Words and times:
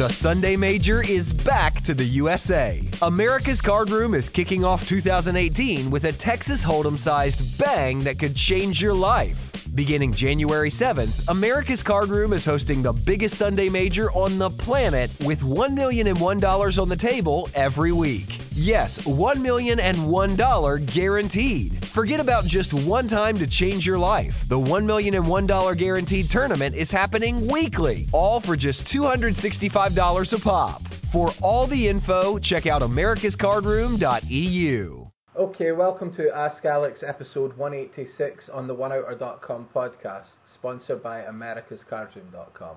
The 0.00 0.08
Sunday 0.08 0.56
Major 0.56 1.02
is 1.02 1.34
back 1.34 1.82
to 1.82 1.92
the 1.92 2.06
USA. 2.06 2.82
America's 3.02 3.60
Card 3.60 3.90
Room 3.90 4.14
is 4.14 4.30
kicking 4.30 4.64
off 4.64 4.88
2018 4.88 5.90
with 5.90 6.04
a 6.04 6.12
Texas 6.12 6.64
Hold'em 6.64 6.96
sized 6.96 7.58
bang 7.58 8.04
that 8.04 8.18
could 8.18 8.34
change 8.34 8.80
your 8.80 8.94
life. 8.94 9.49
Beginning 9.74 10.12
January 10.12 10.68
7th, 10.68 11.28
America's 11.28 11.84
Card 11.84 12.08
Room 12.08 12.32
is 12.32 12.44
hosting 12.44 12.82
the 12.82 12.92
biggest 12.92 13.36
Sunday 13.36 13.68
Major 13.68 14.10
on 14.10 14.38
the 14.38 14.50
planet 14.50 15.12
with 15.24 15.42
$1 15.42 15.74
million 15.74 16.08
and 16.08 16.18
$1 16.18 16.82
on 16.82 16.88
the 16.88 16.96
table 16.96 17.48
every 17.54 17.92
week. 17.92 18.36
Yes, 18.52 18.98
$1 18.98 19.40
million 19.40 19.78
and 19.78 19.96
$1 19.96 20.92
guaranteed. 20.92 21.84
Forget 21.84 22.18
about 22.20 22.46
just 22.46 22.74
one 22.74 23.06
time 23.06 23.38
to 23.38 23.46
change 23.46 23.86
your 23.86 23.98
life. 23.98 24.48
The 24.48 24.58
$1 24.58 24.84
million 24.84 25.14
and 25.14 25.26
$1 25.26 25.76
guaranteed 25.76 26.30
tournament 26.30 26.74
is 26.74 26.90
happening 26.90 27.46
weekly, 27.46 28.08
all 28.12 28.40
for 28.40 28.56
just 28.56 28.86
$265 28.86 30.32
a 30.32 30.38
pop. 30.40 30.82
For 30.82 31.30
all 31.40 31.66
the 31.66 31.88
info, 31.88 32.38
check 32.38 32.66
out 32.66 32.82
americascardroom.eu. 32.82 34.99
Okay, 35.36 35.70
welcome 35.70 36.12
to 36.16 36.28
Ask 36.34 36.64
Alex 36.64 37.04
episode 37.06 37.56
186 37.56 38.48
on 38.52 38.66
the 38.66 38.74
OneOuter.com 38.74 39.68
podcast, 39.72 40.26
sponsored 40.52 41.04
by 41.04 41.20
AmericasCardroom.com. 41.20 42.76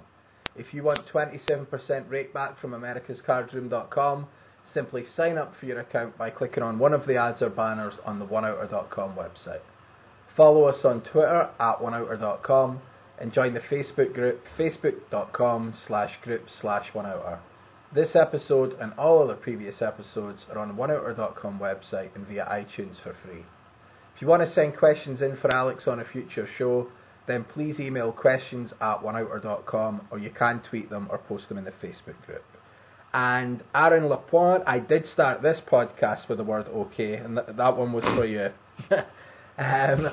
If 0.55 0.71
you 0.71 0.83
want 0.83 0.99
27% 1.11 1.65
rakeback 2.09 2.59
from 2.59 2.73
AmericasCardroom.com, 2.73 4.27
simply 4.71 5.03
sign 5.17 5.39
up 5.39 5.55
for 5.59 5.65
your 5.65 5.79
account 5.79 6.15
by 6.15 6.29
clicking 6.29 6.61
on 6.61 6.77
one 6.77 6.93
of 6.93 7.07
the 7.07 7.17
ads 7.17 7.41
or 7.41 7.49
banners 7.49 7.95
on 8.05 8.19
the 8.19 8.27
OneOuter.com 8.27 9.15
website. 9.15 9.61
Follow 10.37 10.65
us 10.65 10.85
on 10.85 11.01
Twitter 11.01 11.49
at 11.59 11.79
OneOuter.com 11.79 12.81
and 13.19 13.33
join 13.33 13.55
the 13.55 13.61
Facebook 13.61 14.13
group 14.13 14.41
facebook.com 14.59 15.73
slash 15.87 16.11
group 16.21 16.43
slash 16.61 16.91
OneOuter. 16.93 17.39
This 17.93 18.15
episode 18.15 18.75
and 18.81 18.91
all 18.97 19.21
other 19.21 19.35
previous 19.35 19.79
episodes 19.79 20.47
are 20.49 20.57
on 20.57 20.75
OneOuter.com 20.75 21.59
website 21.59 22.15
and 22.15 22.25
via 22.25 22.43
iTunes 22.45 22.99
for 22.99 23.15
free. 23.23 23.45
If 24.15 24.21
you 24.21 24.27
want 24.27 24.41
to 24.41 24.51
send 24.51 24.77
questions 24.77 25.21
in 25.21 25.37
for 25.37 25.53
Alex 25.53 25.87
on 25.87 25.99
a 25.99 26.05
future 26.05 26.47
show, 26.57 26.87
then 27.27 27.43
please 27.43 27.79
email 27.79 28.11
questions 28.11 28.73
at 28.81 29.03
OneOuter.com 29.03 30.07
or 30.09 30.17
you 30.17 30.31
can 30.31 30.63
tweet 30.67 30.89
them 30.89 31.07
or 31.11 31.19
post 31.19 31.49
them 31.49 31.59
in 31.59 31.65
the 31.65 31.71
Facebook 31.71 32.19
group. 32.25 32.43
And 33.13 33.63
Aaron 33.75 34.07
Lapointe, 34.07 34.63
I 34.65 34.79
did 34.79 35.05
start 35.05 35.43
this 35.43 35.61
podcast 35.71 36.27
with 36.27 36.39
the 36.39 36.43
word 36.43 36.67
okay, 36.69 37.13
and 37.13 37.35
th- 37.35 37.55
that 37.57 37.77
one 37.77 37.93
was 37.93 38.03
for 38.03 38.25
you. 38.25 38.49
um, 39.59 40.09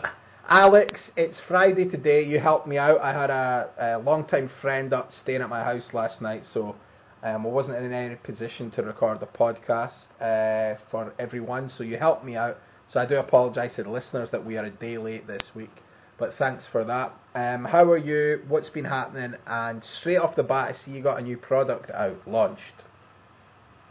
Alex, 0.46 1.00
it's 1.16 1.40
Friday 1.48 1.86
today. 1.86 2.24
You 2.24 2.40
helped 2.40 2.66
me 2.66 2.76
out. 2.76 3.00
I 3.00 3.18
had 3.18 3.30
a, 3.30 3.70
a 3.96 3.98
long-time 4.00 4.50
friend 4.60 4.92
up 4.92 5.12
staying 5.22 5.40
at 5.40 5.48
my 5.48 5.64
house 5.64 5.94
last 5.94 6.20
night, 6.20 6.42
so 6.52 6.76
um, 7.22 7.46
I 7.46 7.48
wasn't 7.48 7.76
in 7.76 7.92
any 7.92 8.16
position 8.16 8.70
to 8.72 8.82
record 8.82 9.20
the 9.20 9.26
podcast 9.26 9.92
uh, 10.20 10.78
for 10.90 11.12
everyone, 11.18 11.70
so 11.76 11.84
you 11.84 11.98
helped 11.98 12.24
me 12.24 12.36
out. 12.36 12.56
So 12.92 13.00
I 13.00 13.06
do 13.06 13.16
apologise 13.16 13.76
to 13.76 13.82
the 13.82 13.90
listeners 13.90 14.30
that 14.32 14.44
we 14.44 14.56
are 14.56 14.64
a 14.64 14.70
day 14.70 14.98
late 14.98 15.26
this 15.26 15.42
week, 15.54 15.70
but 16.18 16.32
thanks 16.38 16.64
for 16.72 16.82
that. 16.84 17.14
Um, 17.34 17.64
how 17.64 17.84
are 17.84 17.98
you? 17.98 18.42
What's 18.48 18.70
been 18.70 18.86
happening? 18.86 19.34
And 19.46 19.82
straight 20.00 20.16
off 20.16 20.34
the 20.34 20.42
bat, 20.42 20.74
I 20.74 20.84
see 20.84 20.92
you 20.92 21.02
got 21.02 21.18
a 21.18 21.22
new 21.22 21.36
product 21.36 21.90
out, 21.90 22.26
launched. 22.26 22.84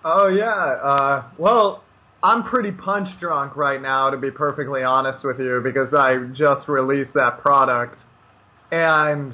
Oh 0.04 0.28
yeah. 0.28 0.54
Uh, 0.54 1.32
well, 1.38 1.84
I'm 2.22 2.44
pretty 2.44 2.72
punch 2.72 3.08
drunk 3.20 3.56
right 3.56 3.82
now, 3.82 4.10
to 4.10 4.18
be 4.18 4.32
perfectly 4.32 4.84
honest 4.84 5.24
with 5.24 5.40
you, 5.40 5.62
because 5.64 5.94
I 5.94 6.18
just 6.34 6.68
released 6.68 7.12
that 7.14 7.40
product, 7.42 8.02
and 8.72 9.34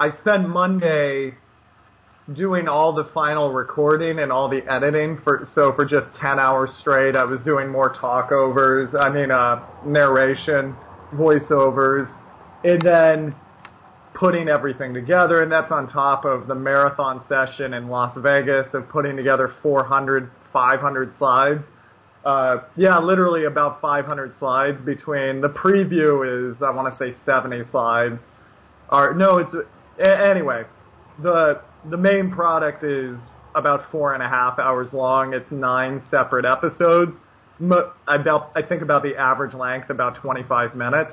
I 0.00 0.10
spent 0.20 0.48
Monday 0.48 1.34
doing 2.34 2.68
all 2.68 2.92
the 2.92 3.08
final 3.12 3.52
recording 3.52 4.20
and 4.20 4.30
all 4.30 4.48
the 4.48 4.62
editing 4.70 5.18
for 5.24 5.44
so 5.54 5.72
for 5.74 5.84
just 5.84 6.06
10 6.20 6.38
hours 6.38 6.70
straight 6.80 7.16
I 7.16 7.24
was 7.24 7.40
doing 7.42 7.68
more 7.68 7.92
talkovers 7.92 8.94
I 8.94 9.10
mean 9.10 9.32
uh 9.32 9.66
narration 9.84 10.76
voiceovers 11.14 12.06
and 12.62 12.80
then 12.82 13.34
putting 14.14 14.48
everything 14.48 14.94
together 14.94 15.42
and 15.42 15.50
that's 15.50 15.72
on 15.72 15.88
top 15.88 16.24
of 16.24 16.46
the 16.46 16.54
marathon 16.54 17.24
session 17.28 17.74
in 17.74 17.88
Las 17.88 18.16
Vegas 18.18 18.68
of 18.74 18.88
putting 18.88 19.16
together 19.16 19.52
400 19.62 20.30
500 20.52 21.12
slides. 21.18 21.62
Uh 22.24 22.58
yeah 22.76 22.98
literally 23.00 23.44
about 23.46 23.80
500 23.80 24.34
slides 24.38 24.80
between 24.82 25.40
the 25.40 25.48
preview 25.48 26.52
is 26.52 26.62
I 26.62 26.70
want 26.70 26.92
to 26.92 26.96
say 26.96 27.16
70 27.24 27.62
slides. 27.72 28.20
Or 28.88 29.14
no 29.14 29.38
it's 29.38 29.54
anyway 29.98 30.62
the 31.22 31.60
the 31.88 31.96
main 31.96 32.30
product 32.30 32.84
is 32.84 33.16
about 33.54 33.90
four 33.90 34.14
and 34.14 34.22
a 34.22 34.28
half 34.28 34.58
hours 34.58 34.92
long. 34.92 35.34
It's 35.34 35.50
nine 35.50 36.02
separate 36.10 36.44
episodes. 36.44 37.12
About, 38.06 38.52
I 38.54 38.62
think 38.62 38.80
about 38.82 39.02
the 39.02 39.16
average 39.16 39.54
length 39.54 39.90
about 39.90 40.16
25 40.16 40.74
minutes. 40.74 41.12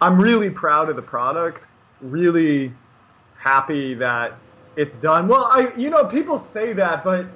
I'm 0.00 0.18
really 0.18 0.48
proud 0.50 0.88
of 0.88 0.96
the 0.96 1.02
product. 1.02 1.58
Really 2.00 2.72
happy 3.38 3.94
that 3.94 4.38
it's 4.76 4.94
done. 5.02 5.28
Well, 5.28 5.44
I, 5.44 5.76
you 5.76 5.90
know, 5.90 6.06
people 6.08 6.46
say 6.54 6.72
that, 6.74 7.04
but 7.04 7.26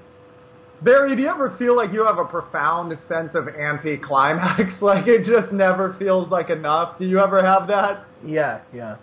Barry, 0.83 1.15
do 1.15 1.23
you 1.23 1.29
ever 1.29 1.55
feel 1.59 1.77
like 1.77 1.93
you 1.93 2.05
have 2.05 2.19
a 2.19 2.25
profound 2.25 2.97
sense 3.07 3.33
of 3.35 3.49
anticlimax? 3.49 4.77
like 4.81 5.07
it 5.07 5.27
just 5.27 5.53
never 5.53 5.95
feels 5.99 6.31
like 6.31 6.49
enough. 6.49 6.99
Do 6.99 7.05
you 7.05 7.19
ever 7.21 7.43
have 7.45 7.69
that? 7.69 8.05
Yeah, 8.25 8.63
yeah. 8.73 8.97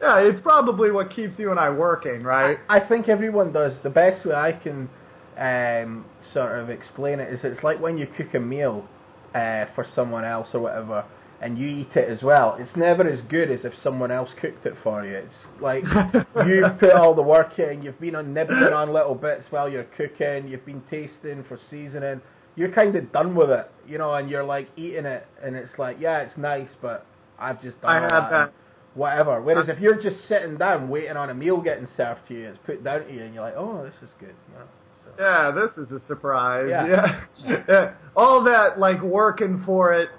Yeah, 0.00 0.20
it's 0.20 0.40
probably 0.40 0.90
what 0.90 1.10
keeps 1.10 1.38
you 1.38 1.50
and 1.50 1.58
I 1.58 1.70
working, 1.70 2.22
right? 2.22 2.58
I, 2.68 2.78
I 2.78 2.88
think 2.88 3.08
everyone 3.08 3.52
does. 3.52 3.72
The 3.82 3.90
best 3.90 4.24
way 4.24 4.34
I 4.34 4.52
can 4.52 4.88
um, 5.36 6.04
sort 6.32 6.58
of 6.58 6.70
explain 6.70 7.20
it 7.20 7.32
is 7.32 7.40
it's 7.42 7.62
like 7.62 7.80
when 7.80 7.98
you 7.98 8.06
cook 8.06 8.34
a 8.34 8.40
meal 8.40 8.86
uh, 9.34 9.66
for 9.74 9.86
someone 9.94 10.24
else 10.24 10.48
or 10.54 10.60
whatever, 10.60 11.04
and 11.40 11.58
you 11.58 11.66
eat 11.68 11.96
it 11.96 12.08
as 12.08 12.22
well. 12.22 12.56
It's 12.58 12.76
never 12.76 13.08
as 13.08 13.20
good 13.22 13.50
as 13.50 13.64
if 13.64 13.72
someone 13.82 14.10
else 14.10 14.30
cooked 14.40 14.66
it 14.66 14.74
for 14.82 15.04
you. 15.04 15.16
It's 15.16 15.34
like 15.60 15.84
you've 16.46 16.78
put 16.78 16.92
all 16.92 17.14
the 17.14 17.22
work 17.22 17.58
in, 17.58 17.82
you've 17.82 18.00
been 18.00 18.14
on 18.16 18.32
nibbling 18.32 18.72
on 18.72 18.92
little 18.92 19.14
bits 19.14 19.46
while 19.50 19.68
you're 19.68 19.84
cooking, 19.84 20.48
you've 20.48 20.66
been 20.66 20.82
tasting 20.90 21.44
for 21.48 21.58
seasoning. 21.70 22.20
You're 22.56 22.72
kind 22.72 22.94
of 22.96 23.12
done 23.12 23.36
with 23.36 23.50
it, 23.50 23.70
you 23.86 23.98
know, 23.98 24.14
and 24.14 24.28
you're 24.28 24.42
like 24.42 24.68
eating 24.76 25.06
it, 25.06 25.26
and 25.42 25.54
it's 25.54 25.78
like, 25.78 25.98
yeah, 26.00 26.18
it's 26.18 26.36
nice, 26.36 26.68
but 26.82 27.06
I've 27.38 27.62
just 27.62 27.80
done 27.80 27.96
I 27.96 28.00
have 28.00 28.30
that. 28.30 28.30
that 28.30 28.52
whatever. 28.98 29.40
Whereas 29.40 29.68
if 29.68 29.78
you're 29.78 30.00
just 30.00 30.16
sitting 30.28 30.58
down 30.58 30.88
waiting 30.88 31.16
on 31.16 31.30
a 31.30 31.34
meal 31.34 31.60
getting 31.60 31.86
served 31.96 32.20
to 32.28 32.34
you, 32.34 32.48
it's 32.48 32.58
put 32.66 32.82
down 32.84 33.06
to 33.06 33.12
you, 33.12 33.22
and 33.22 33.32
you're 33.32 33.44
like, 33.44 33.54
oh, 33.56 33.84
this 33.84 33.94
is 34.02 34.10
good. 34.18 34.34
Yeah, 34.52 34.64
so. 35.04 35.10
yeah 35.18 35.50
this 35.52 35.78
is 35.78 35.92
a 35.92 36.04
surprise. 36.06 36.66
Yeah. 36.68 37.22
Yeah. 37.44 37.62
yeah. 37.68 37.94
All 38.16 38.44
that 38.44 38.78
like 38.78 39.00
working 39.00 39.62
for 39.64 39.94
it. 39.94 40.10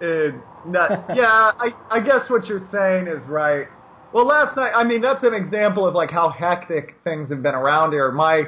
it 0.00 0.34
not, 0.66 0.90
yeah, 1.14 1.52
I 1.58 1.70
I 1.90 2.00
guess 2.00 2.28
what 2.28 2.46
you're 2.46 2.66
saying 2.72 3.06
is 3.06 3.28
right. 3.28 3.68
Well, 4.12 4.26
last 4.26 4.56
night, 4.56 4.72
I 4.74 4.84
mean, 4.84 5.00
that's 5.00 5.24
an 5.24 5.34
example 5.34 5.86
of 5.86 5.94
like 5.94 6.10
how 6.10 6.28
hectic 6.28 6.96
things 7.04 7.30
have 7.30 7.42
been 7.42 7.54
around 7.54 7.92
here. 7.92 8.10
My 8.12 8.44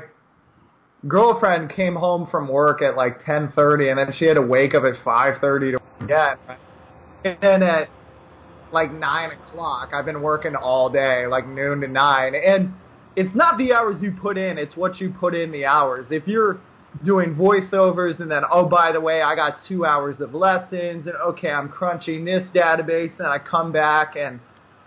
girlfriend 1.09 1.71
came 1.71 1.95
home 1.95 2.29
from 2.31 2.49
work 2.49 2.83
at 2.83 2.97
like 2.97 3.23
10:30, 3.23 3.91
and 3.91 3.99
then 3.99 4.15
she 4.19 4.25
had 4.25 4.35
to 4.35 4.43
wake 4.43 4.75
up 4.75 4.85
at 4.85 4.95
5:30 5.05 5.79
to 5.79 6.07
get. 6.07 6.39
And 7.25 7.39
then 7.41 7.63
at 7.63 7.89
like 8.75 8.93
nine 8.93 9.31
o'clock. 9.31 9.91
I've 9.95 10.05
been 10.05 10.21
working 10.21 10.55
all 10.55 10.91
day, 10.91 11.27
like 11.27 11.49
noon 11.49 11.81
to 11.81 11.89
nine, 11.89 12.35
and 12.35 12.75
it's 13.17 13.35
not 13.35 13.57
the 13.57 13.73
hours 13.73 13.97
you 14.03 14.13
put 14.21 14.37
in; 14.37 14.59
it's 14.59 14.77
what 14.77 15.01
you 15.01 15.11
put 15.19 15.35
in 15.35 15.51
the 15.51 15.65
hours. 15.65 16.07
If 16.11 16.27
you're 16.27 16.61
doing 17.05 17.35
voiceovers 17.35 18.21
and 18.21 18.31
then 18.31 18.43
oh 18.53 18.69
by 18.69 18.93
the 18.93 19.01
way 19.01 19.21
I 19.21 19.35
got 19.35 19.57
two 19.67 19.85
hours 19.85 20.21
of 20.21 20.33
lessons 20.33 21.09
and 21.09 21.17
okay 21.31 21.51
I'm 21.51 21.69
crunching 21.69 22.25
this 22.25 22.45
database 22.55 23.19
and 23.19 23.27
I 23.27 23.39
come 23.41 23.73
back 23.73 24.15
and 24.15 24.39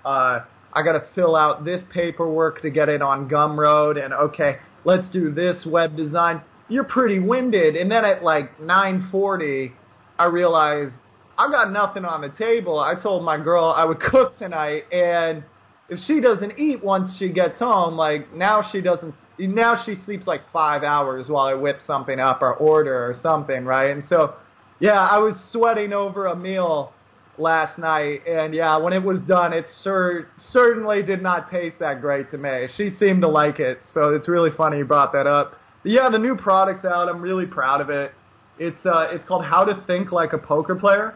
uh, 0.05 0.39
I 0.71 0.83
got 0.85 0.93
to 0.93 1.03
fill 1.13 1.35
out 1.35 1.65
this 1.65 1.81
paperwork 1.93 2.61
to 2.61 2.69
get 2.69 2.87
it 2.87 3.01
on 3.01 3.27
Gumroad 3.27 4.01
and 4.01 4.13
okay 4.13 4.55
let's 4.87 5.09
do 5.09 5.31
this 5.31 5.65
web 5.65 5.97
design. 5.97 6.41
You're 6.69 6.85
pretty 6.85 7.19
winded, 7.19 7.75
and 7.75 7.91
then 7.91 8.05
at 8.05 8.23
like 8.23 8.57
9:40, 8.59 9.73
I 10.17 10.25
realized 10.25 10.93
I 11.37 11.51
got 11.51 11.71
nothing 11.71 12.03
on 12.03 12.21
the 12.21 12.29
table. 12.29 12.79
I 12.79 12.95
told 12.95 13.23
my 13.23 13.37
girl 13.37 13.73
I 13.75 13.85
would 13.85 13.99
cook 14.11 14.37
tonight, 14.37 14.85
and 14.91 15.43
if 15.89 15.99
she 16.07 16.19
doesn't 16.19 16.57
eat 16.57 16.83
once 16.83 17.11
she 17.17 17.29
gets 17.29 17.59
home, 17.59 17.95
like 17.95 18.33
now 18.33 18.63
she 18.71 18.81
doesn't. 18.81 19.13
Now 19.39 19.81
she 19.85 19.95
sleeps 20.03 20.25
like 20.25 20.41
five 20.51 20.83
hours 20.83 21.27
while 21.27 21.45
I 21.45 21.53
whip 21.53 21.79
something 21.85 22.19
up 22.19 22.41
or 22.41 22.55
order 22.55 23.05
or 23.05 23.15
something, 23.21 23.65
right? 23.65 23.91
And 23.91 24.03
so, 24.09 24.33
yeah, 24.79 24.99
I 24.99 25.19
was 25.19 25.35
sweating 25.51 25.93
over 25.93 26.25
a 26.25 26.35
meal 26.35 26.91
last 27.37 27.77
night, 27.77 28.25
and 28.27 28.53
yeah, 28.55 28.77
when 28.77 28.93
it 28.93 29.03
was 29.03 29.21
done, 29.27 29.53
it 29.53 29.65
cer- 29.83 30.27
certainly 30.51 31.03
did 31.03 31.21
not 31.21 31.51
taste 31.51 31.77
that 31.79 32.01
great 32.01 32.31
to 32.31 32.37
me. 32.39 32.67
She 32.75 32.89
seemed 32.99 33.21
to 33.21 33.27
like 33.27 33.59
it, 33.59 33.79
so 33.93 34.15
it's 34.15 34.27
really 34.27 34.49
funny 34.57 34.79
you 34.79 34.85
brought 34.85 35.13
that 35.13 35.27
up. 35.27 35.53
But 35.83 35.91
yeah, 35.91 36.09
the 36.09 36.17
new 36.17 36.35
product's 36.35 36.83
out. 36.83 37.07
I'm 37.07 37.21
really 37.21 37.45
proud 37.45 37.79
of 37.79 37.91
it. 37.91 38.11
It's 38.57 38.83
uh, 38.87 39.09
it's 39.11 39.23
called 39.25 39.45
How 39.45 39.63
to 39.65 39.83
Think 39.85 40.11
Like 40.11 40.33
a 40.33 40.39
Poker 40.39 40.73
Player 40.73 41.13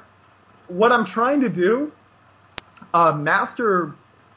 what 0.71 0.91
I'm 0.91 1.05
trying 1.05 1.41
to 1.41 1.49
do, 1.49 1.91
uh, 2.93 3.11
master 3.13 3.93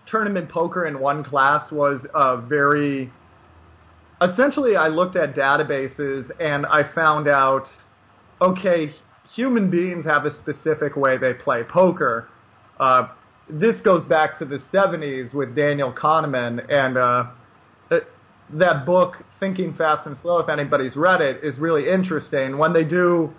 tournament 0.07 0.51
poker 0.51 0.87
in 0.87 1.01
one 1.01 1.25
class 1.25 1.71
was 1.73 2.01
a 2.15 2.37
very 2.41 3.11
essentially, 4.21 4.77
I 4.77 4.89
looked 4.89 5.17
at 5.17 5.35
databases 5.35 6.31
and 6.41 6.67
I 6.67 6.83
found 6.95 7.29
out, 7.29 7.65
okay, 8.41 8.91
human 9.35 9.71
beings 9.71 10.05
have 10.05 10.25
a 10.25 10.31
specific 10.31 10.97
way 10.97 11.19
they 11.19 11.35
play 11.35 11.63
poker. 11.63 12.29
Uh, 12.79 13.09
this 13.49 13.81
goes 13.81 14.07
back 14.07 14.39
to 14.39 14.45
the 14.45 14.59
70s 14.73 15.35
with 15.35 15.55
Daniel 15.55 15.93
Kahneman 15.93 16.71
and 16.71 16.97
uh, 16.97 17.25
that 18.53 18.85
book, 18.87 19.15
Thinking 19.41 19.75
Fast 19.75 20.07
and 20.07 20.17
Slow, 20.23 20.39
if 20.39 20.49
anybody's 20.49 20.97
read 20.97 21.21
it, 21.21 21.43
is 21.43 21.59
really 21.59 21.89
interesting. 21.89 22.59
When 22.59 22.73
they 22.73 22.85
do 22.85 23.33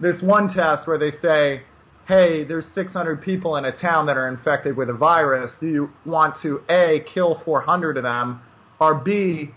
this 0.00 0.20
one 0.22 0.52
test 0.52 0.86
where 0.86 0.98
they 0.98 1.10
say, 1.22 1.62
hey, 2.06 2.44
there's 2.44 2.64
600 2.74 3.20
people 3.22 3.56
in 3.56 3.64
a 3.64 3.76
town 3.76 4.06
that 4.06 4.16
are 4.16 4.28
infected 4.28 4.76
with 4.76 4.88
a 4.88 4.92
virus, 4.92 5.50
do 5.60 5.66
you 5.66 5.90
want 6.04 6.36
to 6.42 6.60
A, 6.70 7.02
kill 7.12 7.40
400 7.44 7.96
of 7.96 8.04
them, 8.04 8.40
or 8.80 8.94
B, 8.94 9.50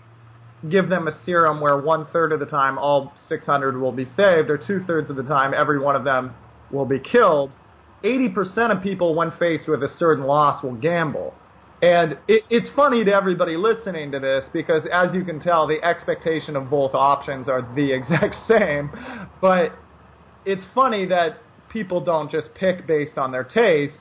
give 0.68 0.88
them 0.88 1.06
a 1.06 1.12
serum 1.24 1.60
where 1.60 1.80
one 1.80 2.06
third 2.12 2.32
of 2.32 2.40
the 2.40 2.46
time 2.46 2.76
all 2.76 3.12
600 3.28 3.80
will 3.80 3.92
be 3.92 4.04
saved, 4.04 4.50
or 4.50 4.58
two 4.58 4.82
thirds 4.86 5.10
of 5.10 5.16
the 5.16 5.22
time 5.22 5.54
every 5.54 5.78
one 5.78 5.94
of 5.94 6.04
them 6.04 6.34
will 6.72 6.86
be 6.86 6.98
killed? 6.98 7.52
80% 8.02 8.76
of 8.76 8.82
people, 8.82 9.14
when 9.14 9.30
faced 9.38 9.68
with 9.68 9.82
a 9.82 9.88
certain 9.98 10.24
loss, 10.24 10.62
will 10.62 10.74
gamble. 10.74 11.34
And 11.82 12.18
it, 12.28 12.44
it's 12.50 12.68
funny 12.74 13.04
to 13.04 13.12
everybody 13.12 13.56
listening 13.56 14.10
to 14.12 14.18
this 14.18 14.44
because, 14.52 14.82
as 14.92 15.14
you 15.14 15.24
can 15.24 15.40
tell, 15.40 15.66
the 15.66 15.82
expectation 15.82 16.56
of 16.56 16.68
both 16.68 16.94
options 16.94 17.48
are 17.48 17.62
the 17.74 17.92
exact 17.96 18.34
same. 18.48 18.90
But 19.40 19.72
it's 20.44 20.64
funny 20.74 21.06
that 21.06 21.38
people 21.70 22.00
don't 22.02 22.30
just 22.30 22.54
pick 22.54 22.86
based 22.86 23.18
on 23.18 23.32
their 23.32 23.44
taste. 23.44 23.94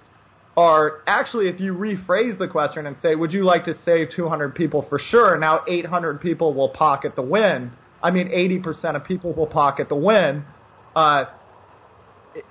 are 0.57 1.03
actually, 1.07 1.47
if 1.47 1.59
you 1.61 1.73
rephrase 1.73 2.37
the 2.37 2.47
question 2.47 2.85
and 2.85 2.97
say, 3.01 3.15
"Would 3.15 3.31
you 3.31 3.45
like 3.45 3.63
to 3.65 3.75
save 3.85 4.09
200 4.13 4.55
people 4.55 4.81
for 4.89 4.99
sure?" 4.99 5.37
Now 5.37 5.61
800 5.67 6.19
people 6.19 6.53
will 6.53 6.69
pocket 6.69 7.15
the 7.15 7.21
win. 7.21 7.71
I 8.03 8.11
mean, 8.11 8.27
80% 8.29 8.95
of 8.95 9.05
people 9.05 9.31
will 9.33 9.47
pocket 9.47 9.87
the 9.87 9.95
win. 9.95 10.43
Uh, 10.95 11.25
it, 12.35 12.45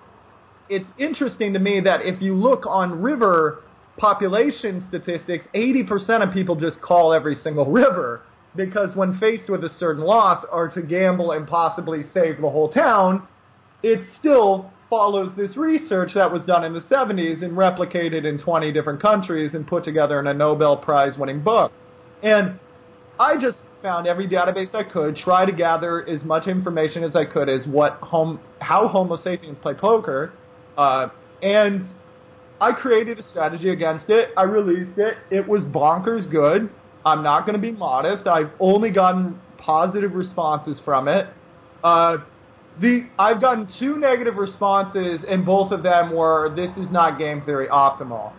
it's 0.70 0.88
interesting 0.96 1.52
to 1.52 1.58
me 1.58 1.80
that 1.80 2.00
if 2.02 2.22
you 2.22 2.34
look 2.34 2.64
on 2.66 3.02
River 3.02 3.62
population 3.98 4.84
statistics, 4.88 5.44
80% 5.54 6.26
of 6.26 6.32
people 6.32 6.54
just 6.56 6.80
call 6.80 7.12
every 7.12 7.34
single 7.34 7.70
river 7.70 8.22
because 8.56 8.94
when 8.96 9.18
faced 9.18 9.50
with 9.50 9.62
a 9.64 9.68
certain 9.78 10.02
loss 10.02 10.44
or 10.50 10.68
to 10.68 10.82
gamble 10.82 11.32
and 11.32 11.46
possibly 11.46 12.02
save 12.14 12.40
the 12.40 12.48
whole 12.48 12.70
town, 12.70 13.26
it's 13.82 14.04
still 14.18 14.70
follows 14.90 15.32
this 15.36 15.56
research 15.56 16.12
that 16.14 16.32
was 16.32 16.44
done 16.44 16.64
in 16.64 16.72
the 16.72 16.80
70s 16.80 17.42
and 17.42 17.52
replicated 17.52 18.24
in 18.24 18.38
20 18.38 18.72
different 18.72 19.02
countries 19.02 19.52
and 19.54 19.66
put 19.66 19.84
together 19.84 20.18
in 20.18 20.26
a 20.26 20.34
Nobel 20.34 20.76
Prize 20.76 21.16
winning 21.18 21.42
book. 21.42 21.72
And 22.22 22.58
I 23.20 23.34
just 23.40 23.58
found 23.82 24.06
every 24.06 24.28
database 24.28 24.74
I 24.74 24.82
could, 24.82 25.16
try 25.16 25.44
to 25.44 25.52
gather 25.52 26.08
as 26.08 26.22
much 26.24 26.46
information 26.48 27.04
as 27.04 27.14
I 27.14 27.24
could 27.24 27.48
as 27.48 27.66
what 27.66 27.94
home, 27.94 28.40
how 28.60 28.88
Homo 28.88 29.16
sapiens 29.16 29.58
play 29.62 29.74
poker, 29.74 30.32
uh, 30.76 31.08
and 31.42 31.84
I 32.60 32.72
created 32.72 33.18
a 33.18 33.22
strategy 33.22 33.70
against 33.70 34.06
it. 34.08 34.30
I 34.36 34.42
released 34.42 34.98
it. 34.98 35.16
It 35.30 35.46
was 35.46 35.62
bonkers 35.64 36.28
good. 36.30 36.70
I'm 37.04 37.22
not 37.22 37.46
going 37.46 37.54
to 37.54 37.62
be 37.62 37.70
modest. 37.70 38.26
I've 38.26 38.50
only 38.58 38.90
gotten 38.90 39.40
positive 39.58 40.14
responses 40.14 40.80
from 40.84 41.06
it. 41.06 41.28
Uh, 41.84 42.18
the 42.80 43.06
I've 43.18 43.40
gotten 43.40 43.68
two 43.78 43.98
negative 43.98 44.36
responses, 44.36 45.20
and 45.28 45.44
both 45.44 45.72
of 45.72 45.82
them 45.82 46.14
were 46.14 46.54
this 46.54 46.76
is 46.76 46.90
not 46.92 47.18
game 47.18 47.42
theory 47.44 47.68
optimal. 47.68 48.32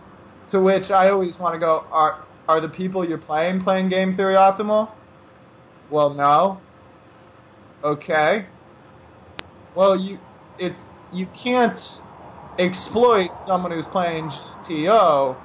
To 0.50 0.60
which 0.60 0.90
I 0.90 1.10
always 1.10 1.38
want 1.38 1.54
to 1.54 1.58
go, 1.58 1.84
are 1.92 2.24
are 2.48 2.60
the 2.60 2.68
people 2.68 3.08
you're 3.08 3.18
playing 3.18 3.62
playing 3.62 3.88
game 3.90 4.16
theory 4.16 4.34
optimal? 4.34 4.90
Well, 5.90 6.10
no. 6.14 6.60
Okay. 7.84 8.46
Well, 9.76 9.98
you 9.98 10.18
it's 10.58 10.80
you 11.12 11.26
can't 11.42 11.78
exploit 12.58 13.30
someone 13.46 13.72
who's 13.72 13.86
playing 13.92 14.30
GTO, 14.68 15.36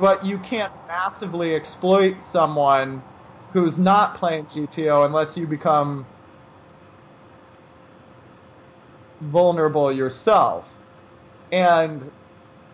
but 0.00 0.24
you 0.24 0.38
can't 0.48 0.72
massively 0.86 1.54
exploit 1.54 2.14
someone 2.32 3.02
who's 3.52 3.74
not 3.78 4.16
playing 4.18 4.46
GTO 4.46 5.06
unless 5.06 5.36
you 5.36 5.46
become 5.46 6.06
vulnerable 9.20 9.92
yourself. 9.92 10.64
And 11.52 12.10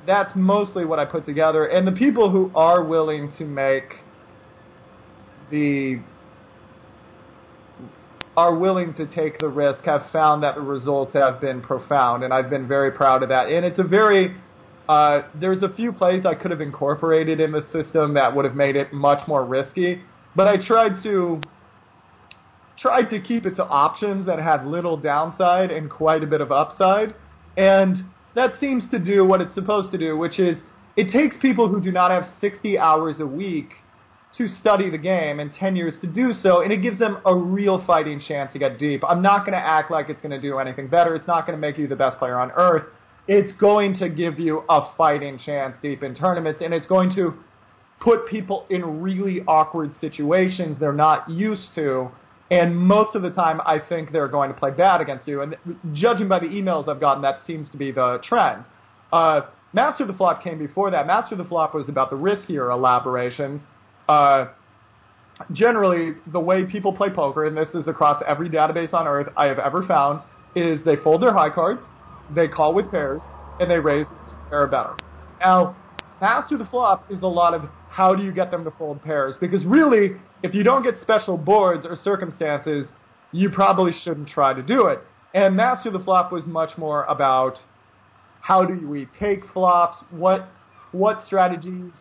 that's 0.07 0.33
mostly 0.35 0.85
what 0.85 0.99
I 0.99 1.05
put 1.05 1.27
together. 1.27 1.67
And 1.67 1.87
the 1.87 1.93
people 1.93 2.31
who 2.31 2.51
are 2.55 2.83
willing 2.85 3.33
to 3.39 3.45
make 3.45 3.85
the 5.51 6.01
are 8.37 8.55
willing 8.55 8.95
to 8.95 9.07
take 9.07 9.39
the 9.39 9.49
risk 9.49 9.85
have 9.85 10.03
found 10.13 10.43
that 10.43 10.55
the 10.55 10.61
results 10.61 11.13
have 11.13 11.41
been 11.41 11.61
profound, 11.61 12.23
and 12.23 12.33
I've 12.33 12.49
been 12.49 12.67
very 12.67 12.93
proud 12.93 13.23
of 13.23 13.29
that. 13.29 13.49
And 13.49 13.67
it's 13.67 13.79
a 13.79 13.85
very 13.85 14.37
uh, 14.89 15.23
there's 15.35 15.63
a 15.63 15.69
few 15.75 15.93
plays 15.93 16.27
I 16.27 16.35
could 16.35 16.51
have 16.51 16.61
incorporated 16.61 17.39
in 17.39 17.53
the 17.53 17.63
system 17.73 18.15
that 18.15 18.35
would 18.35 18.45
have 18.45 18.57
made 18.57 18.77
it 18.77 18.93
much 18.93 19.27
more 19.29 19.45
risky, 19.45 20.03
but 20.35 20.49
I 20.49 20.57
tried 20.67 21.03
to 21.03 21.41
tried 22.81 23.11
to 23.11 23.21
keep 23.21 23.47
it 23.47 23.57
to 23.57 23.65
options 23.65 24.27
that 24.27 24.39
had 24.39 24.67
little 24.67 24.97
downside 24.97 25.71
and 25.71 25.91
quite 25.91 26.23
a 26.23 26.27
bit 26.27 26.41
of 26.41 26.51
upside, 26.51 27.15
and 27.57 27.99
that 28.35 28.59
seems 28.59 28.89
to 28.91 28.99
do 28.99 29.25
what 29.25 29.41
it's 29.41 29.55
supposed 29.55 29.93
to 29.93 29.99
do, 29.99 30.17
which 30.17 30.39
is 30.39 30.59
it 30.97 31.13
takes 31.13 31.37
people 31.41 31.69
who 31.69 31.81
do 31.81 31.93
not 31.93 32.11
have 32.11 32.25
60 32.41 32.79
hours 32.79 33.21
a 33.21 33.27
week 33.27 33.71
to 34.37 34.49
study 34.49 34.89
the 34.89 34.99
game 34.99 35.41
and 35.41 35.53
10 35.53 35.77
years 35.77 35.95
to 36.01 36.07
do 36.07 36.33
so, 36.33 36.63
and 36.63 36.73
it 36.73 36.83
gives 36.83 36.99
them 36.99 37.19
a 37.27 37.35
real 37.35 37.85
fighting 37.85 38.21
chance 38.21 38.53
to 38.53 38.59
get 38.59 38.79
deep. 38.79 39.03
I'm 39.07 39.23
not 39.23 39.41
going 39.41 39.53
to 39.53 39.65
act 39.65 39.91
like 39.91 40.09
it's 40.09 40.21
going 40.21 40.31
to 40.31 40.41
do 40.41 40.59
anything 40.59 40.89
better. 40.89 41.15
It's 41.17 41.27
not 41.27 41.47
going 41.47 41.57
to 41.57 41.61
make 41.61 41.79
you 41.79 41.89
the 41.89 41.97
best 41.97 42.19
player 42.19 42.39
on 42.39 42.51
earth. 42.53 42.85
It's 43.27 43.53
going 43.61 43.97
to 43.99 44.09
give 44.09 44.39
you 44.39 44.63
a 44.69 44.93
fighting 44.97 45.39
chance 45.39 45.77
deep 45.83 46.03
in 46.03 46.15
tournaments, 46.15 46.61
and 46.65 46.73
it's 46.73 46.87
going 46.87 47.15
to 47.17 47.35
put 48.01 48.27
people 48.29 48.67
in 48.71 49.03
really 49.03 49.43
awkward 49.47 49.93
situations 50.01 50.79
they're 50.79 50.93
not 50.93 51.29
used 51.29 51.71
to. 51.75 52.11
And 52.51 52.77
most 52.77 53.15
of 53.15 53.23
the 53.23 53.31
time, 53.31 53.61
I 53.65 53.79
think 53.79 54.11
they're 54.11 54.29
going 54.29 54.53
to 54.53 54.59
play 54.59 54.73
bad 54.73 55.01
against 55.01 55.29
you. 55.29 55.43
And 55.43 55.57
judging 55.93 56.29
by 56.29 56.41
the 56.41 56.47
emails 56.47 56.89
I've 56.89 57.01
gotten, 57.01 57.23
that 57.23 57.39
seems 57.47 57.69
to 57.71 57.77
be 57.77 57.93
the 57.93 58.19
trend. 58.25 58.65
Uh, 59.13 59.43
Master 59.73 60.03
of 60.03 60.09
the 60.09 60.15
Flop 60.15 60.43
came 60.43 60.59
before 60.59 60.91
that. 60.91 61.07
Master 61.07 61.35
of 61.35 61.39
the 61.39 61.45
Flop 61.45 61.75
was 61.75 61.89
about 61.89 62.11
the 62.11 62.17
riskier 62.17 62.73
elaborations 62.73 63.63
uh, 64.11 64.49
generally, 65.53 66.15
the 66.33 66.41
way 66.41 66.67
people 66.67 66.93
play 66.93 67.11
poker, 67.11 67.47
and 67.47 67.57
this 67.57 67.69
is 67.75 67.87
across 67.87 68.21
every 68.27 68.49
database 68.49 68.93
on 68.93 69.07
earth 69.07 69.29
I 69.37 69.47
have 69.47 69.61
ever 69.61 69.87
found, 69.87 70.21
is 70.57 70.81
they 70.85 70.97
fold 70.97 71.23
their 71.23 71.33
high 71.33 71.51
cards, 71.51 71.83
they 72.35 72.49
call 72.49 72.75
with 72.75 72.91
pairs, 72.91 73.23
and 73.61 73.71
they 73.71 73.79
raise 73.79 74.07
pair 74.49 74.67
better. 74.67 74.97
Now, 75.39 75.77
Master 76.21 76.57
of 76.57 76.59
the 76.59 76.67
Flop 76.67 77.09
is 77.09 77.23
a 77.23 77.27
lot 77.27 77.55
of 77.55 77.63
how 77.89 78.15
do 78.15 78.25
you 78.25 78.33
get 78.33 78.51
them 78.51 78.65
to 78.65 78.71
fold 78.73 79.03
pairs? 79.03 79.37
Because 79.41 79.65
really, 79.65 80.17
if 80.43 80.55
you 80.55 80.63
don't 80.63 80.83
get 80.83 80.95
special 81.01 81.37
boards 81.37 81.85
or 81.87 81.97
circumstances, 82.03 82.87
you 83.33 83.51
probably 83.51 83.93
shouldn't 84.05 84.29
try 84.29 84.55
to 84.55 84.63
do 84.63 84.87
it. 84.87 85.01
And 85.35 85.57
Master 85.57 85.91
the 85.91 86.01
Flop 86.01 86.33
was 86.33 86.45
much 86.47 86.77
more 86.77 87.05
about 87.05 87.59
how 88.41 88.65
do 88.65 88.89
we 88.89 89.07
take 89.19 89.43
flops, 89.53 89.99
what 90.11 90.49
what 90.93 91.23
strategies 91.25 91.93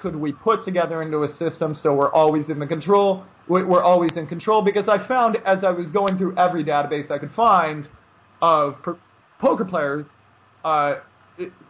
could 0.00 0.16
we 0.16 0.32
put 0.32 0.64
together 0.64 1.02
into 1.02 1.22
a 1.22 1.28
system 1.28 1.74
so 1.74 1.94
we're 1.94 2.12
always 2.12 2.48
in 2.48 2.58
the 2.58 2.66
control? 2.66 3.24
We're 3.48 3.82
always 3.82 4.12
in 4.16 4.26
control 4.26 4.62
because 4.62 4.88
I 4.88 5.06
found 5.06 5.36
as 5.46 5.64
I 5.64 5.70
was 5.70 5.90
going 5.90 6.18
through 6.18 6.36
every 6.38 6.64
database 6.64 7.10
I 7.10 7.18
could 7.18 7.32
find 7.32 7.88
of 8.40 8.76
poker 9.40 9.64
players, 9.64 10.06
uh, 10.64 10.96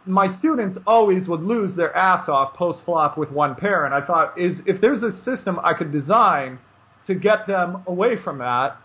my 0.05 0.35
students 0.39 0.77
always 0.87 1.27
would 1.27 1.41
lose 1.41 1.75
their 1.75 1.95
ass 1.95 2.27
off 2.27 2.53
post 2.53 2.79
flop 2.85 3.17
with 3.17 3.31
one 3.31 3.55
pair, 3.55 3.85
and 3.85 3.93
I 3.93 4.05
thought, 4.05 4.39
is 4.39 4.59
if 4.65 4.81
there's 4.81 5.03
a 5.03 5.11
system 5.23 5.59
I 5.63 5.73
could 5.73 5.91
design 5.91 6.59
to 7.07 7.15
get 7.15 7.47
them 7.47 7.83
away 7.87 8.15
from 8.23 8.39
that, 8.39 8.77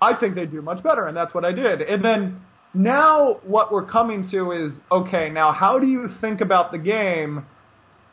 I 0.00 0.14
think 0.18 0.34
they'd 0.34 0.50
do 0.50 0.62
much 0.62 0.82
better, 0.82 1.06
and 1.06 1.16
that's 1.16 1.34
what 1.34 1.44
I 1.44 1.52
did. 1.52 1.82
And 1.82 2.04
then 2.04 2.40
now 2.74 3.40
what 3.44 3.72
we're 3.72 3.86
coming 3.86 4.28
to 4.30 4.52
is 4.52 4.72
okay, 4.90 5.30
now 5.30 5.52
how 5.52 5.78
do 5.78 5.86
you 5.86 6.08
think 6.20 6.40
about 6.40 6.72
the 6.72 6.78
game? 6.78 7.46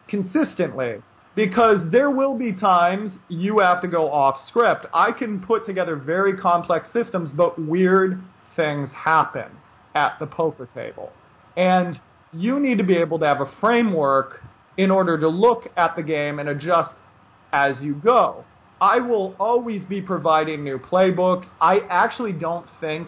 consistently 0.08 0.98
because 1.36 1.80
there 1.92 2.10
will 2.10 2.38
be 2.38 2.54
times 2.54 3.12
you 3.28 3.60
have 3.60 3.82
to 3.82 3.88
go 3.88 4.10
off 4.10 4.38
script. 4.48 4.86
I 4.94 5.12
can 5.12 5.42
put 5.42 5.66
together 5.66 5.96
very 5.98 6.38
complex 6.38 6.88
systems, 6.94 7.32
but 7.36 7.60
weird 7.60 8.22
things 8.56 8.90
happen 8.96 9.52
at 9.94 10.18
the 10.20 10.28
poker 10.28 10.70
table. 10.74 11.12
And 11.56 12.00
you 12.34 12.60
need 12.60 12.78
to 12.80 12.84
be 12.84 12.98
able 12.98 13.20
to 13.20 13.26
have 13.26 13.42
a 13.42 13.52
framework 13.60 14.42
in 14.78 14.92
order 14.92 15.18
to 15.20 15.30
look 15.30 15.70
at 15.78 15.96
the 15.96 16.04
game 16.04 16.40
and 16.40 16.50
adjust 16.50 16.94
as 17.54 17.76
you 17.82 17.96
go. 17.96 18.44
I 18.82 19.00
will 19.00 19.36
always 19.40 19.86
be 19.86 20.02
providing 20.02 20.64
new 20.64 20.78
playbooks. 20.78 21.46
I 21.62 21.80
actually 21.90 22.34
don't 22.34 22.68
think 22.82 23.08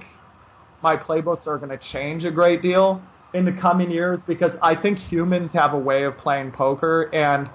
my 0.82 0.96
playbooks 0.96 1.46
are 1.46 1.58
going 1.58 1.77
to 1.77 1.80
change 1.92 2.24
a 2.24 2.32
great 2.32 2.62
deal 2.62 3.01
in 3.34 3.44
the 3.44 3.51
coming 3.51 3.92
years 3.92 4.22
because 4.25 4.54
I 4.62 4.82
think 4.82 4.98
humans 4.98 5.51
have 5.54 5.74
a 5.74 5.77
way 5.77 6.04
of 6.04 6.18
playing 6.18 6.54
poker, 6.54 7.13
and 7.13 7.50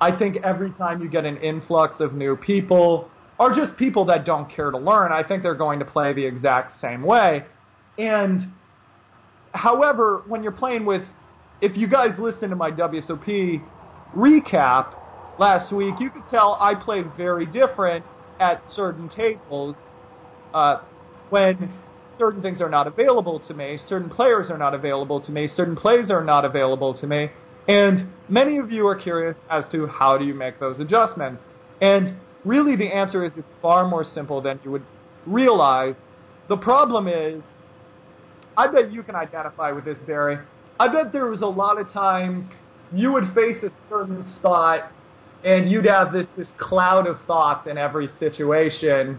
I 0.00 0.16
think 0.16 0.36
every 0.44 0.72
time 0.72 1.02
you 1.02 1.08
get 1.08 1.24
an 1.24 1.38
influx 1.38 2.00
of 2.00 2.12
new 2.12 2.36
people, 2.36 3.10
or 3.38 3.54
just 3.54 3.76
people 3.78 4.04
that 4.06 4.24
don't 4.24 4.50
care 4.50 4.70
to 4.70 4.78
learn. 4.78 5.12
I 5.12 5.22
think 5.22 5.42
they're 5.42 5.54
going 5.54 5.78
to 5.78 5.84
play 5.84 6.12
the 6.12 6.24
exact 6.24 6.80
same 6.80 7.02
way. 7.02 7.44
And 7.96 8.52
however, 9.58 10.22
when 10.28 10.42
you're 10.42 10.52
playing 10.52 10.86
with, 10.86 11.02
if 11.60 11.76
you 11.76 11.88
guys 11.88 12.10
listen 12.18 12.50
to 12.50 12.56
my 12.56 12.70
WSOP 12.70 13.60
recap 14.16 14.94
last 15.38 15.72
week, 15.72 15.94
you 15.98 16.10
could 16.10 16.22
tell 16.30 16.56
I 16.60 16.74
play 16.74 17.02
very 17.16 17.46
different 17.46 18.04
at 18.40 18.62
certain 18.74 19.08
tables 19.08 19.76
uh, 20.54 20.76
when 21.30 21.70
certain 22.18 22.42
things 22.42 22.60
are 22.60 22.68
not 22.68 22.86
available 22.86 23.40
to 23.48 23.54
me, 23.54 23.78
certain 23.88 24.10
players 24.10 24.50
are 24.50 24.58
not 24.58 24.74
available 24.74 25.20
to 25.20 25.32
me, 25.32 25.48
certain 25.54 25.76
plays 25.76 26.10
are 26.10 26.24
not 26.24 26.44
available 26.44 26.98
to 26.98 27.06
me, 27.06 27.28
and 27.68 28.08
many 28.28 28.58
of 28.58 28.72
you 28.72 28.86
are 28.86 28.98
curious 28.98 29.36
as 29.50 29.64
to 29.72 29.86
how 29.86 30.18
do 30.18 30.24
you 30.24 30.34
make 30.34 30.58
those 30.58 30.80
adjustments. 30.80 31.42
And 31.80 32.16
really 32.44 32.76
the 32.76 32.86
answer 32.86 33.24
is 33.24 33.32
it's 33.36 33.46
far 33.60 33.88
more 33.88 34.04
simple 34.14 34.40
than 34.40 34.58
you 34.64 34.70
would 34.70 34.84
realize. 35.26 35.94
The 36.48 36.56
problem 36.56 37.08
is, 37.08 37.42
I 38.58 38.66
bet 38.66 38.92
you 38.92 39.02
can 39.04 39.14
identify 39.14 39.72
with 39.72 39.84
this, 39.84 39.98
Barry. 40.06 40.36
I 40.80 40.88
bet 40.88 41.12
there 41.12 41.26
was 41.26 41.42
a 41.42 41.46
lot 41.46 41.80
of 41.80 41.90
times 41.92 42.44
you 42.92 43.12
would 43.12 43.32
face 43.34 43.62
a 43.62 43.70
certain 43.88 44.22
spot 44.34 44.90
and 45.44 45.70
you'd 45.70 45.86
have 45.86 46.12
this, 46.12 46.26
this 46.36 46.50
cloud 46.58 47.06
of 47.06 47.16
thoughts 47.26 47.68
in 47.68 47.78
every 47.78 48.08
situation 48.18 49.18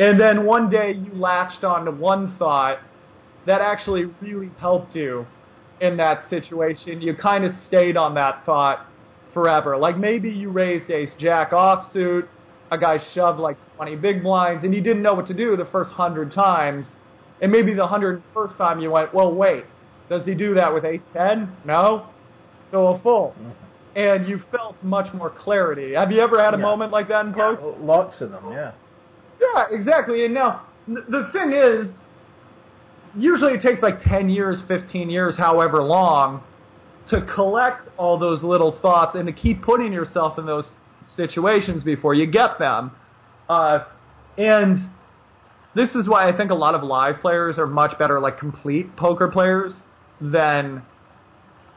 and 0.00 0.18
then 0.20 0.46
one 0.46 0.70
day 0.70 0.92
you 0.92 1.12
latched 1.12 1.64
onto 1.64 1.90
one 1.90 2.36
thought 2.38 2.78
that 3.46 3.60
actually 3.60 4.04
really 4.20 4.50
helped 4.58 4.94
you 4.94 5.26
in 5.80 5.96
that 5.96 6.28
situation. 6.28 7.02
You 7.02 7.14
kind 7.14 7.44
of 7.44 7.52
stayed 7.66 7.96
on 7.96 8.14
that 8.14 8.44
thought 8.46 8.86
forever. 9.34 9.76
Like 9.76 9.98
maybe 9.98 10.30
you 10.30 10.50
raised 10.50 10.90
ace 10.90 11.10
jack 11.18 11.50
offsuit, 11.50 12.28
a 12.70 12.78
guy 12.78 12.98
shoved 13.14 13.40
like 13.40 13.56
20 13.76 13.96
big 13.96 14.22
blinds, 14.22 14.64
and 14.64 14.74
you 14.74 14.80
didn't 14.80 15.02
know 15.02 15.14
what 15.14 15.26
to 15.26 15.34
do 15.34 15.56
the 15.56 15.68
first 15.72 15.90
hundred 15.90 16.32
times. 16.32 16.86
And 17.40 17.52
maybe 17.52 17.74
the 17.74 17.86
hundred 17.86 18.22
first 18.34 18.56
time 18.58 18.80
you 18.80 18.90
went, 18.90 19.14
well, 19.14 19.32
wait, 19.32 19.64
does 20.08 20.24
he 20.24 20.34
do 20.34 20.54
that 20.54 20.72
with 20.72 20.84
ace 20.84 21.02
10? 21.14 21.56
No? 21.64 22.06
So 22.72 22.88
a 22.88 22.98
full. 23.00 23.34
And 23.94 24.28
you 24.28 24.40
felt 24.50 24.82
much 24.82 25.12
more 25.14 25.30
clarity. 25.30 25.94
Have 25.94 26.10
you 26.12 26.20
ever 26.20 26.42
had 26.42 26.54
a 26.54 26.56
Yeah. 26.56 26.62
moment 26.62 26.92
like 26.92 27.08
that 27.08 27.26
in 27.26 27.32
poker? 27.34 27.74
Lots 27.80 28.20
of 28.20 28.30
them, 28.30 28.52
yeah. 28.52 28.72
Yeah, 29.40 29.64
exactly. 29.70 30.24
And 30.24 30.34
now, 30.34 30.62
the 30.86 31.28
thing 31.32 31.52
is, 31.52 31.88
usually 33.16 33.54
it 33.54 33.62
takes 33.62 33.82
like 33.82 34.02
10 34.02 34.28
years, 34.28 34.62
15 34.68 35.10
years, 35.10 35.36
however 35.36 35.82
long, 35.82 36.42
to 37.08 37.22
collect 37.22 37.88
all 37.96 38.18
those 38.18 38.42
little 38.42 38.72
thoughts 38.82 39.14
and 39.14 39.26
to 39.26 39.32
keep 39.32 39.62
putting 39.62 39.92
yourself 39.92 40.38
in 40.38 40.46
those 40.46 40.68
situations 41.16 41.82
before 41.84 42.14
you 42.14 42.26
get 42.26 42.58
them. 42.58 42.90
Uh, 43.48 43.80
and 44.36 44.78
this 45.74 45.90
is 45.94 46.08
why 46.08 46.28
I 46.28 46.36
think 46.36 46.50
a 46.50 46.54
lot 46.54 46.74
of 46.74 46.82
live 46.82 47.20
players 47.20 47.58
are 47.58 47.66
much 47.66 47.98
better, 47.98 48.20
like 48.20 48.38
complete 48.38 48.96
poker 48.96 49.28
players, 49.28 49.74
than 50.20 50.82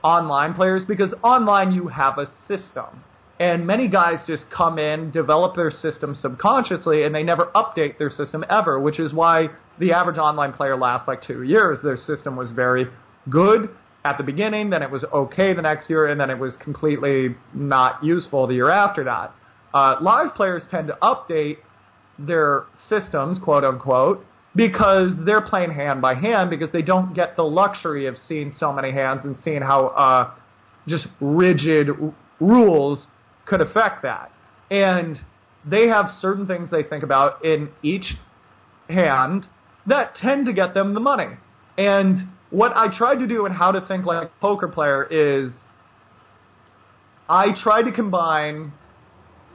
online 0.04 0.54
players 0.54 0.84
because 0.88 1.14
online 1.24 1.72
you 1.72 1.88
have 1.88 2.18
a 2.18 2.26
system. 2.48 3.04
And 3.40 3.66
many 3.66 3.88
guys 3.88 4.20
just 4.28 4.44
come 4.56 4.78
in, 4.78 5.10
develop 5.10 5.56
their 5.56 5.72
system 5.72 6.16
subconsciously, 6.20 7.04
and 7.04 7.16
they 7.16 7.24
never 7.24 7.46
update 7.56 7.98
their 7.98 8.12
system 8.12 8.46
ever, 8.50 8.80
which 8.80 9.00
is 9.00 9.14
why 9.14 9.48
the 9.80 9.94
average 9.94 10.20
online 10.20 10.54
player 10.54 10.78
lasts 10.78 11.08
like 11.08 11.24
two 11.24 11.42
years. 11.42 11.80
Their 11.84 11.98
system 11.98 12.36
was 12.36 12.52
very 12.52 12.86
good 13.30 13.70
at 14.06 14.18
the 14.18 14.24
beginning, 14.24 14.70
then 14.70 14.84
it 14.84 14.92
was 14.92 15.04
okay 15.12 15.54
the 15.54 15.62
next 15.62 15.90
year, 15.90 16.08
and 16.08 16.20
then 16.20 16.30
it 16.30 16.38
was 16.38 16.56
completely 16.58 17.36
not 17.54 18.04
useful 18.04 18.46
the 18.46 18.54
year 18.56 18.70
after 18.70 19.04
that. 19.06 19.34
Uh, 19.74 19.96
live 20.02 20.36
players 20.36 20.64
tend 20.70 20.88
to 20.88 20.98
update 21.02 21.58
their 22.28 22.66
systems, 22.90 23.40
quote 23.40 23.64
unquote, 23.64 24.26
because 24.56 25.12
they're 25.26 25.42
playing 25.42 25.72
hand 25.72 26.02
by 26.02 26.14
hand 26.14 26.50
because 26.50 26.72
they 26.72 26.82
don't 26.82 27.14
get 27.14 27.36
the 27.36 27.44
luxury 27.44 28.08
of 28.08 28.16
seeing 28.28 28.54
so 28.58 28.74
many 28.74 28.92
hands 28.92 29.22
and 29.24 29.38
seeing 29.44 29.62
how 29.62 29.88
uh, 29.88 30.34
just 30.88 31.08
rigid 31.20 31.90
r- 31.90 32.14
rules 32.40 33.08
could 33.46 33.62
affect 33.62 34.02
that. 34.04 34.32
And 34.70 35.18
they 35.66 35.88
have 35.88 36.08
certain 36.20 36.48
things 36.48 36.70
they 36.70 36.84
think 36.84 37.04
about 37.04 37.46
in 37.46 37.70
each 37.84 38.14
hand 38.90 39.46
that 39.88 40.16
tend 40.16 40.46
to 40.46 40.54
get 40.54 40.74
them 40.74 40.94
the 40.94 41.00
money. 41.00 41.38
And 41.78 42.28
what 42.50 42.76
I 42.76 42.96
tried 42.96 43.16
to 43.16 43.28
do 43.28 43.46
in 43.46 43.54
how 43.54 43.72
to 43.72 43.82
think 43.88 44.06
like 44.06 44.28
a 44.28 44.32
poker 44.42 44.68
player 44.68 45.04
is 45.04 45.54
I 47.30 47.48
try 47.64 47.82
to 47.82 47.92
combine 47.92 48.74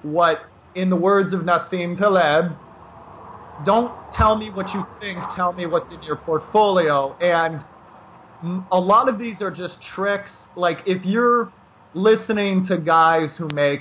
what, 0.02 0.38
in 0.76 0.90
the 0.90 0.96
words 0.96 1.32
of 1.32 1.40
Nassim 1.40 1.98
Taleb, 1.98 2.52
don't 3.64 3.92
tell 4.12 4.36
me 4.36 4.50
what 4.50 4.68
you 4.74 4.84
think, 5.00 5.18
tell 5.34 5.52
me 5.52 5.66
what's 5.66 5.90
in 5.90 6.02
your 6.02 6.16
portfolio. 6.16 7.16
And 7.18 7.64
a 8.70 8.78
lot 8.78 9.08
of 9.08 9.18
these 9.18 9.40
are 9.40 9.50
just 9.50 9.74
tricks. 9.94 10.30
Like 10.54 10.78
if 10.86 11.04
you're 11.04 11.50
listening 11.94 12.66
to 12.68 12.76
guys 12.76 13.34
who 13.38 13.48
make 13.54 13.80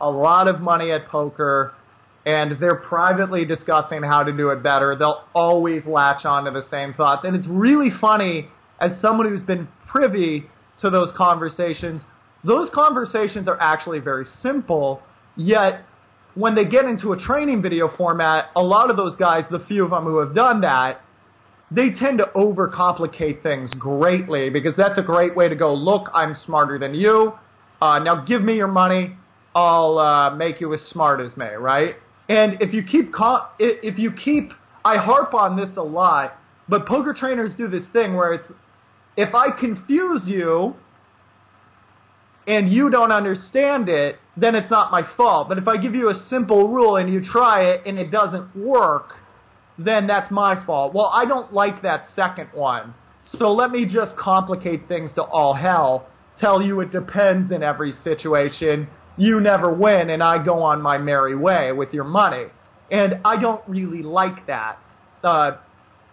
a 0.00 0.08
lot 0.08 0.46
of 0.46 0.60
money 0.60 0.92
at 0.92 1.08
poker 1.08 1.74
and 2.24 2.60
they're 2.60 2.76
privately 2.76 3.44
discussing 3.44 4.02
how 4.04 4.22
to 4.22 4.32
do 4.32 4.50
it 4.50 4.62
better, 4.62 4.94
they'll 4.96 5.24
always 5.34 5.84
latch 5.84 6.24
on 6.24 6.44
to 6.44 6.52
the 6.52 6.62
same 6.70 6.94
thoughts. 6.94 7.24
And 7.24 7.34
it's 7.34 7.46
really 7.48 7.90
funny 8.00 8.48
as 8.80 8.92
someone 9.00 9.28
who's 9.28 9.42
been 9.42 9.66
privy 9.88 10.46
to 10.80 10.90
those 10.90 11.10
conversations. 11.16 12.02
Those 12.44 12.68
conversations 12.72 13.48
are 13.48 13.60
actually 13.60 13.98
very 13.98 14.26
simple, 14.40 15.02
yet 15.36 15.84
when 16.36 16.54
they 16.54 16.66
get 16.66 16.84
into 16.84 17.12
a 17.12 17.18
training 17.18 17.62
video 17.62 17.90
format, 17.96 18.50
a 18.54 18.62
lot 18.62 18.90
of 18.90 18.96
those 18.96 19.16
guys, 19.16 19.44
the 19.50 19.64
few 19.66 19.84
of 19.84 19.90
them 19.90 20.04
who 20.04 20.18
have 20.18 20.34
done 20.34 20.60
that, 20.60 21.00
they 21.70 21.90
tend 21.98 22.18
to 22.18 22.26
overcomplicate 22.36 23.42
things 23.42 23.70
greatly 23.78 24.50
because 24.50 24.76
that's 24.76 24.98
a 24.98 25.02
great 25.02 25.34
way 25.34 25.48
to 25.48 25.56
go, 25.56 25.74
look, 25.74 26.08
I'm 26.14 26.36
smarter 26.44 26.78
than 26.78 26.94
you. 26.94 27.32
Uh, 27.80 27.98
now 27.98 28.24
give 28.24 28.42
me 28.42 28.54
your 28.54 28.68
money. 28.68 29.16
I'll 29.54 29.98
uh, 29.98 30.36
make 30.36 30.60
you 30.60 30.72
as 30.74 30.80
smart 30.90 31.20
as 31.20 31.36
me, 31.36 31.46
right? 31.46 31.96
And 32.28 32.60
if 32.60 32.74
you 32.74 32.82
keep, 32.84 33.14
co- 33.14 33.46
if 33.58 33.98
you 33.98 34.12
keep, 34.12 34.52
I 34.84 34.98
harp 34.98 35.32
on 35.32 35.56
this 35.56 35.74
a 35.78 35.82
lot, 35.82 36.38
but 36.68 36.86
poker 36.86 37.14
trainers 37.18 37.56
do 37.56 37.66
this 37.66 37.84
thing 37.92 38.14
where 38.14 38.34
it's, 38.34 38.48
if 39.16 39.34
I 39.34 39.50
confuse 39.58 40.22
you, 40.26 40.74
and 42.46 42.70
you 42.70 42.90
don't 42.90 43.10
understand 43.10 43.88
it, 43.88 44.16
then 44.36 44.54
it's 44.54 44.70
not 44.70 44.92
my 44.92 45.02
fault. 45.16 45.48
But 45.48 45.58
if 45.58 45.66
I 45.66 45.76
give 45.76 45.94
you 45.94 46.10
a 46.10 46.24
simple 46.28 46.68
rule 46.68 46.96
and 46.96 47.12
you 47.12 47.20
try 47.24 47.62
it 47.70 47.82
and 47.86 47.98
it 47.98 48.10
doesn't 48.10 48.54
work, 48.56 49.14
then 49.78 50.06
that's 50.06 50.30
my 50.30 50.64
fault. 50.64 50.94
Well, 50.94 51.10
I 51.12 51.24
don't 51.24 51.52
like 51.52 51.82
that 51.82 52.04
second 52.14 52.50
one. 52.54 52.94
So 53.38 53.52
let 53.52 53.70
me 53.70 53.86
just 53.86 54.16
complicate 54.16 54.86
things 54.86 55.10
to 55.14 55.22
all 55.22 55.54
hell, 55.54 56.06
tell 56.38 56.62
you 56.62 56.80
it 56.80 56.92
depends 56.92 57.50
in 57.50 57.62
every 57.62 57.92
situation. 58.04 58.88
You 59.16 59.40
never 59.40 59.72
win 59.72 60.10
and 60.10 60.22
I 60.22 60.42
go 60.44 60.62
on 60.62 60.80
my 60.80 60.98
merry 60.98 61.34
way 61.34 61.72
with 61.72 61.92
your 61.92 62.04
money. 62.04 62.44
And 62.90 63.14
I 63.24 63.40
don't 63.40 63.62
really 63.66 64.02
like 64.02 64.46
that. 64.46 64.78
Uh, 65.24 65.56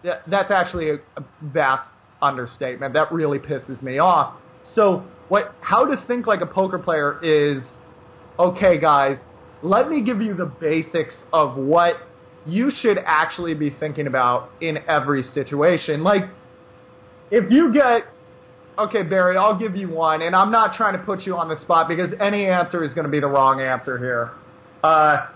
th- 0.01 0.15
that's 0.27 0.49
actually 0.49 0.89
a 0.89 0.97
vast 1.43 1.87
understatement. 2.21 2.93
That 2.93 3.11
really 3.11 3.37
pisses 3.37 3.83
me 3.83 3.99
off. 3.99 4.33
So 4.73 5.03
what 5.33 5.55
how 5.61 5.83
to 5.83 5.95
think 6.05 6.27
like 6.27 6.41
a 6.41 6.45
poker 6.45 6.77
player 6.77 7.17
is 7.23 7.63
okay 8.37 8.79
guys, 8.79 9.17
let 9.63 9.89
me 9.89 10.03
give 10.03 10.21
you 10.21 10.35
the 10.35 10.45
basics 10.45 11.15
of 11.33 11.57
what 11.57 11.95
you 12.45 12.71
should 12.81 12.99
actually 13.03 13.55
be 13.55 13.71
thinking 13.71 14.05
about 14.05 14.51
in 14.61 14.77
every 14.87 15.23
situation. 15.23 16.03
Like 16.03 16.21
if 17.31 17.49
you 17.49 17.73
get 17.73 18.03
okay, 18.77 19.01
Barry, 19.01 19.35
I'll 19.35 19.57
give 19.57 19.75
you 19.75 19.89
one, 19.89 20.21
and 20.21 20.35
I'm 20.35 20.51
not 20.51 20.77
trying 20.77 20.95
to 20.99 21.03
put 21.03 21.21
you 21.21 21.35
on 21.35 21.49
the 21.49 21.59
spot 21.61 21.87
because 21.87 22.11
any 22.21 22.45
answer 22.45 22.83
is 22.83 22.93
going 22.93 23.05
to 23.05 23.11
be 23.11 23.19
the 23.19 23.27
wrong 23.27 23.59
answer 23.59 23.97
here. 23.97 24.33
Uh, 24.83 25.29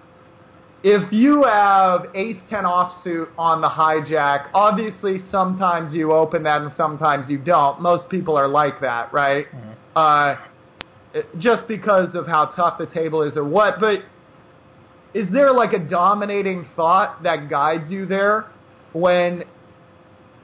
if 0.84 1.12
you 1.12 1.44
have 1.44 2.06
ace 2.14 2.38
10 2.52 2.66
offsuit 2.66 3.30
on 3.36 3.62
the 3.62 3.68
hijack, 3.68 4.50
obviously 4.54 5.18
sometimes 5.32 5.92
you 5.92 6.12
open 6.12 6.44
that 6.44 6.62
and 6.62 6.72
sometimes 6.78 7.30
you 7.30 7.40
don't. 7.40 7.82
Most 7.82 8.10
people 8.10 8.36
are 8.38 8.48
like 8.48 8.80
that, 8.82 9.12
right? 9.12 9.48
Uh, 9.98 10.36
just 11.40 11.68
because 11.68 12.14
of 12.14 12.28
how 12.28 12.46
tough 12.56 12.78
the 12.78 12.86
table 12.86 13.24
is 13.24 13.36
or 13.36 13.44
what. 13.44 13.80
But 13.80 14.00
is 15.14 15.28
there 15.32 15.52
like 15.52 15.74
a 15.74 15.80
dominating 15.80 16.68
thought 16.76 17.24
that 17.24 17.50
guides 17.50 17.90
you 17.90 18.06
there 18.06 18.46
when 18.94 19.44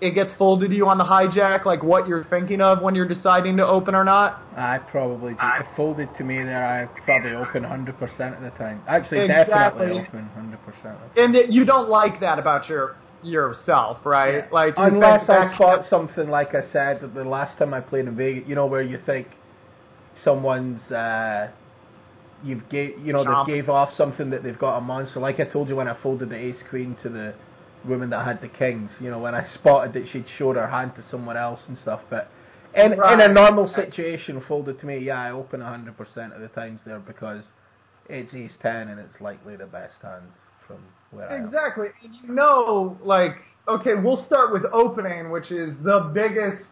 it 0.01 0.15
gets 0.15 0.31
folded 0.37 0.69
to 0.69 0.75
you 0.75 0.87
on 0.87 0.97
the 0.97 1.03
hijack, 1.03 1.65
like 1.65 1.83
what 1.83 2.07
you're 2.07 2.23
thinking 2.25 2.61
of 2.61 2.81
when 2.81 2.95
you're 2.95 3.07
deciding 3.07 3.57
to 3.57 3.65
open 3.65 3.93
or 3.93 4.03
not? 4.03 4.41
I 4.57 4.79
probably 4.79 5.33
do. 5.33 5.39
If 5.41 5.67
folded 5.77 6.09
to 6.17 6.23
me 6.23 6.37
there, 6.37 6.65
I 6.65 6.85
probably 7.05 7.35
open 7.35 7.63
100% 7.63 8.35
of 8.37 8.41
the 8.41 8.49
time. 8.57 8.81
Actually, 8.87 9.25
Exactly. 9.25 9.53
definitely 9.53 10.05
open 10.07 10.29
100%. 10.83 10.97
And 11.17 11.35
that 11.35 11.51
you 11.51 11.63
don't 11.65 11.89
like 11.89 12.19
that 12.21 12.39
about 12.39 12.67
your 12.67 12.95
yourself, 13.21 13.99
right? 14.05 14.51
Like 14.51 14.73
Unless 14.75 15.29
I 15.29 15.45
back- 15.45 15.55
spot 15.55 15.85
something 15.89 16.29
like 16.29 16.49
I 16.55 16.69
said 16.73 16.99
that 17.01 17.13
the 17.13 17.23
last 17.23 17.57
time 17.57 17.73
I 17.73 17.79
played 17.79 18.05
in 18.07 18.15
Vegas, 18.17 18.43
you 18.49 18.55
know, 18.55 18.65
where 18.65 18.81
you 18.81 18.99
think 19.05 19.27
someone's 20.23 20.81
uh, 20.91 21.51
you've 22.43 22.67
gave 22.69 22.99
you 22.99 23.13
know 23.13 23.23
Chomp. 23.23 23.45
they 23.45 23.53
gave 23.53 23.69
off 23.69 23.93
something 23.95 24.29
that 24.31 24.43
they've 24.43 24.57
got 24.57 24.77
a 24.77 24.81
monster. 24.81 25.19
Like 25.19 25.39
I 25.39 25.45
told 25.45 25.69
you 25.69 25.75
when 25.75 25.87
I 25.87 26.01
folded 26.01 26.29
the 26.29 26.35
ace 26.37 26.61
queen 26.69 26.97
to 27.03 27.09
the 27.09 27.33
woman 27.87 28.09
that 28.11 28.25
had 28.25 28.41
the 28.41 28.47
kings. 28.47 28.91
You 28.99 29.11
know 29.11 29.19
when 29.19 29.35
I 29.35 29.47
spotted 29.55 29.93
that 29.93 30.09
she'd 30.11 30.25
showed 30.37 30.55
her 30.55 30.67
hand 30.67 30.93
to 30.95 31.03
someone 31.09 31.37
else 31.37 31.59
and 31.67 31.77
stuff. 31.79 32.01
But 32.09 32.29
in 32.75 32.93
in 32.93 33.21
a 33.21 33.27
normal 33.27 33.71
situation, 33.73 34.43
folded 34.47 34.79
to 34.79 34.85
me, 34.85 34.99
yeah, 34.99 35.21
I 35.21 35.31
open 35.31 35.61
hundred 35.61 35.97
percent 35.97 36.33
of 36.33 36.41
the 36.41 36.49
times 36.49 36.81
there 36.85 36.99
because 36.99 37.43
it's 38.09 38.33
ace 38.33 38.51
ten 38.61 38.89
and 38.89 38.99
it's 38.99 39.19
likely 39.21 39.55
the 39.55 39.67
best 39.67 39.95
hand 40.01 40.25
from 40.67 40.79
where 41.11 41.29
I 41.29 41.37
am. 41.37 41.45
Exactly. 41.45 41.87
And 42.03 42.15
you 42.23 42.33
know, 42.33 42.97
like, 43.01 43.35
okay, 43.67 43.95
we'll 43.95 44.25
start 44.25 44.51
with 44.51 44.63
opening, 44.71 45.31
which 45.31 45.51
is 45.51 45.75
the 45.83 46.11
biggest. 46.13 46.65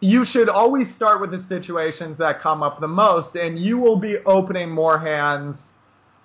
You 0.00 0.24
should 0.24 0.48
always 0.48 0.86
start 0.96 1.20
with 1.20 1.30
the 1.30 1.44
situations 1.48 2.18
that 2.18 2.40
come 2.40 2.62
up 2.62 2.80
the 2.80 2.88
most, 2.88 3.36
and 3.36 3.58
you 3.58 3.78
will 3.78 3.96
be 3.96 4.16
opening 4.24 4.70
more 4.70 4.98
hands 4.98 5.56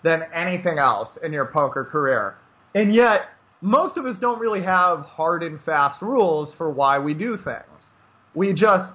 than 0.03 0.23
anything 0.33 0.77
else 0.77 1.09
in 1.21 1.33
your 1.33 1.47
poker 1.47 1.83
career. 1.83 2.35
And 2.73 2.93
yet, 2.93 3.21
most 3.61 3.97
of 3.97 4.05
us 4.05 4.17
don't 4.19 4.39
really 4.39 4.63
have 4.63 4.99
hard 5.01 5.43
and 5.43 5.59
fast 5.63 6.01
rules 6.01 6.53
for 6.57 6.69
why 6.69 6.99
we 6.99 7.13
do 7.13 7.37
things. 7.37 7.91
We 8.33 8.53
just 8.53 8.93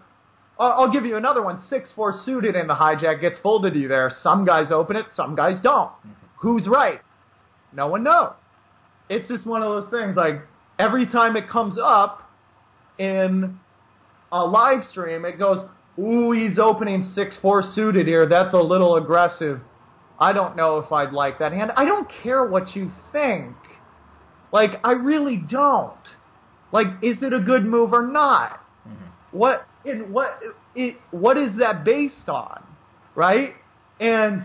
I'll 0.60 0.92
give 0.92 1.06
you 1.06 1.16
another 1.16 1.42
one. 1.42 1.62
Six 1.70 1.90
four 1.96 2.20
suited 2.24 2.54
in 2.54 2.66
the 2.66 2.74
hijack 2.74 3.22
gets 3.22 3.38
folded 3.42 3.72
to 3.72 3.78
you 3.78 3.88
there. 3.88 4.12
Some 4.22 4.44
guys 4.44 4.70
open 4.70 4.94
it, 4.96 5.06
some 5.14 5.34
guys 5.34 5.58
don't. 5.62 5.90
Who's 6.40 6.66
right? 6.66 7.00
No 7.72 7.86
one 7.86 8.02
knows. 8.02 8.32
It's 9.08 9.26
just 9.26 9.46
one 9.46 9.62
of 9.62 9.68
those 9.68 9.90
things. 9.90 10.16
Like 10.16 10.42
every 10.78 11.06
time 11.06 11.36
it 11.36 11.48
comes 11.48 11.76
up 11.82 12.30
in 12.98 13.58
a 14.32 14.44
live 14.44 14.84
stream, 14.90 15.24
it 15.24 15.38
goes, 15.38 15.64
"Ooh, 15.98 16.32
he's 16.32 16.58
opening 16.58 17.10
six 17.14 17.36
four 17.40 17.62
suited 17.62 18.06
here. 18.06 18.26
That's 18.26 18.54
a 18.54 18.60
little 18.60 18.96
aggressive." 18.96 19.60
I 20.18 20.32
don't 20.34 20.54
know 20.54 20.78
if 20.78 20.92
I'd 20.92 21.12
like 21.12 21.38
that 21.38 21.52
hand. 21.52 21.72
I 21.76 21.86
don't 21.86 22.08
care 22.22 22.44
what 22.44 22.76
you 22.76 22.90
think. 23.10 23.56
Like 24.52 24.72
I 24.84 24.92
really 24.92 25.36
don't. 25.36 25.96
Like, 26.72 26.86
is 27.02 27.22
it 27.22 27.32
a 27.32 27.40
good 27.40 27.64
move 27.64 27.92
or 27.92 28.06
not? 28.06 28.60
Mm-hmm. 28.86 29.38
What 29.38 29.66
in 29.84 30.12
what 30.12 30.38
it, 30.74 30.96
what 31.10 31.36
is 31.36 31.56
that 31.58 31.84
based 31.84 32.28
on, 32.28 32.62
right? 33.14 33.54
And 33.98 34.42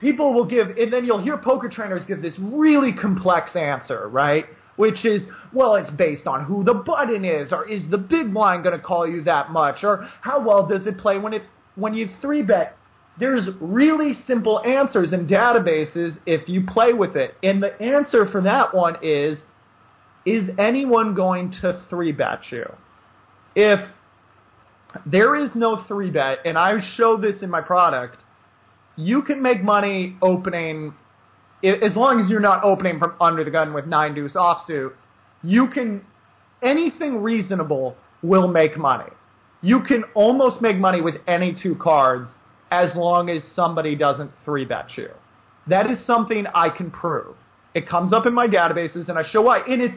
people 0.00 0.32
will 0.32 0.46
give, 0.46 0.68
and 0.68 0.92
then 0.92 1.04
you'll 1.04 1.22
hear 1.22 1.38
poker 1.38 1.68
trainers 1.68 2.04
give 2.06 2.22
this 2.22 2.34
really 2.38 2.92
complex 2.92 3.54
answer, 3.54 4.08
right? 4.08 4.46
Which 4.76 5.04
is, 5.04 5.22
well, 5.52 5.76
it's 5.76 5.90
based 5.90 6.26
on 6.26 6.44
who 6.44 6.64
the 6.64 6.74
button 6.74 7.24
is, 7.24 7.52
or 7.52 7.68
is 7.68 7.82
the 7.90 7.98
big 7.98 8.34
blind 8.34 8.64
going 8.64 8.76
to 8.76 8.84
call 8.84 9.06
you 9.06 9.22
that 9.24 9.50
much, 9.50 9.84
or 9.84 10.08
how 10.20 10.44
well 10.44 10.66
does 10.66 10.86
it 10.86 10.98
play 10.98 11.18
when 11.18 11.32
it 11.32 11.42
when 11.76 11.94
you 11.94 12.08
three 12.20 12.42
bet? 12.42 12.76
There's 13.18 13.48
really 13.60 14.14
simple 14.26 14.60
answers 14.64 15.12
in 15.12 15.28
databases 15.28 16.18
if 16.26 16.48
you 16.48 16.64
play 16.66 16.92
with 16.92 17.14
it, 17.14 17.36
and 17.42 17.62
the 17.62 17.80
answer 17.80 18.26
for 18.30 18.42
that 18.42 18.74
one 18.74 18.96
is, 19.02 19.38
is 20.26 20.50
anyone 20.58 21.14
going 21.14 21.52
to 21.60 21.84
three 21.88 22.10
bet 22.10 22.40
you? 22.50 22.64
If 23.54 23.78
there 25.06 25.36
is 25.36 25.50
no 25.54 25.84
three 25.86 26.10
bet, 26.10 26.38
and 26.44 26.58
I 26.58 26.78
show 26.96 27.16
this 27.16 27.42
in 27.42 27.50
my 27.50 27.60
product. 27.60 28.22
You 28.96 29.22
can 29.22 29.42
make 29.42 29.62
money 29.62 30.16
opening, 30.22 30.94
as 31.64 31.96
long 31.96 32.20
as 32.20 32.30
you're 32.30 32.40
not 32.40 32.62
opening 32.62 32.98
from 32.98 33.14
under 33.20 33.42
the 33.42 33.50
gun 33.50 33.72
with 33.72 33.86
nine 33.86 34.14
deuce 34.14 34.34
offsuit. 34.34 34.92
You 35.42 35.68
can 35.72 36.04
anything 36.62 37.22
reasonable 37.22 37.96
will 38.22 38.48
make 38.48 38.76
money. 38.76 39.10
You 39.62 39.82
can 39.82 40.04
almost 40.14 40.60
make 40.60 40.76
money 40.76 41.00
with 41.00 41.16
any 41.26 41.54
two 41.60 41.74
cards 41.76 42.28
as 42.70 42.94
long 42.94 43.30
as 43.30 43.42
somebody 43.54 43.96
doesn't 43.96 44.30
three 44.44 44.64
bet 44.64 44.96
you. 44.96 45.08
That 45.66 45.90
is 45.90 46.04
something 46.06 46.46
I 46.54 46.68
can 46.68 46.90
prove. 46.90 47.36
It 47.74 47.88
comes 47.88 48.12
up 48.12 48.26
in 48.26 48.34
my 48.34 48.46
databases, 48.46 49.08
and 49.08 49.18
I 49.18 49.22
show 49.30 49.42
why. 49.42 49.60
And 49.66 49.80
it's 49.80 49.94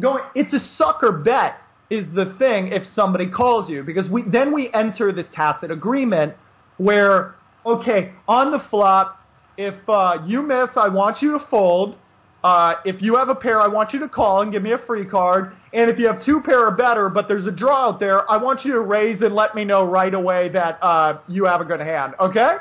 going. 0.00 0.24
It's 0.34 0.52
a 0.52 0.60
sucker 0.76 1.12
bet 1.12 1.56
is 1.90 2.06
the 2.14 2.34
thing 2.38 2.68
if 2.68 2.82
somebody 2.94 3.28
calls 3.28 3.68
you 3.68 3.82
because 3.82 4.08
we 4.08 4.22
then 4.22 4.54
we 4.54 4.70
enter 4.72 5.12
this 5.12 5.26
tacit 5.34 5.70
agreement 5.70 6.34
where 6.78 7.34
okay 7.66 8.12
on 8.28 8.52
the 8.52 8.60
flop 8.70 9.19
if 9.60 9.74
uh, 9.88 10.14
you 10.26 10.42
miss 10.42 10.70
I 10.76 10.88
want 10.88 11.20
you 11.20 11.32
to 11.38 11.44
fold. 11.50 11.96
Uh, 12.42 12.76
if 12.86 13.02
you 13.02 13.16
have 13.16 13.28
a 13.28 13.34
pair, 13.34 13.60
I 13.60 13.68
want 13.68 13.92
you 13.92 14.00
to 14.00 14.08
call 14.08 14.40
and 14.40 14.50
give 14.50 14.62
me 14.62 14.72
a 14.72 14.78
free 14.86 15.04
card. 15.04 15.52
And 15.74 15.90
if 15.90 15.98
you 15.98 16.06
have 16.06 16.24
two 16.24 16.40
pair 16.42 16.66
or 16.66 16.70
better, 16.70 17.10
but 17.10 17.28
there's 17.28 17.46
a 17.46 17.50
draw 17.50 17.88
out 17.88 18.00
there, 18.00 18.28
I 18.30 18.42
want 18.42 18.64
you 18.64 18.72
to 18.72 18.80
raise 18.80 19.20
and 19.20 19.34
let 19.34 19.54
me 19.54 19.64
know 19.64 19.84
right 19.84 20.14
away 20.14 20.48
that 20.48 20.78
uh, 20.82 21.20
you 21.28 21.44
have 21.44 21.60
a 21.60 21.66
good 21.66 21.80
hand. 21.80 22.14
Okay? 22.18 22.56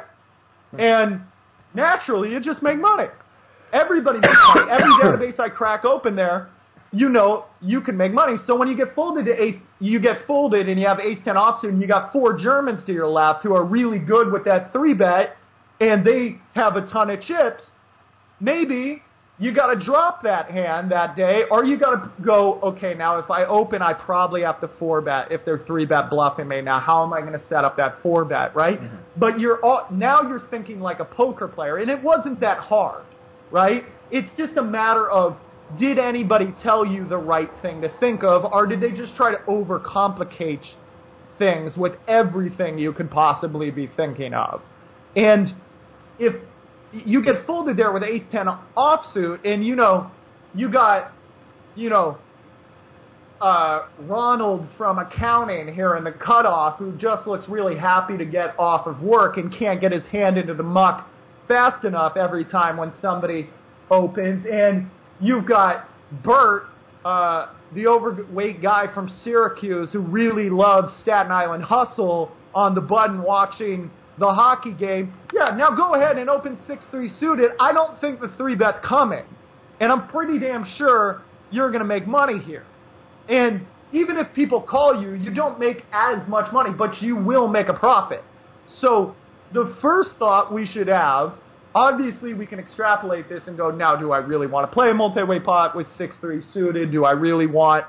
And 0.77 1.21
naturally, 1.73 2.33
you 2.33 2.41
just 2.41 2.61
make 2.61 2.77
money. 2.77 3.07
Everybody 3.71 4.19
makes 4.19 4.37
money. 4.53 4.69
Every 4.69 4.91
database 5.01 5.39
I 5.39 5.47
crack 5.47 5.85
open 5.85 6.15
there, 6.17 6.49
you 6.91 7.07
know 7.07 7.45
you 7.61 7.79
can 7.79 7.95
make 7.95 8.11
money. 8.11 8.35
So 8.45 8.57
when 8.57 8.67
you 8.67 8.75
get 8.75 8.93
folded 8.95 9.25
to 9.25 9.41
ace, 9.41 9.55
you 9.79 9.99
get 10.01 10.25
folded 10.27 10.67
and 10.67 10.79
you 10.79 10.87
have 10.87 10.99
ace 10.99 11.19
ten 11.23 11.35
offsuit, 11.35 11.69
and 11.69 11.81
you 11.81 11.87
got 11.87 12.11
four 12.11 12.37
Germans 12.37 12.85
to 12.87 12.91
your 12.91 13.07
left 13.07 13.43
who 13.43 13.55
are 13.55 13.63
really 13.63 13.99
good 13.99 14.31
with 14.31 14.43
that 14.45 14.73
three 14.73 14.93
bet, 14.93 15.37
and 15.79 16.05
they 16.05 16.39
have 16.55 16.75
a 16.75 16.87
ton 16.87 17.09
of 17.09 17.21
chips. 17.21 17.63
Maybe 18.39 19.01
you 19.37 19.53
got 19.53 19.73
to 19.73 19.85
drop 19.85 20.23
that 20.23 20.51
hand 20.51 20.91
that 20.91 21.15
day, 21.15 21.43
or 21.49 21.63
you 21.63 21.79
got 21.79 21.91
to 21.91 22.11
go. 22.21 22.59
Okay, 22.61 22.93
now 22.93 23.19
if 23.19 23.31
I 23.31 23.45
open, 23.45 23.81
I 23.81 23.93
probably 23.93 24.41
have 24.41 24.59
to 24.61 24.69
four 24.77 25.01
bet 25.01 25.31
if 25.31 25.45
they're 25.45 25.63
three 25.65 25.85
bet 25.85 26.09
bluffing 26.09 26.47
me. 26.47 26.61
Now 26.61 26.79
how 26.79 27.05
am 27.05 27.13
I 27.13 27.21
going 27.21 27.33
to 27.33 27.47
set 27.47 27.63
up 27.63 27.77
that 27.77 28.01
four 28.03 28.25
bet, 28.25 28.53
right? 28.55 28.79
Mm-hmm. 28.81 28.95
But 29.17 29.39
you're 29.39 29.63
all, 29.63 29.87
now 29.91 30.21
you're 30.23 30.43
thinking 30.49 30.81
like 30.81 30.99
a 30.99 31.05
poker 31.05 31.47
player, 31.47 31.77
and 31.77 31.89
it 31.89 32.03
wasn't 32.03 32.41
that 32.41 32.57
hard, 32.57 33.05
right? 33.49 33.83
It's 34.11 34.29
just 34.37 34.57
a 34.57 34.63
matter 34.63 35.09
of 35.09 35.37
did 35.79 35.99
anybody 35.99 36.53
tell 36.63 36.85
you 36.85 37.07
the 37.07 37.17
right 37.17 37.49
thing 37.61 37.81
to 37.81 37.89
think 37.99 38.23
of, 38.23 38.43
or 38.43 38.65
did 38.65 38.81
they 38.81 38.91
just 38.91 39.15
try 39.15 39.31
to 39.31 39.37
overcomplicate 39.47 40.65
things 41.37 41.77
with 41.77 41.93
everything 42.07 42.77
you 42.77 42.91
could 42.91 43.09
possibly 43.09 43.71
be 43.71 43.89
thinking 43.95 44.33
of? 44.33 44.61
And 45.15 45.53
if 46.19 46.35
you 46.91 47.23
get 47.23 47.45
folded 47.45 47.77
there 47.77 47.91
with 47.91 48.03
ace 48.03 48.23
ten 48.31 48.47
offsuit, 48.75 49.45
and 49.45 49.65
you 49.65 49.75
know 49.75 50.11
you 50.53 50.71
got 50.71 51.11
you 51.75 51.89
know 51.89 52.17
uh, 53.41 53.87
Ronald 54.01 54.67
from 54.77 54.99
accounting 54.99 55.73
here 55.73 55.95
in 55.95 56.03
the 56.03 56.11
cutoff 56.11 56.77
who 56.77 56.91
just 56.97 57.25
looks 57.25 57.47
really 57.47 57.77
happy 57.77 58.17
to 58.17 58.25
get 58.25 58.57
off 58.59 58.85
of 58.85 59.01
work 59.01 59.37
and 59.37 59.53
can't 59.57 59.79
get 59.79 59.91
his 59.91 60.05
hand 60.07 60.37
into 60.37 60.53
the 60.53 60.63
muck 60.63 61.07
fast 61.47 61.85
enough 61.85 62.17
every 62.17 62.45
time 62.45 62.77
when 62.77 62.93
somebody 63.01 63.49
opens, 63.89 64.45
and 64.45 64.89
you've 65.19 65.45
got 65.45 65.89
Bert, 66.23 66.63
uh, 67.05 67.47
the 67.73 67.87
overweight 67.87 68.61
guy 68.61 68.85
from 68.93 69.09
Syracuse 69.23 69.91
who 69.91 69.99
really 69.99 70.49
loves 70.49 70.91
Staten 71.01 71.31
Island 71.31 71.63
Hustle 71.63 72.31
on 72.53 72.75
the 72.75 72.81
button 72.81 73.21
watching 73.21 73.91
the 74.19 74.31
hockey 74.31 74.73
game. 74.73 75.13
Yeah, 75.33 75.55
now 75.55 75.75
go 75.75 75.95
ahead 75.95 76.17
and 76.17 76.29
open 76.29 76.57
6-3 76.67 77.19
suited. 77.19 77.51
I 77.59 77.71
don't 77.71 77.99
think 78.01 78.19
the 78.19 78.31
three 78.37 78.55
bet's 78.55 78.79
coming. 78.85 79.23
And 79.79 79.91
I'm 79.91 80.07
pretty 80.09 80.39
damn 80.39 80.65
sure 80.77 81.21
you're 81.51 81.69
going 81.69 81.81
to 81.81 81.87
make 81.87 82.05
money 82.05 82.39
here. 82.39 82.65
And 83.29 83.65
even 83.93 84.17
if 84.17 84.33
people 84.35 84.61
call 84.61 85.01
you, 85.01 85.13
you 85.13 85.33
don't 85.33 85.59
make 85.59 85.83
as 85.91 86.27
much 86.27 86.51
money, 86.51 86.71
but 86.77 87.01
you 87.01 87.15
will 87.15 87.47
make 87.47 87.69
a 87.69 87.73
profit. 87.73 88.23
So 88.81 89.15
the 89.53 89.75
first 89.81 90.11
thought 90.19 90.53
we 90.53 90.67
should 90.67 90.87
have, 90.87 91.33
obviously 91.73 92.33
we 92.33 92.45
can 92.45 92.59
extrapolate 92.59 93.29
this 93.29 93.43
and 93.47 93.57
go, 93.57 93.71
now 93.71 93.95
do 93.95 94.11
I 94.11 94.17
really 94.17 94.47
want 94.47 94.69
to 94.69 94.73
play 94.73 94.91
a 94.91 94.93
multi-way 94.93 95.39
pot 95.39 95.75
with 95.75 95.87
6-3 95.97 96.53
suited? 96.53 96.91
Do 96.91 97.05
I 97.05 97.11
really 97.11 97.47
want, 97.47 97.85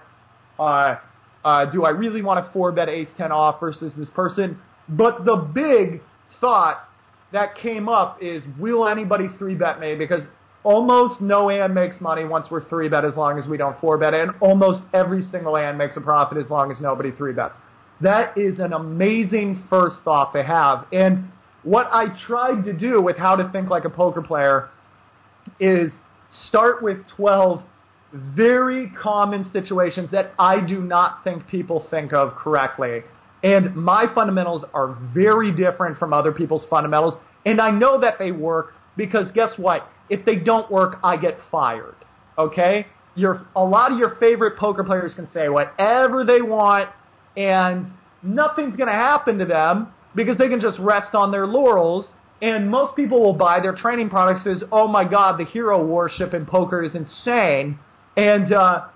uh, 0.58 0.96
uh, 1.44 1.64
do 1.66 1.84
I 1.84 1.90
really 1.90 2.22
want 2.22 2.44
to 2.44 2.52
four 2.52 2.70
bet 2.72 2.88
ace 2.88 3.08
10 3.16 3.32
off 3.32 3.60
versus 3.60 3.92
this 3.96 4.08
person? 4.10 4.58
But 4.88 5.24
the 5.24 5.36
big 5.36 6.02
thought 6.40 6.88
that 7.32 7.54
came 7.56 7.88
up 7.88 8.18
is, 8.20 8.42
will 8.58 8.88
anybody 8.88 9.26
three 9.38 9.54
bet 9.54 9.80
me? 9.80 9.94
Because 9.94 10.22
almost 10.62 11.20
no 11.20 11.48
hand 11.48 11.74
makes 11.74 12.00
money 12.00 12.24
once 12.24 12.48
we're 12.50 12.68
three 12.68 12.88
bet 12.88 13.04
as 13.04 13.16
long 13.16 13.38
as 13.38 13.46
we 13.46 13.56
don't 13.56 13.78
four 13.80 13.98
bet, 13.98 14.14
and 14.14 14.32
almost 14.40 14.82
every 14.92 15.22
single 15.22 15.56
hand 15.56 15.78
makes 15.78 15.96
a 15.96 16.00
profit 16.00 16.38
as 16.38 16.50
long 16.50 16.70
as 16.70 16.80
nobody 16.80 17.10
three 17.12 17.32
bets. 17.32 17.54
That 18.00 18.36
is 18.36 18.58
an 18.58 18.72
amazing 18.72 19.64
first 19.68 19.96
thought 20.04 20.32
to 20.32 20.42
have. 20.42 20.86
And 20.92 21.30
what 21.62 21.88
I 21.92 22.06
tried 22.26 22.64
to 22.64 22.72
do 22.72 23.00
with 23.00 23.16
how 23.16 23.36
to 23.36 23.50
think 23.52 23.68
like 23.68 23.84
a 23.84 23.90
poker 23.90 24.22
player 24.22 24.70
is 25.58 25.90
start 26.48 26.82
with 26.82 26.98
12 27.16 27.62
very 28.12 28.90
common 29.00 29.48
situations 29.52 30.10
that 30.10 30.32
I 30.38 30.60
do 30.60 30.80
not 30.80 31.22
think 31.22 31.46
people 31.46 31.86
think 31.90 32.12
of 32.12 32.34
correctly. 32.34 33.02
And 33.42 33.74
my 33.74 34.06
fundamentals 34.14 34.64
are 34.74 34.98
very 35.14 35.50
different 35.54 35.98
from 35.98 36.12
other 36.12 36.32
people's 36.32 36.66
fundamentals. 36.68 37.14
And 37.46 37.60
I 37.60 37.70
know 37.70 38.00
that 38.00 38.18
they 38.18 38.32
work 38.32 38.74
because 38.96 39.30
guess 39.32 39.50
what? 39.56 39.88
If 40.10 40.24
they 40.26 40.36
don't 40.36 40.70
work, 40.70 40.98
I 41.02 41.16
get 41.16 41.38
fired. 41.50 41.96
Okay? 42.36 42.86
Your, 43.14 43.46
a 43.56 43.64
lot 43.64 43.92
of 43.92 43.98
your 43.98 44.16
favorite 44.16 44.58
poker 44.58 44.84
players 44.84 45.14
can 45.14 45.28
say 45.30 45.48
whatever 45.48 46.24
they 46.24 46.42
want 46.42 46.90
and 47.36 47.86
nothing's 48.22 48.76
going 48.76 48.88
to 48.88 48.92
happen 48.92 49.38
to 49.38 49.44
them 49.44 49.88
because 50.14 50.36
they 50.36 50.48
can 50.48 50.60
just 50.60 50.78
rest 50.78 51.14
on 51.14 51.30
their 51.30 51.46
laurels 51.46 52.06
And 52.42 52.70
most 52.70 52.96
people 52.96 53.20
will 53.20 53.34
buy 53.34 53.60
their 53.60 53.74
training 53.74 54.08
products 54.08 54.46
as, 54.46 54.62
oh 54.72 54.88
my 54.88 55.04
god, 55.04 55.38
the 55.38 55.44
hero 55.44 55.84
worship 55.84 56.32
in 56.32 56.46
poker 56.46 56.82
is 56.82 56.94
insane. 56.94 57.78
And 58.16 58.52
uh, 58.52 58.86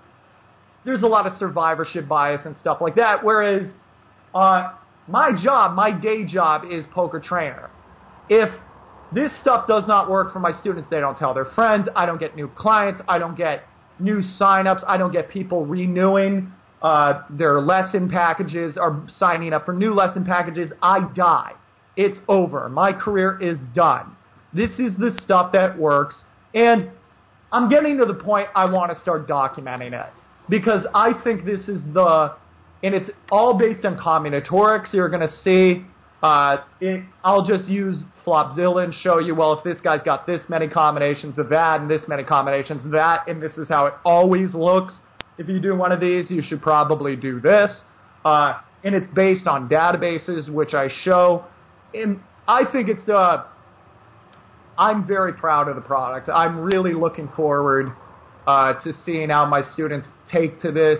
there's 0.83 1.03
a 1.03 1.07
lot 1.07 1.27
of 1.27 1.37
survivorship 1.37 2.07
bias 2.07 2.41
and 2.45 2.57
stuff 2.57 2.79
like 2.81 2.95
that. 2.95 3.23
Whereas 3.23 3.67
uh, 4.35 4.73
my 5.07 5.31
job, 5.41 5.75
my 5.75 5.91
day 5.91 6.25
job 6.25 6.63
is 6.69 6.85
poker 6.93 7.19
trainer. 7.19 7.69
If 8.29 8.49
this 9.13 9.31
stuff 9.41 9.67
does 9.67 9.87
not 9.87 10.09
work 10.09 10.33
for 10.33 10.39
my 10.39 10.51
students, 10.59 10.89
they 10.89 10.99
don't 10.99 11.17
tell 11.17 11.33
their 11.33 11.45
friends. 11.45 11.87
I 11.95 12.05
don't 12.05 12.19
get 12.19 12.35
new 12.35 12.49
clients. 12.49 13.01
I 13.07 13.17
don't 13.17 13.37
get 13.37 13.63
new 13.99 14.21
signups. 14.39 14.83
I 14.85 14.97
don't 14.97 15.13
get 15.13 15.29
people 15.29 15.65
renewing 15.65 16.51
uh, 16.81 17.23
their 17.29 17.61
lesson 17.61 18.09
packages 18.09 18.77
or 18.79 19.07
signing 19.17 19.53
up 19.53 19.65
for 19.65 19.73
new 19.73 19.93
lesson 19.93 20.25
packages. 20.25 20.71
I 20.81 21.09
die. 21.15 21.53
It's 21.95 22.19
over. 22.27 22.67
My 22.67 22.91
career 22.91 23.39
is 23.41 23.57
done. 23.73 24.15
This 24.53 24.71
is 24.71 24.95
the 24.97 25.17
stuff 25.23 25.53
that 25.53 25.77
works. 25.77 26.15
And 26.53 26.89
I'm 27.51 27.69
getting 27.69 27.97
to 27.99 28.05
the 28.05 28.13
point 28.13 28.49
I 28.55 28.65
want 28.65 28.91
to 28.91 28.99
start 28.99 29.27
documenting 29.27 29.93
it 29.93 30.11
because 30.49 30.85
I 30.93 31.11
think 31.23 31.45
this 31.45 31.61
is 31.69 31.81
the, 31.93 32.33
and 32.83 32.93
it's 32.93 33.09
all 33.31 33.57
based 33.57 33.85
on 33.85 33.97
combinatorics. 33.97 34.93
You're 34.93 35.09
going 35.09 35.27
to 35.27 35.33
see, 35.43 35.85
uh, 36.21 36.57
it, 36.79 37.03
I'll 37.23 37.45
just 37.45 37.67
use 37.67 38.03
Flopzilla 38.25 38.83
and 38.83 38.93
show 38.93 39.19
you, 39.19 39.35
well, 39.35 39.53
if 39.53 39.63
this 39.63 39.79
guy's 39.81 40.03
got 40.03 40.25
this 40.25 40.41
many 40.49 40.67
combinations 40.67 41.39
of 41.39 41.49
that 41.49 41.81
and 41.81 41.89
this 41.89 42.03
many 42.07 42.23
combinations 42.23 42.85
of 42.85 42.91
that, 42.91 43.27
and 43.27 43.41
this 43.41 43.57
is 43.57 43.67
how 43.69 43.85
it 43.87 43.93
always 44.03 44.53
looks. 44.53 44.93
If 45.37 45.49
you 45.49 45.59
do 45.59 45.75
one 45.75 45.91
of 45.91 45.99
these, 45.99 46.31
you 46.31 46.41
should 46.41 46.61
probably 46.61 47.15
do 47.15 47.39
this. 47.39 47.71
Uh, 48.23 48.59
and 48.83 48.95
it's 48.95 49.07
based 49.13 49.47
on 49.47 49.67
databases, 49.67 50.49
which 50.49 50.73
I 50.73 50.87
show. 51.03 51.45
And 51.93 52.19
I 52.47 52.63
think 52.71 52.87
it's, 52.87 53.07
uh, 53.09 53.45
I'm 54.77 55.07
very 55.07 55.33
proud 55.33 55.67
of 55.67 55.75
the 55.75 55.81
product. 55.81 56.29
I'm 56.29 56.59
really 56.59 56.93
looking 56.93 57.29
forward 57.35 57.91
uh, 58.45 58.73
to 58.83 58.93
seeing 59.05 59.29
how 59.29 59.45
my 59.45 59.61
students 59.73 60.07
take 60.31 60.61
to 60.61 60.71
this. 60.71 60.99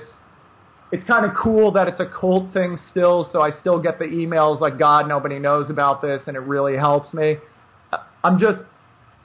It's 0.95 1.03
kind 1.05 1.25
of 1.25 1.35
cool 1.35 1.73
that 1.73 1.89
it's 1.89 1.99
a 1.99 2.05
cult 2.05 2.53
thing 2.53 2.77
still, 2.89 3.27
so 3.33 3.41
I 3.41 3.51
still 3.59 3.81
get 3.81 3.99
the 3.99 4.05
emails 4.05 4.61
like, 4.61 4.79
God, 4.79 5.09
nobody 5.09 5.39
knows 5.39 5.69
about 5.69 6.01
this, 6.01 6.21
and 6.25 6.37
it 6.37 6.39
really 6.39 6.77
helps 6.77 7.13
me. 7.13 7.35
I'm 8.23 8.39
just, 8.39 8.59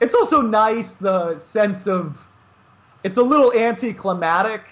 it's 0.01 0.13
also 0.13 0.41
nice 0.41 0.87
the 0.99 1.41
sense 1.53 1.83
of, 1.87 2.17
it's 3.05 3.15
a 3.15 3.21
little 3.21 3.53
anticlimactic, 3.53 4.63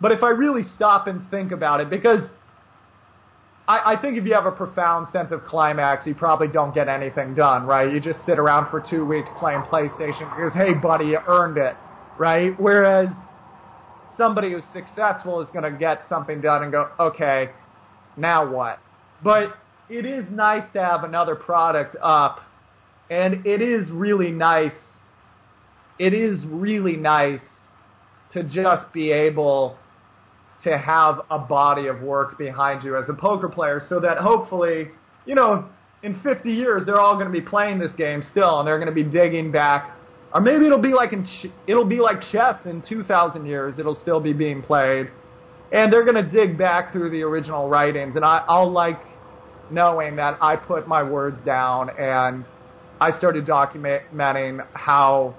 but 0.00 0.12
if 0.12 0.22
I 0.22 0.30
really 0.30 0.62
stop 0.76 1.08
and 1.08 1.30
think 1.30 1.52
about 1.52 1.82
it, 1.82 1.90
because 1.90 2.22
I, 3.68 3.92
I 3.92 4.00
think 4.00 4.16
if 4.16 4.24
you 4.24 4.32
have 4.32 4.46
a 4.46 4.50
profound 4.50 5.12
sense 5.12 5.32
of 5.32 5.44
climax, 5.44 6.06
you 6.06 6.14
probably 6.14 6.48
don't 6.48 6.74
get 6.74 6.88
anything 6.88 7.34
done, 7.34 7.66
right? 7.66 7.92
You 7.92 8.00
just 8.00 8.24
sit 8.24 8.38
around 8.38 8.70
for 8.70 8.82
two 8.88 9.04
weeks 9.04 9.28
playing 9.38 9.60
PlayStation 9.70 10.34
because, 10.34 10.54
hey, 10.54 10.72
buddy, 10.72 11.08
you 11.08 11.18
earned 11.28 11.58
it 11.58 11.76
right? 12.20 12.52
Whereas 12.60 13.08
somebody 14.20 14.52
who's 14.52 14.62
successful 14.74 15.40
is 15.40 15.48
going 15.48 15.64
to 15.64 15.78
get 15.78 16.02
something 16.06 16.42
done 16.42 16.62
and 16.62 16.70
go, 16.70 16.90
okay, 17.00 17.48
now 18.18 18.52
what? 18.52 18.78
But 19.24 19.56
it 19.88 20.04
is 20.04 20.26
nice 20.30 20.70
to 20.74 20.84
have 20.84 21.04
another 21.04 21.34
product 21.34 21.96
up, 22.02 22.40
and 23.08 23.46
it 23.46 23.62
is 23.62 23.90
really 23.90 24.30
nice. 24.30 24.76
It 25.98 26.12
is 26.12 26.44
really 26.46 26.96
nice 26.96 27.40
to 28.34 28.44
just 28.44 28.92
be 28.92 29.10
able 29.10 29.78
to 30.64 30.76
have 30.76 31.22
a 31.30 31.38
body 31.38 31.86
of 31.86 32.02
work 32.02 32.36
behind 32.36 32.84
you 32.84 32.98
as 32.98 33.08
a 33.08 33.14
poker 33.14 33.48
player 33.48 33.80
so 33.88 34.00
that 34.00 34.18
hopefully, 34.18 34.88
you 35.24 35.34
know, 35.34 35.66
in 36.02 36.20
50 36.20 36.52
years, 36.52 36.84
they're 36.84 37.00
all 37.00 37.14
going 37.14 37.26
to 37.26 37.32
be 37.32 37.40
playing 37.40 37.78
this 37.78 37.92
game 37.96 38.22
still, 38.30 38.58
and 38.58 38.68
they're 38.68 38.78
going 38.78 38.94
to 38.94 38.94
be 38.94 39.02
digging 39.02 39.50
back 39.50 39.96
or 40.32 40.40
maybe 40.40 40.66
it'll 40.66 40.78
be 40.78 40.94
like 40.94 41.12
in 41.12 41.26
ch- 41.26 41.52
it'll 41.66 41.84
be 41.84 42.00
like 42.00 42.20
chess 42.32 42.64
in 42.64 42.82
2,000 42.88 43.46
years. 43.46 43.78
It'll 43.78 43.96
still 43.96 44.20
be 44.20 44.32
being 44.32 44.62
played, 44.62 45.10
and 45.72 45.92
they're 45.92 46.04
gonna 46.04 46.28
dig 46.28 46.56
back 46.56 46.92
through 46.92 47.10
the 47.10 47.22
original 47.22 47.68
writings, 47.68 48.16
and 48.16 48.24
I, 48.24 48.44
I'll 48.48 48.70
like 48.70 49.00
knowing 49.70 50.16
that 50.16 50.38
I 50.40 50.56
put 50.56 50.88
my 50.88 51.02
words 51.02 51.40
down 51.44 51.90
and 51.98 52.44
I 53.00 53.16
started 53.16 53.46
documenting 53.46 54.66
how 54.74 55.34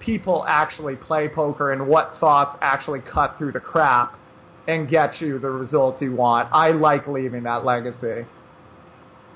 people 0.00 0.44
actually 0.48 0.96
play 0.96 1.28
poker 1.28 1.72
and 1.72 1.86
what 1.86 2.14
thoughts 2.18 2.56
actually 2.60 3.00
cut 3.00 3.36
through 3.38 3.52
the 3.52 3.60
crap 3.60 4.18
and 4.66 4.88
get 4.88 5.20
you 5.20 5.38
the 5.38 5.50
results 5.50 6.00
you 6.00 6.14
want. 6.14 6.48
I 6.52 6.70
like 6.70 7.06
leaving 7.06 7.42
that 7.44 7.64
legacy. 7.64 8.26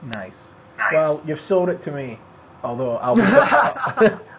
Nice. 0.03 0.33
nice. 0.79 0.93
Well, 0.93 1.23
you've 1.27 1.41
sold 1.49 1.69
it 1.69 1.85
to 1.85 1.93
me. 1.93 2.19
Although 2.63 2.97
I'll 2.97 3.17
be, 3.17 3.23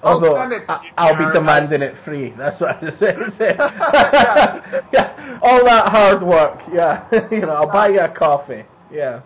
although 0.03 0.35
I'll, 0.97 1.17
be 1.17 1.33
demanding 1.33 1.81
it 1.81 1.95
free. 2.03 2.33
That's 2.37 2.59
what 2.59 2.77
I 2.77 2.81
just 2.81 2.99
said. 2.99 3.17
yeah, 4.93 5.39
all 5.41 5.63
that 5.63 5.87
hard 5.87 6.23
work. 6.23 6.59
Yeah, 6.73 7.07
you 7.31 7.41
know, 7.41 7.49
I'll 7.49 7.71
buy 7.71 7.89
you 7.89 8.01
a 8.01 8.09
coffee. 8.09 8.63
Yeah. 8.91 9.21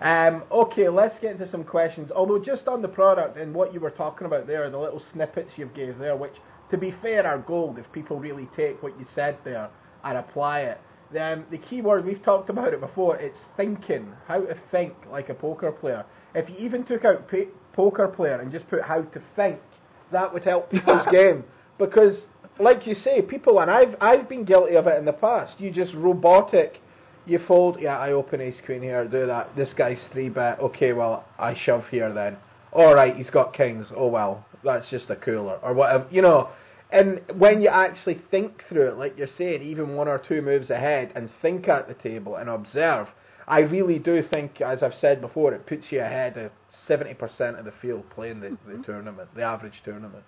Um, 0.00 0.44
okay, 0.50 0.88
let's 0.88 1.18
get 1.20 1.32
into 1.32 1.50
some 1.50 1.62
questions. 1.62 2.10
Although 2.10 2.38
just 2.38 2.66
on 2.68 2.80
the 2.80 2.88
product 2.88 3.36
and 3.36 3.54
what 3.54 3.74
you 3.74 3.80
were 3.80 3.90
talking 3.90 4.26
about 4.26 4.46
there, 4.46 4.68
the 4.70 4.78
little 4.78 5.02
snippets 5.12 5.50
you've 5.56 5.74
gave 5.74 5.98
there, 5.98 6.16
which 6.16 6.32
to 6.70 6.78
be 6.78 6.94
fair 7.02 7.26
are 7.26 7.38
gold 7.38 7.78
if 7.78 7.90
people 7.92 8.18
really 8.18 8.48
take 8.56 8.82
what 8.82 8.98
you 8.98 9.06
said 9.14 9.36
there 9.44 9.68
and 10.04 10.16
apply 10.16 10.60
it. 10.60 10.80
Then 11.12 11.44
the 11.50 11.58
key 11.58 11.82
word 11.82 12.04
we've 12.04 12.22
talked 12.22 12.48
about 12.48 12.72
it 12.72 12.80
before. 12.80 13.16
It's 13.16 13.38
thinking. 13.56 14.12
How 14.26 14.40
to 14.40 14.56
think 14.70 14.94
like 15.10 15.28
a 15.28 15.34
poker 15.34 15.72
player. 15.72 16.06
If 16.34 16.48
you 16.48 16.56
even 16.58 16.84
took 16.84 17.04
out 17.04 17.28
poker 17.72 18.08
player 18.08 18.40
and 18.40 18.52
just 18.52 18.68
put 18.68 18.82
how 18.82 19.02
to 19.02 19.22
think, 19.36 19.60
that 20.12 20.32
would 20.32 20.44
help 20.44 20.70
people's 20.70 21.06
game. 21.12 21.44
Because, 21.78 22.16
like 22.58 22.86
you 22.86 22.94
say, 22.94 23.22
people, 23.22 23.60
and 23.60 23.70
I've 23.70 23.96
I've 24.00 24.28
been 24.28 24.44
guilty 24.44 24.76
of 24.76 24.86
it 24.86 24.98
in 24.98 25.04
the 25.04 25.12
past. 25.12 25.58
You 25.58 25.70
just 25.70 25.94
robotic. 25.94 26.80
You 27.26 27.38
fold. 27.46 27.78
Yeah, 27.80 27.98
I 27.98 28.12
open 28.12 28.40
ace 28.40 28.56
queen 28.64 28.82
here. 28.82 29.06
Do 29.06 29.26
that. 29.26 29.54
This 29.56 29.70
guy's 29.76 30.00
three 30.12 30.28
bet. 30.28 30.58
Okay, 30.60 30.92
well 30.92 31.24
I 31.38 31.54
shove 31.64 31.84
here 31.90 32.12
then. 32.12 32.36
All 32.72 32.94
right, 32.94 33.16
he's 33.16 33.30
got 33.30 33.54
kings. 33.54 33.86
Oh 33.96 34.08
well, 34.08 34.44
that's 34.64 34.88
just 34.90 35.10
a 35.10 35.16
cooler 35.16 35.58
or 35.62 35.74
whatever. 35.74 36.06
You 36.10 36.22
know. 36.22 36.50
And 36.92 37.20
when 37.38 37.60
you 37.62 37.68
actually 37.68 38.20
think 38.32 38.64
through 38.68 38.88
it, 38.88 38.96
like 38.98 39.16
you're 39.16 39.28
saying, 39.38 39.62
even 39.62 39.94
one 39.94 40.08
or 40.08 40.18
two 40.18 40.42
moves 40.42 40.70
ahead, 40.70 41.12
and 41.14 41.30
think 41.40 41.68
at 41.68 41.86
the 41.86 41.94
table 41.94 42.34
and 42.34 42.50
observe, 42.50 43.06
I 43.46 43.60
really 43.60 44.00
do 44.00 44.22
think, 44.28 44.60
as 44.60 44.82
I've 44.82 44.94
said 45.00 45.20
before, 45.20 45.54
it 45.54 45.66
puts 45.66 45.84
you 45.90 46.00
ahead 46.00 46.36
of 46.36 46.50
seventy 46.90 47.14
percent 47.14 47.56
of 47.56 47.64
the 47.64 47.72
field 47.80 48.04
playing 48.10 48.40
the, 48.40 48.48
the 48.48 48.72
mm-hmm. 48.72 48.82
tournament, 48.82 49.28
the 49.36 49.42
average 49.42 49.80
tournament. 49.84 50.24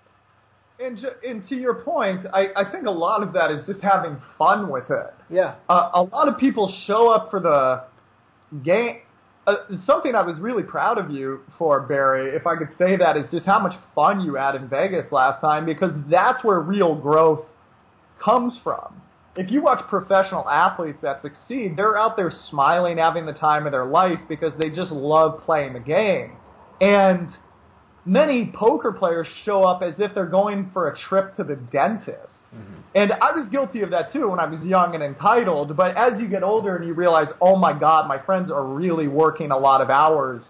And, 0.79 0.97
and 1.23 1.47
to 1.49 1.55
your 1.55 1.75
point, 1.75 2.25
I, 2.33 2.47
I 2.55 2.71
think 2.71 2.87
a 2.87 2.91
lot 2.91 3.21
of 3.21 3.33
that 3.33 3.51
is 3.51 3.65
just 3.67 3.81
having 3.81 4.17
fun 4.37 4.69
with 4.69 4.89
it. 4.89 5.13
Yeah. 5.29 5.55
Uh, 5.69 5.89
a 5.93 6.01
lot 6.01 6.27
of 6.27 6.37
people 6.37 6.73
show 6.87 7.09
up 7.09 7.29
for 7.29 7.39
the 7.39 8.59
game. 8.63 9.01
Uh, 9.45 9.55
something 9.85 10.15
I 10.15 10.23
was 10.23 10.39
really 10.39 10.63
proud 10.63 10.97
of 10.97 11.11
you 11.11 11.41
for, 11.59 11.81
Barry, 11.81 12.35
if 12.35 12.47
I 12.47 12.55
could 12.55 12.75
say 12.77 12.97
that, 12.97 13.17
is 13.17 13.29
just 13.29 13.45
how 13.45 13.59
much 13.59 13.73
fun 13.93 14.21
you 14.21 14.35
had 14.35 14.55
in 14.55 14.67
Vegas 14.67 15.11
last 15.11 15.41
time 15.41 15.65
because 15.65 15.91
that's 16.09 16.43
where 16.43 16.59
real 16.59 16.95
growth 16.95 17.45
comes 18.23 18.57
from. 18.63 19.01
If 19.35 19.51
you 19.51 19.61
watch 19.61 19.87
professional 19.89 20.49
athletes 20.49 20.99
that 21.01 21.21
succeed, 21.21 21.75
they're 21.75 21.97
out 21.97 22.15
there 22.15 22.31
smiling, 22.49 22.97
having 22.97 23.25
the 23.25 23.33
time 23.33 23.65
of 23.65 23.71
their 23.71 23.85
life 23.85 24.19
because 24.27 24.53
they 24.57 24.69
just 24.69 24.91
love 24.91 25.41
playing 25.41 25.73
the 25.73 25.79
game. 25.79 26.37
And 26.83 27.29
many 28.05 28.51
poker 28.53 28.91
players 28.91 29.27
show 29.45 29.63
up 29.63 29.81
as 29.81 29.95
if 29.99 30.13
they're 30.13 30.25
going 30.25 30.69
for 30.73 30.89
a 30.89 30.97
trip 30.97 31.35
to 31.37 31.43
the 31.43 31.55
dentist. 31.55 32.33
Mm-hmm. 32.53 32.81
And 32.95 33.13
I 33.13 33.31
was 33.31 33.47
guilty 33.49 33.81
of 33.81 33.89
that 33.91 34.11
too 34.11 34.29
when 34.29 34.39
I 34.39 34.45
was 34.45 34.61
young 34.65 34.93
and 34.93 35.03
entitled. 35.03 35.75
But 35.77 35.95
as 35.95 36.19
you 36.19 36.27
get 36.27 36.43
older 36.43 36.75
and 36.75 36.85
you 36.85 36.93
realize, 36.93 37.27
oh 37.41 37.55
my 37.55 37.77
God, 37.77 38.07
my 38.07 38.23
friends 38.23 38.51
are 38.51 38.65
really 38.65 39.07
working 39.07 39.51
a 39.51 39.57
lot 39.57 39.81
of 39.81 39.89
hours 39.89 40.41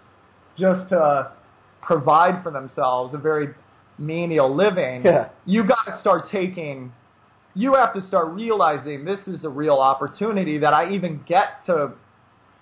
just 0.58 0.88
to 0.90 1.32
provide 1.80 2.42
for 2.42 2.50
themselves 2.50 3.14
a 3.14 3.18
very 3.18 3.48
menial 3.98 4.54
living, 4.54 5.04
yeah. 5.04 5.28
you 5.46 5.66
got 5.66 5.84
to 5.86 5.98
start 6.00 6.24
taking. 6.30 6.92
You 7.54 7.74
have 7.74 7.94
to 7.94 8.02
start 8.02 8.28
realizing 8.32 9.04
this 9.04 9.28
is 9.28 9.44
a 9.44 9.48
real 9.48 9.76
opportunity 9.76 10.58
that 10.58 10.74
I 10.74 10.92
even 10.92 11.22
get 11.26 11.64
to 11.66 11.92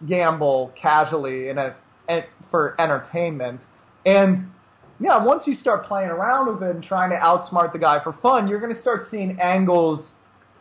gamble 0.07 0.73
casually 0.81 1.49
in 1.49 1.57
a 1.57 1.75
for 2.51 2.81
entertainment. 2.81 3.61
And 4.05 4.49
yeah, 5.01 5.25
once 5.25 5.45
you 5.47 5.55
start 5.55 5.87
playing 5.87 6.11
around 6.11 6.53
with 6.53 6.63
it 6.63 6.75
and 6.75 6.85
trying 6.85 7.11
to 7.11 7.17
outsmart 7.17 7.73
the 7.73 7.79
guy 7.79 8.03
for 8.03 8.13
fun, 8.23 8.49
you're 8.49 8.61
going 8.61 8.75
to 8.75 8.81
start 8.81 9.03
seeing 9.11 9.41
angles 9.41 10.11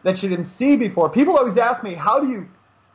that 0.04 0.22
you 0.24 0.30
didn't 0.30 0.52
see 0.58 0.78
before. 0.78 1.10
People 1.12 1.38
always 1.38 1.58
ask 1.58 1.84
me, 1.84 1.94
how 1.94 2.20
do 2.20 2.28
you, 2.28 2.48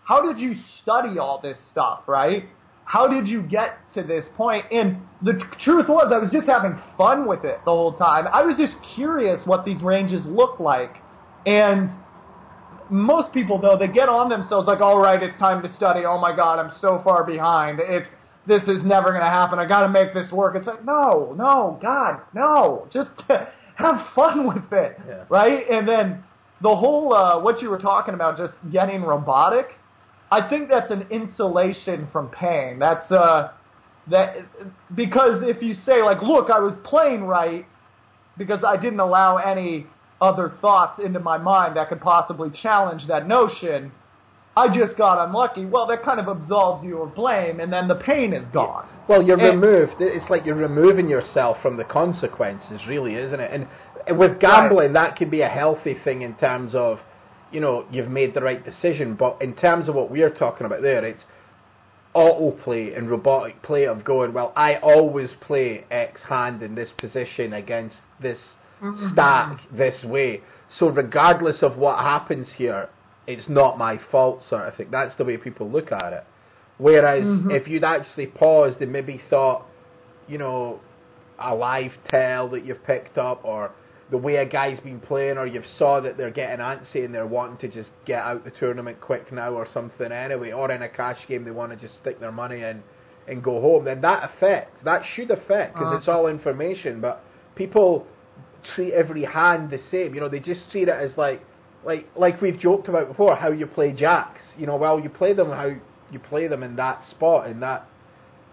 how 0.04 0.20
did 0.20 0.40
you 0.40 0.54
study 0.82 1.18
all 1.18 1.40
this 1.40 1.56
stuff, 1.70 2.02
right? 2.06 2.44
How 2.84 3.08
did 3.08 3.26
you 3.26 3.42
get 3.42 3.78
to 3.94 4.02
this 4.02 4.24
point? 4.36 4.66
And 4.70 4.98
the 5.22 5.40
truth 5.64 5.88
was, 5.88 6.12
I 6.12 6.18
was 6.18 6.30
just 6.32 6.48
having 6.48 6.78
fun 6.96 7.26
with 7.26 7.44
it 7.44 7.58
the 7.64 7.70
whole 7.70 7.92
time. 7.92 8.26
I 8.32 8.42
was 8.42 8.56
just 8.56 8.74
curious 8.94 9.40
what 9.44 9.64
these 9.64 9.82
ranges 9.82 10.24
look 10.24 10.60
like. 10.60 10.96
And 11.46 11.90
most 12.88 13.32
people, 13.32 13.60
though, 13.60 13.76
they 13.76 13.88
get 13.88 14.08
on 14.08 14.28
themselves 14.28 14.68
like, 14.68 14.80
all 14.80 14.98
right, 14.98 15.20
it's 15.20 15.36
time 15.38 15.62
to 15.62 15.72
study. 15.74 16.04
Oh 16.04 16.18
my 16.20 16.34
God, 16.34 16.60
I'm 16.60 16.72
so 16.80 17.00
far 17.02 17.24
behind. 17.24 17.80
It's 17.82 18.08
this 18.46 18.62
is 18.62 18.84
never 18.84 19.08
going 19.10 19.22
to 19.22 19.28
happen. 19.28 19.58
I 19.58 19.66
got 19.66 19.80
to 19.82 19.88
make 19.88 20.14
this 20.14 20.30
work. 20.30 20.54
It's 20.56 20.66
like, 20.66 20.84
no, 20.84 21.34
no, 21.36 21.78
God, 21.82 22.20
no. 22.34 22.88
Just 22.92 23.10
have 23.76 24.06
fun 24.14 24.46
with 24.46 24.72
it, 24.72 24.98
Yeah. 25.06 25.24
right? 25.28 25.68
And 25.70 25.86
then 25.88 26.22
the 26.62 26.74
whole 26.74 27.14
uh, 27.14 27.40
what 27.40 27.60
you 27.60 27.68
were 27.70 27.78
talking 27.78 28.14
about, 28.14 28.38
just 28.38 28.54
getting 28.72 29.02
robotic. 29.02 29.66
I 30.30 30.48
think 30.48 30.68
that's 30.68 30.90
an 30.90 31.06
insulation 31.10 32.08
from 32.12 32.28
pain. 32.30 32.78
That's 32.78 33.10
uh, 33.12 33.52
that 34.10 34.36
because 34.94 35.42
if 35.44 35.62
you 35.62 35.74
say 35.74 36.02
like, 36.02 36.22
look, 36.22 36.50
I 36.50 36.58
was 36.60 36.76
playing 36.84 37.22
right 37.24 37.66
because 38.38 38.64
I 38.66 38.76
didn't 38.76 39.00
allow 39.00 39.36
any 39.38 39.86
other 40.20 40.52
thoughts 40.60 41.00
into 41.04 41.20
my 41.20 41.36
mind 41.38 41.76
that 41.76 41.88
could 41.88 42.00
possibly 42.00 42.48
challenge 42.62 43.06
that 43.08 43.26
notion. 43.28 43.92
I 44.56 44.74
just 44.74 44.96
got 44.96 45.22
unlucky. 45.26 45.66
Well, 45.66 45.86
that 45.88 46.02
kind 46.02 46.18
of 46.18 46.28
absolves 46.28 46.82
you 46.82 47.02
of 47.02 47.14
blame, 47.14 47.60
and 47.60 47.70
then 47.70 47.88
the 47.88 47.96
pain 47.96 48.32
is 48.32 48.46
gone. 48.48 48.86
Well, 49.06 49.22
you're 49.22 49.38
And- 49.38 49.60
removed. 49.60 49.96
It's 50.00 50.28
like 50.30 50.46
you're 50.46 50.54
removing 50.54 51.08
yourself 51.08 51.60
from 51.60 51.76
the 51.76 51.84
consequences, 51.84 52.80
really, 52.88 53.14
isn't 53.16 53.38
it? 53.38 53.50
And 53.52 54.18
with 54.18 54.40
gambling, 54.40 54.94
that 54.94 55.16
can 55.16 55.28
be 55.28 55.42
a 55.42 55.48
healthy 55.48 55.94
thing 55.94 56.22
in 56.22 56.34
terms 56.34 56.74
of, 56.74 57.00
you 57.52 57.60
know, 57.60 57.84
you've 57.90 58.08
made 58.08 58.34
the 58.34 58.40
right 58.40 58.64
decision. 58.64 59.14
But 59.14 59.42
in 59.42 59.54
terms 59.54 59.88
of 59.88 59.94
what 59.94 60.10
we're 60.10 60.30
talking 60.30 60.64
about 60.64 60.80
there, 60.80 61.04
it's 61.04 61.24
autoplay 62.14 62.96
and 62.96 63.10
robotic 63.10 63.60
play 63.62 63.86
of 63.86 64.04
going, 64.04 64.32
well, 64.32 64.52
I 64.56 64.76
always 64.76 65.30
play 65.40 65.84
X 65.90 66.22
hand 66.22 66.62
in 66.62 66.74
this 66.74 66.90
position 66.96 67.52
against 67.52 67.96
this 68.20 68.38
mm-hmm. 68.82 69.12
stack 69.12 69.60
this 69.70 70.02
way. 70.02 70.40
So 70.78 70.88
regardless 70.88 71.62
of 71.62 71.76
what 71.76 71.98
happens 71.98 72.48
here, 72.56 72.88
it's 73.26 73.48
not 73.48 73.78
my 73.78 73.98
fault, 74.10 74.42
sort 74.48 74.68
of 74.68 74.74
thing. 74.76 74.88
That's 74.90 75.14
the 75.16 75.24
way 75.24 75.36
people 75.36 75.68
look 75.68 75.92
at 75.92 76.12
it. 76.12 76.24
Whereas 76.78 77.24
if 77.50 77.66
you'd 77.68 77.84
actually 77.84 78.26
paused 78.26 78.80
and 78.82 78.92
maybe 78.92 79.20
thought, 79.30 79.66
you 80.28 80.38
know, 80.38 80.80
a 81.38 81.54
live 81.54 81.92
tell 82.08 82.48
that 82.50 82.64
you've 82.66 82.84
picked 82.84 83.18
up 83.18 83.40
or 83.44 83.70
the 84.10 84.16
way 84.16 84.36
a 84.36 84.44
guy's 84.46 84.78
been 84.80 85.00
playing 85.00 85.36
or 85.38 85.46
you've 85.46 85.66
saw 85.78 86.00
that 86.00 86.16
they're 86.16 86.30
getting 86.30 86.64
antsy 86.64 87.04
and 87.04 87.14
they're 87.14 87.26
wanting 87.26 87.56
to 87.58 87.68
just 87.68 87.90
get 88.04 88.20
out 88.22 88.44
the 88.44 88.50
tournament 88.52 89.00
quick 89.00 89.32
now 89.32 89.52
or 89.52 89.66
something 89.74 90.12
anyway, 90.12 90.52
or 90.52 90.70
in 90.70 90.82
a 90.82 90.88
cash 90.88 91.18
game 91.26 91.44
they 91.44 91.50
want 91.50 91.72
to 91.72 91.76
just 91.76 91.98
stick 92.00 92.20
their 92.20 92.30
money 92.32 92.62
in 92.62 92.82
and 93.26 93.42
go 93.42 93.60
home, 93.60 93.84
then 93.84 94.00
that 94.02 94.30
affects, 94.30 94.80
that 94.84 95.02
should 95.14 95.30
affect 95.30 95.74
because 95.74 95.88
Uh-huh. 95.88 95.96
it's 95.96 96.08
all 96.08 96.28
information, 96.28 97.00
but 97.00 97.24
people 97.56 98.06
treat 98.74 98.92
every 98.92 99.24
hand 99.24 99.70
the 99.70 99.78
same, 99.90 100.14
you 100.14 100.20
know, 100.20 100.28
they 100.28 100.40
just 100.40 100.70
treat 100.70 100.88
it 100.88 100.94
as 100.94 101.16
like, 101.16 101.40
like, 101.86 102.06
like 102.16 102.42
we've 102.42 102.58
joked 102.58 102.88
about 102.88 103.08
before, 103.08 103.36
how 103.36 103.52
you 103.52 103.64
play 103.66 103.92
jacks, 103.92 104.42
you 104.58 104.66
know, 104.66 104.76
well, 104.76 104.98
you 104.98 105.08
play 105.08 105.32
them 105.32 105.50
how 105.50 105.70
you 106.10 106.18
play 106.18 106.48
them 106.48 106.62
in 106.62 106.76
that 106.76 107.02
spot, 107.10 107.48
in 107.48 107.60
that 107.60 107.86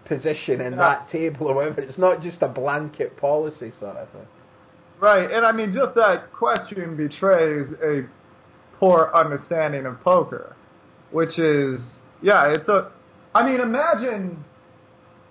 position, 0.06 0.60
in 0.60 0.72
Yeah. 0.72 0.78
that 0.78 1.10
table 1.10 1.46
or 1.50 1.54
whatever. 1.56 1.80
It's 1.80 1.98
not 1.98 2.22
just 2.22 2.40
a 2.42 2.48
blanket 2.48 3.16
policy 3.16 3.72
sort 3.80 3.96
of 3.96 4.08
thing. 4.10 4.26
Right, 5.00 5.28
and 5.30 5.44
I 5.44 5.50
mean, 5.52 5.72
just 5.74 5.94
that 5.96 6.32
question 6.32 6.96
betrays 6.96 7.66
a 7.82 8.02
poor 8.78 9.10
understanding 9.14 9.84
of 9.86 10.00
poker, 10.02 10.54
which 11.10 11.36
is, 11.38 11.80
yeah, 12.22 12.52
it's 12.54 12.68
a. 12.68 12.90
I 13.34 13.44
mean, 13.44 13.60
imagine. 13.60 14.44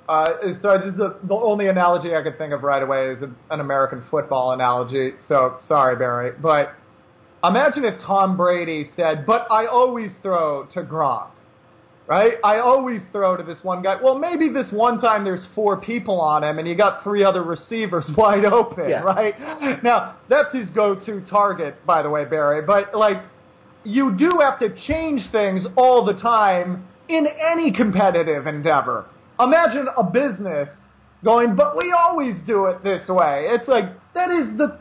Uh, 0.09 0.25
so 0.61 0.77
this 0.83 0.93
is 0.95 0.99
a, 0.99 1.15
the 1.25 1.33
only 1.33 1.69
analogy 1.69 2.13
I 2.13 2.21
could 2.21 2.37
think 2.37 2.51
of 2.51 2.61
right 2.63 2.83
away 2.83 3.11
is 3.11 3.23
a, 3.23 3.31
an 3.53 3.61
American 3.61 4.03
football 4.11 4.51
analogy. 4.51 5.13
So 5.29 5.57
sorry, 5.65 5.95
Barry, 5.95 6.33
but 6.41 6.73
imagine 7.43 7.85
if 7.85 7.99
Tom 8.01 8.37
Brady 8.37 8.89
said, 8.95 9.25
"But 9.25 9.47
I 9.51 9.65
always 9.67 10.11
throw 10.21 10.65
to 10.73 10.81
Gronk." 10.83 11.29
right? 12.05 12.33
I 12.43 12.59
always 12.59 13.01
throw 13.13 13.37
to 13.37 13.43
this 13.43 13.63
one 13.63 13.81
guy. 13.81 13.95
Well, 14.03 14.19
maybe 14.19 14.49
this 14.49 14.69
one 14.71 14.99
time 14.99 15.23
there's 15.23 15.45
four 15.55 15.77
people 15.79 16.19
on 16.19 16.43
him 16.43 16.59
and 16.59 16.67
you 16.67 16.75
got 16.75 17.01
three 17.01 17.23
other 17.23 17.43
receivers 17.43 18.05
wide 18.17 18.43
open, 18.43 18.89
Yeah. 18.89 19.03
right? 19.03 19.33
Now, 19.83 20.17
that's 20.29 20.53
his 20.53 20.69
go-to 20.71 21.21
target, 21.29 21.75
by 21.85 22.01
the 22.01 22.09
way, 22.09 22.25
Barry. 22.25 22.61
But, 22.61 22.93
like, 22.93 23.23
you 23.85 24.15
do 24.17 24.39
have 24.41 24.59
to 24.59 24.75
change 24.85 25.21
things 25.31 25.65
all 25.77 26.03
the 26.03 26.13
time 26.13 26.85
in 27.07 27.25
any 27.25 27.71
competitive 27.73 28.47
endeavor. 28.47 29.05
Imagine 29.39 29.87
a 29.97 30.03
business 30.03 30.67
going, 31.23 31.55
but 31.55 31.77
we 31.77 31.93
always 31.97 32.35
do 32.45 32.65
it 32.65 32.83
this 32.83 33.07
way. 33.07 33.47
It's 33.49 33.67
like, 33.69 33.85
that 34.13 34.29
is 34.29 34.57
the 34.57 34.77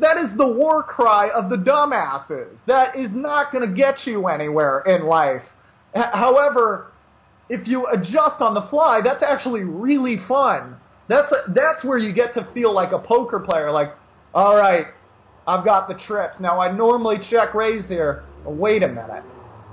that 0.00 0.16
is 0.16 0.36
the 0.36 0.46
war 0.46 0.82
cry 0.82 1.28
of 1.30 1.50
the 1.50 1.56
dumbasses. 1.56 2.58
That 2.66 2.96
is 2.96 3.10
not 3.12 3.52
going 3.52 3.68
to 3.68 3.74
get 3.76 4.06
you 4.06 4.26
anywhere 4.28 4.80
in 4.80 5.06
life. 5.06 5.42
H- 5.94 6.04
However, 6.12 6.92
if 7.48 7.66
you 7.66 7.86
adjust 7.86 8.40
on 8.40 8.54
the 8.54 8.66
fly, 8.70 9.00
that's 9.04 9.22
actually 9.22 9.64
really 9.64 10.16
fun. 10.26 10.76
That's 11.08 11.30
a, 11.32 11.50
that's 11.52 11.84
where 11.84 11.98
you 11.98 12.12
get 12.14 12.32
to 12.34 12.48
feel 12.54 12.72
like 12.72 12.92
a 12.92 12.98
poker 12.98 13.40
player. 13.40 13.70
Like, 13.70 13.88
all 14.34 14.56
right, 14.56 14.86
I've 15.46 15.64
got 15.64 15.88
the 15.88 15.94
trips. 16.06 16.36
Now 16.40 16.60
I 16.60 16.72
normally 16.72 17.16
check 17.28 17.52
raise 17.54 17.86
here. 17.88 18.22
Wait 18.46 18.82
a 18.82 18.88
minute. 18.88 19.24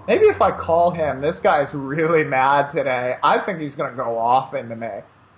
Maybe 0.08 0.26
if 0.26 0.42
I 0.42 0.52
call 0.52 0.92
him, 0.92 1.22
this 1.22 1.36
guy's 1.44 1.70
really 1.74 2.24
mad 2.24 2.72
today. 2.74 3.16
I 3.24 3.46
think 3.46 3.60
he's 3.60 3.76
going 3.76 3.92
to 3.92 3.96
go 3.96 4.18
off 4.18 4.54
into 4.56 4.76
me. 4.76 4.88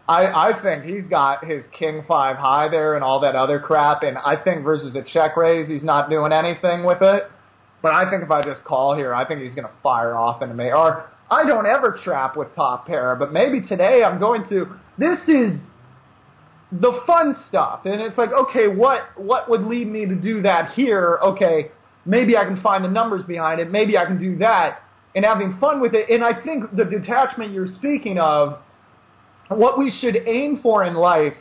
I, 0.07 0.25
I 0.25 0.61
think 0.61 0.83
he's 0.83 1.07
got 1.07 1.45
his 1.45 1.63
king 1.77 2.03
five 2.07 2.35
high 2.37 2.69
there 2.69 2.95
and 2.95 3.03
all 3.03 3.21
that 3.21 3.35
other 3.35 3.59
crap, 3.59 4.03
and 4.03 4.17
I 4.17 4.35
think 4.41 4.63
versus 4.63 4.95
a 4.95 5.03
check 5.03 5.37
raise, 5.37 5.67
he's 5.67 5.83
not 5.83 6.09
doing 6.09 6.31
anything 6.31 6.83
with 6.85 7.01
it. 7.01 7.23
But 7.81 7.93
I 7.93 8.09
think 8.09 8.23
if 8.23 8.29
I 8.29 8.43
just 8.43 8.63
call 8.63 8.95
here, 8.95 9.13
I 9.13 9.25
think 9.25 9.41
he's 9.41 9.55
going 9.55 9.67
to 9.67 9.73
fire 9.81 10.15
off 10.15 10.41
into 10.41 10.53
me. 10.53 10.65
Or 10.65 11.09
I 11.31 11.45
don't 11.45 11.65
ever 11.65 11.97
trap 12.03 12.35
with 12.37 12.53
top 12.55 12.85
pair, 12.85 13.15
but 13.15 13.31
maybe 13.31 13.65
today 13.65 14.03
I'm 14.03 14.19
going 14.19 14.47
to. 14.49 14.67
This 14.97 15.19
is 15.27 15.59
the 16.71 17.01
fun 17.07 17.35
stuff, 17.47 17.81
and 17.85 18.01
it's 18.01 18.17
like, 18.17 18.31
okay, 18.31 18.67
what 18.67 19.19
what 19.19 19.49
would 19.49 19.63
lead 19.63 19.87
me 19.87 20.05
to 20.05 20.15
do 20.15 20.41
that 20.43 20.73
here? 20.73 21.19
Okay, 21.23 21.71
maybe 22.05 22.37
I 22.37 22.45
can 22.45 22.61
find 22.61 22.83
the 22.83 22.89
numbers 22.89 23.25
behind 23.25 23.59
it. 23.59 23.71
Maybe 23.71 23.97
I 23.97 24.05
can 24.05 24.19
do 24.19 24.37
that, 24.39 24.83
and 25.15 25.25
having 25.25 25.57
fun 25.59 25.81
with 25.81 25.93
it. 25.93 26.09
And 26.09 26.23
I 26.23 26.39
think 26.43 26.75
the 26.75 26.85
detachment 26.85 27.51
you're 27.53 27.73
speaking 27.77 28.19
of, 28.19 28.59
what 29.57 29.77
we 29.77 29.91
should 30.01 30.15
aim 30.27 30.59
for 30.61 30.83
in 30.83 30.95
life, 30.95 31.33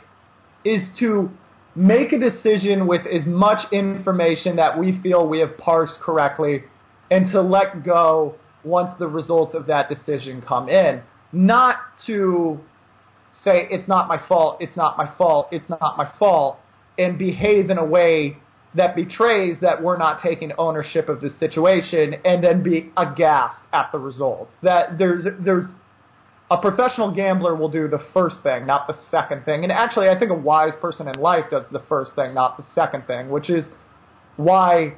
is 0.63 0.81
to 0.99 1.29
make 1.75 2.11
a 2.11 2.19
decision 2.19 2.87
with 2.87 3.01
as 3.07 3.25
much 3.25 3.71
information 3.71 4.57
that 4.57 4.77
we 4.77 4.99
feel 5.01 5.27
we 5.27 5.39
have 5.39 5.57
parsed 5.57 5.99
correctly 6.01 6.63
and 7.09 7.31
to 7.31 7.41
let 7.41 7.83
go 7.83 8.35
once 8.63 8.91
the 8.99 9.07
results 9.07 9.55
of 9.55 9.67
that 9.67 9.89
decision 9.89 10.41
come 10.41 10.69
in. 10.69 11.01
Not 11.31 11.77
to 12.05 12.59
say, 13.43 13.67
it's 13.71 13.87
not 13.87 14.07
my 14.07 14.21
fault, 14.27 14.57
it's 14.59 14.75
not 14.75 14.97
my 14.97 15.11
fault, 15.17 15.47
it's 15.51 15.69
not 15.69 15.97
my 15.97 16.11
fault, 16.19 16.59
and 16.97 17.17
behave 17.17 17.69
in 17.69 17.77
a 17.77 17.85
way 17.85 18.37
that 18.75 18.95
betrays 18.95 19.57
that 19.61 19.81
we're 19.81 19.97
not 19.97 20.21
taking 20.21 20.51
ownership 20.57 21.09
of 21.09 21.21
the 21.21 21.29
situation 21.39 22.15
and 22.23 22.43
then 22.43 22.63
be 22.63 22.91
aghast 22.95 23.61
at 23.73 23.91
the 23.91 23.99
results. 23.99 24.51
That 24.63 24.97
there's, 24.97 25.25
there's 25.39 25.65
a 26.51 26.57
professional 26.57 27.15
gambler 27.15 27.55
will 27.55 27.69
do 27.69 27.87
the 27.87 28.03
first 28.13 28.35
thing, 28.43 28.65
not 28.65 28.85
the 28.85 28.93
second 29.09 29.45
thing. 29.45 29.63
And 29.63 29.71
actually, 29.71 30.09
I 30.09 30.19
think 30.19 30.31
a 30.31 30.35
wise 30.35 30.73
person 30.81 31.07
in 31.07 31.15
life 31.15 31.45
does 31.49 31.65
the 31.71 31.81
first 31.87 32.13
thing, 32.13 32.33
not 32.33 32.57
the 32.57 32.63
second 32.75 33.07
thing, 33.07 33.29
which 33.29 33.49
is 33.49 33.63
why 34.35 34.93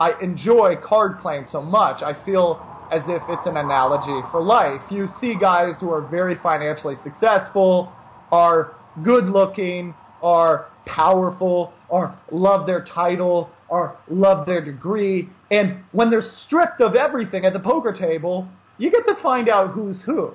I 0.00 0.20
enjoy 0.20 0.74
card 0.84 1.20
playing 1.20 1.46
so 1.52 1.62
much. 1.62 2.02
I 2.02 2.12
feel 2.24 2.60
as 2.90 3.02
if 3.06 3.22
it's 3.28 3.46
an 3.46 3.56
analogy 3.56 4.26
for 4.32 4.42
life. 4.42 4.80
You 4.90 5.06
see 5.20 5.36
guys 5.40 5.74
who 5.78 5.92
are 5.92 6.00
very 6.00 6.34
financially 6.42 6.96
successful, 7.04 7.92
are 8.32 8.74
good 9.04 9.26
looking, 9.26 9.94
are 10.22 10.66
powerful, 10.86 11.72
or 11.88 12.18
love 12.32 12.66
their 12.66 12.84
title, 12.84 13.48
or 13.68 13.96
love 14.08 14.44
their 14.44 14.64
degree, 14.64 15.28
and 15.52 15.84
when 15.92 16.10
they're 16.10 16.28
stripped 16.46 16.80
of 16.80 16.96
everything 16.96 17.44
at 17.44 17.52
the 17.52 17.60
poker 17.60 17.92
table, 17.92 18.48
you 18.78 18.90
get 18.90 19.06
to 19.06 19.14
find 19.22 19.48
out 19.48 19.70
who's 19.70 20.00
who 20.04 20.34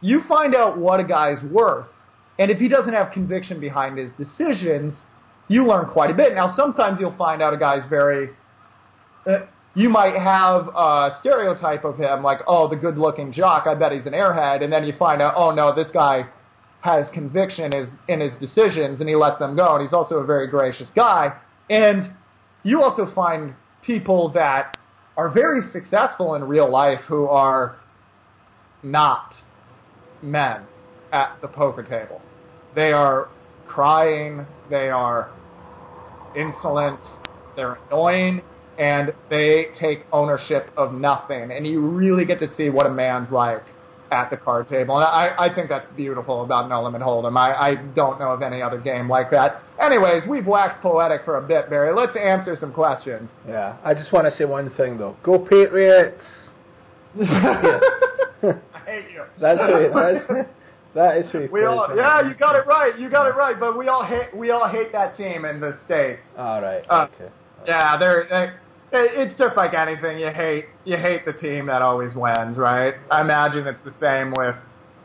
you 0.00 0.22
find 0.28 0.54
out 0.54 0.78
what 0.78 1.00
a 1.00 1.04
guy's 1.04 1.42
worth. 1.50 1.86
And 2.38 2.50
if 2.50 2.58
he 2.58 2.68
doesn't 2.68 2.92
have 2.92 3.12
conviction 3.12 3.60
behind 3.60 3.98
his 3.98 4.12
decisions, 4.18 4.94
you 5.48 5.66
learn 5.66 5.86
quite 5.86 6.10
a 6.10 6.14
bit. 6.14 6.34
Now, 6.34 6.54
sometimes 6.54 6.98
you'll 7.00 7.16
find 7.16 7.42
out 7.42 7.54
a 7.54 7.56
guy's 7.56 7.88
very. 7.88 8.30
Uh, 9.26 9.46
you 9.74 9.90
might 9.90 10.14
have 10.14 10.68
a 10.68 11.16
stereotype 11.20 11.84
of 11.84 11.98
him, 11.98 12.22
like, 12.22 12.38
oh, 12.46 12.66
the 12.66 12.76
good 12.76 12.96
looking 12.96 13.30
jock, 13.30 13.66
I 13.66 13.74
bet 13.74 13.92
he's 13.92 14.06
an 14.06 14.14
airhead. 14.14 14.64
And 14.64 14.72
then 14.72 14.84
you 14.84 14.94
find 14.98 15.20
out, 15.20 15.34
oh, 15.36 15.50
no, 15.50 15.74
this 15.74 15.90
guy 15.92 16.22
has 16.80 17.06
conviction 17.12 17.72
in 18.08 18.20
his 18.20 18.32
decisions 18.40 19.00
and 19.00 19.08
he 19.08 19.14
lets 19.14 19.38
them 19.38 19.54
go. 19.54 19.74
And 19.74 19.82
he's 19.82 19.92
also 19.92 20.16
a 20.16 20.24
very 20.24 20.46
gracious 20.48 20.88
guy. 20.94 21.38
And 21.68 22.10
you 22.62 22.82
also 22.82 23.12
find 23.14 23.54
people 23.84 24.30
that 24.30 24.78
are 25.16 25.30
very 25.30 25.60
successful 25.72 26.34
in 26.36 26.44
real 26.44 26.70
life 26.70 27.00
who 27.06 27.26
are 27.26 27.76
not 28.82 29.34
men 30.22 30.62
at 31.12 31.36
the 31.40 31.48
poker 31.48 31.82
table. 31.82 32.20
They 32.74 32.92
are 32.92 33.28
crying, 33.66 34.46
they 34.70 34.88
are 34.90 35.30
insolent, 36.36 37.00
they're 37.56 37.78
annoying, 37.88 38.42
and 38.78 39.12
they 39.30 39.66
take 39.80 40.00
ownership 40.12 40.70
of 40.76 40.92
nothing. 40.92 41.50
And 41.50 41.66
you 41.66 41.80
really 41.80 42.24
get 42.24 42.38
to 42.40 42.54
see 42.56 42.68
what 42.68 42.86
a 42.86 42.90
man's 42.90 43.30
like 43.30 43.64
at 44.10 44.30
the 44.30 44.36
card 44.36 44.68
table. 44.68 44.96
And 44.96 45.04
I, 45.04 45.34
I 45.46 45.54
think 45.54 45.68
that's 45.68 45.86
beautiful 45.96 46.44
about 46.44 46.68
No 46.68 46.84
Limit 46.84 47.02
Hold'em. 47.02 47.36
I, 47.36 47.52
I 47.54 47.74
don't 47.94 48.20
know 48.20 48.30
of 48.30 48.42
any 48.42 48.62
other 48.62 48.78
game 48.78 49.08
like 49.08 49.30
that. 49.30 49.62
Anyways, 49.80 50.22
we've 50.28 50.46
waxed 50.46 50.80
poetic 50.80 51.24
for 51.24 51.38
a 51.38 51.42
bit, 51.46 51.68
Barry. 51.70 51.94
Let's 51.94 52.16
answer 52.16 52.56
some 52.60 52.72
questions. 52.72 53.30
Yeah, 53.48 53.76
I 53.84 53.94
just 53.94 54.12
want 54.12 54.30
to 54.30 54.36
say 54.36 54.44
one 54.44 54.70
thing 54.76 54.98
though. 54.98 55.16
Go 55.22 55.38
Patriots! 55.38 56.22
Hate 58.86 59.10
you. 59.12 59.24
That's 59.40 59.60
who. 59.60 59.90
That's, 59.94 60.48
that 60.94 61.16
is 61.18 61.30
he 61.32 61.46
We 61.52 61.64
all, 61.64 61.88
yeah, 61.94 62.26
you 62.26 62.34
got 62.34 62.54
it 62.56 62.66
right. 62.66 62.98
You 62.98 63.10
got 63.10 63.26
it 63.26 63.34
right. 63.36 63.58
But 63.58 63.76
we 63.76 63.88
all 63.88 64.04
hate, 64.04 64.34
we 64.34 64.50
all 64.50 64.68
hate 64.68 64.92
that 64.92 65.16
team 65.16 65.44
in 65.44 65.60
the 65.60 65.76
states. 65.84 66.22
All 66.38 66.62
right. 66.62 66.84
Uh, 66.88 67.08
okay. 67.14 67.30
Yeah, 67.66 67.96
they're. 67.98 68.26
They, 68.92 68.98
it's 68.98 69.36
just 69.36 69.56
like 69.56 69.74
anything. 69.74 70.18
You 70.20 70.30
hate, 70.30 70.66
you 70.84 70.96
hate 70.96 71.24
the 71.26 71.32
team 71.32 71.66
that 71.66 71.82
always 71.82 72.14
wins, 72.14 72.56
right? 72.56 72.94
I 73.10 73.20
imagine 73.20 73.66
it's 73.66 73.82
the 73.84 73.94
same 74.00 74.32
with. 74.36 74.54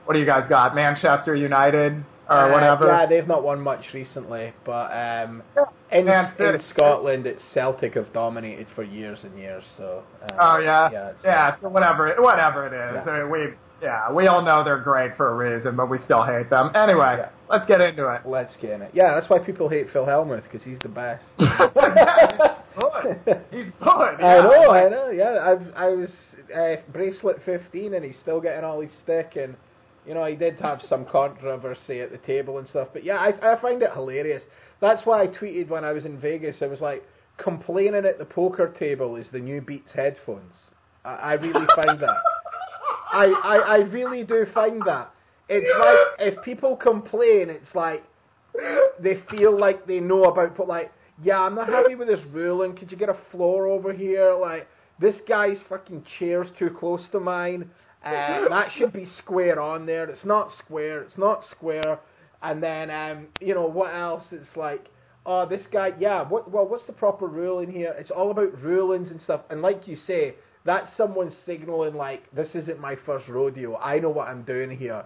What 0.05 0.13
do 0.13 0.19
you 0.19 0.25
guys 0.25 0.47
got? 0.47 0.75
Manchester 0.75 1.35
United 1.35 1.93
or 2.29 2.35
Uh, 2.37 2.51
whatever. 2.51 2.87
Yeah, 2.87 3.05
they've 3.05 3.27
not 3.27 3.43
won 3.43 3.59
much 3.61 3.85
recently, 3.93 4.53
but 4.65 4.91
um, 4.91 5.43
Yeah. 5.55 5.65
in, 5.91 6.07
in. 6.07 6.61
Scotland, 6.73 7.25
it's 7.27 7.41
Celtic 7.53 7.93
have 7.95 8.11
dominated 8.13 8.67
for 8.75 8.83
years 8.83 9.19
and 9.23 9.37
years. 9.37 9.63
So. 9.77 10.03
Um, 10.23 10.37
Oh 10.39 10.57
yeah, 10.57 10.89
Yeah. 10.91 11.11
yeah. 11.23 11.55
So 11.61 11.69
whatever, 11.69 12.15
whatever 12.19 12.65
it 12.67 12.73
is. 12.73 13.07
I 13.07 13.19
mean, 13.19 13.29
we 13.31 13.53
yeah, 13.81 14.11
we 14.11 14.27
all 14.27 14.41
know 14.43 14.63
they're 14.63 14.79
great 14.79 15.15
for 15.17 15.31
a 15.31 15.35
reason, 15.55 15.75
but 15.75 15.89
we 15.89 15.97
still 15.99 16.23
hate 16.23 16.49
them. 16.49 16.71
Anyway, 16.75 17.15
Yeah. 17.17 17.29
let's 17.49 17.65
get 17.65 17.81
into 17.81 18.07
it. 18.13 18.21
Let's 18.25 18.55
get 18.61 18.71
in 18.71 18.81
it. 18.83 18.91
Yeah, 18.93 19.15
that's 19.15 19.29
why 19.29 19.39
people 19.39 19.67
hate 19.69 19.89
Phil 19.91 20.05
Hellmuth 20.05 20.43
because 20.43 20.63
he's 20.63 20.79
the 20.79 20.89
best. 20.89 21.23
good. 21.37 23.41
He's 23.51 23.71
good. 23.79 23.81
I 24.21 24.41
know, 24.41 24.71
I 24.71 24.89
know. 24.89 25.09
Yeah, 25.09 25.55
I 25.75 25.85
I 25.85 25.89
was 25.89 26.09
uh, 26.55 26.75
bracelet 26.91 27.37
15 27.45 27.93
and 27.93 28.05
he's 28.05 28.15
still 28.21 28.41
getting 28.41 28.63
all 28.63 28.81
his 28.81 28.91
stick 29.03 29.33
and 29.35 29.55
you 30.05 30.13
know 30.13 30.25
he 30.25 30.35
did 30.35 30.59
have 30.59 30.81
some 30.89 31.05
controversy 31.05 32.01
at 32.01 32.11
the 32.11 32.17
table 32.19 32.57
and 32.59 32.67
stuff. 32.67 32.89
But 32.93 33.03
yeah, 33.03 33.17
I 33.17 33.53
I 33.55 33.61
find 33.61 33.81
it 33.81 33.91
hilarious. 33.93 34.43
That's 34.79 35.05
why 35.05 35.23
I 35.23 35.27
tweeted 35.27 35.69
when 35.69 35.85
I 35.85 35.91
was 35.91 36.05
in 36.05 36.19
Vegas. 36.19 36.57
I 36.61 36.67
was 36.67 36.81
like, 36.81 37.03
complaining 37.37 38.05
at 38.05 38.17
the 38.17 38.25
poker 38.25 38.73
table 38.79 39.15
is 39.15 39.27
the 39.31 39.39
new 39.39 39.61
Beats 39.61 39.91
headphones. 39.93 40.53
I, 41.05 41.15
I 41.15 41.33
really 41.33 41.65
find 41.75 41.99
that. 41.99 42.17
I, 43.11 43.25
I 43.43 43.55
I 43.57 43.77
really 43.77 44.23
do 44.23 44.45
find 44.53 44.81
that. 44.85 45.11
It's 45.49 45.67
like 45.79 46.33
if 46.33 46.43
people 46.43 46.75
complain, 46.77 47.49
it's 47.49 47.75
like 47.75 48.03
they 48.99 49.21
feel 49.29 49.57
like 49.57 49.85
they 49.85 49.99
know 49.99 50.25
about, 50.25 50.55
but 50.57 50.67
like, 50.67 50.91
yeah, 51.23 51.39
I'm 51.39 51.55
not 51.55 51.69
happy 51.69 51.95
with 51.95 52.07
this 52.07 52.25
ruling. 52.31 52.75
Could 52.75 52.91
you 52.91 52.97
get 52.97 53.09
a 53.09 53.17
floor 53.31 53.67
over 53.67 53.93
here? 53.93 54.33
Like, 54.33 54.67
this 54.99 55.15
guy's 55.27 55.57
fucking 55.69 56.05
chair's 56.19 56.47
too 56.57 56.69
close 56.69 57.05
to 57.11 57.19
mine. 57.19 57.69
Uh, 58.03 58.49
that 58.49 58.69
should 58.75 58.93
be 58.93 59.07
square 59.19 59.59
on 59.61 59.85
there. 59.85 60.09
It's 60.09 60.25
not 60.25 60.49
square. 60.57 61.03
It's 61.03 61.17
not 61.17 61.43
square. 61.51 61.99
And 62.41 62.61
then, 62.63 62.89
um, 62.89 63.27
you 63.39 63.53
know, 63.53 63.67
what 63.67 63.93
else? 63.93 64.25
It's 64.31 64.55
like, 64.55 64.87
oh, 65.25 65.45
this 65.45 65.61
guy, 65.71 65.91
yeah. 65.99 66.27
What? 66.27 66.49
Well, 66.49 66.67
what's 66.67 66.87
the 66.87 66.93
proper 66.93 67.27
ruling 67.27 67.71
here? 67.71 67.93
It's 67.97 68.09
all 68.09 68.31
about 68.31 68.59
rulings 68.59 69.11
and 69.11 69.21
stuff. 69.21 69.41
And 69.51 69.61
like 69.61 69.87
you 69.87 69.95
say, 70.07 70.35
that's 70.65 70.95
someone 70.97 71.31
signaling 71.45 71.95
like, 71.95 72.23
this 72.33 72.49
isn't 72.53 72.79
my 72.79 72.95
first 73.05 73.27
rodeo. 73.27 73.77
I 73.77 73.99
know 73.99 74.09
what 74.09 74.27
I'm 74.27 74.43
doing 74.43 74.77
here. 74.77 75.03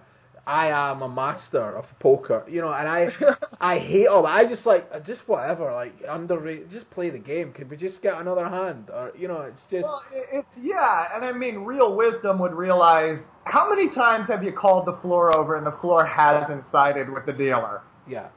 I 0.48 0.68
am 0.68 1.02
a 1.02 1.08
master 1.08 1.76
of 1.76 1.86
poker, 1.98 2.44
you 2.48 2.60
know, 2.60 2.72
and 2.72 2.86
I 2.86 3.08
I 3.60 3.78
hate 3.80 4.06
all 4.06 4.22
that. 4.22 4.28
I 4.28 4.44
just 4.48 4.64
like 4.64 4.86
uh, 4.94 5.00
just 5.00 5.22
whatever, 5.26 5.72
like 5.72 5.92
underrated. 6.08 6.70
Just 6.70 6.88
play 6.90 7.10
the 7.10 7.18
game. 7.18 7.52
Could 7.52 7.68
we 7.68 7.76
just 7.76 8.00
get 8.00 8.20
another 8.20 8.48
hand, 8.48 8.88
or 8.90 9.10
you 9.18 9.26
know, 9.26 9.40
it's 9.40 9.60
just 9.72 9.82
Well, 9.82 10.00
it's 10.12 10.46
yeah, 10.62 11.08
and 11.16 11.24
I 11.24 11.32
mean, 11.32 11.56
real 11.64 11.96
wisdom 11.96 12.38
would 12.38 12.52
realize 12.52 13.18
how 13.42 13.68
many 13.68 13.92
times 13.92 14.28
have 14.28 14.44
you 14.44 14.52
called 14.52 14.86
the 14.86 14.96
floor 15.02 15.32
over 15.36 15.56
and 15.56 15.66
the 15.66 15.76
floor 15.80 16.06
hasn't 16.06 16.62
sided 16.70 17.10
with 17.12 17.26
the 17.26 17.32
dealer? 17.32 17.80
yeah, 18.08 18.28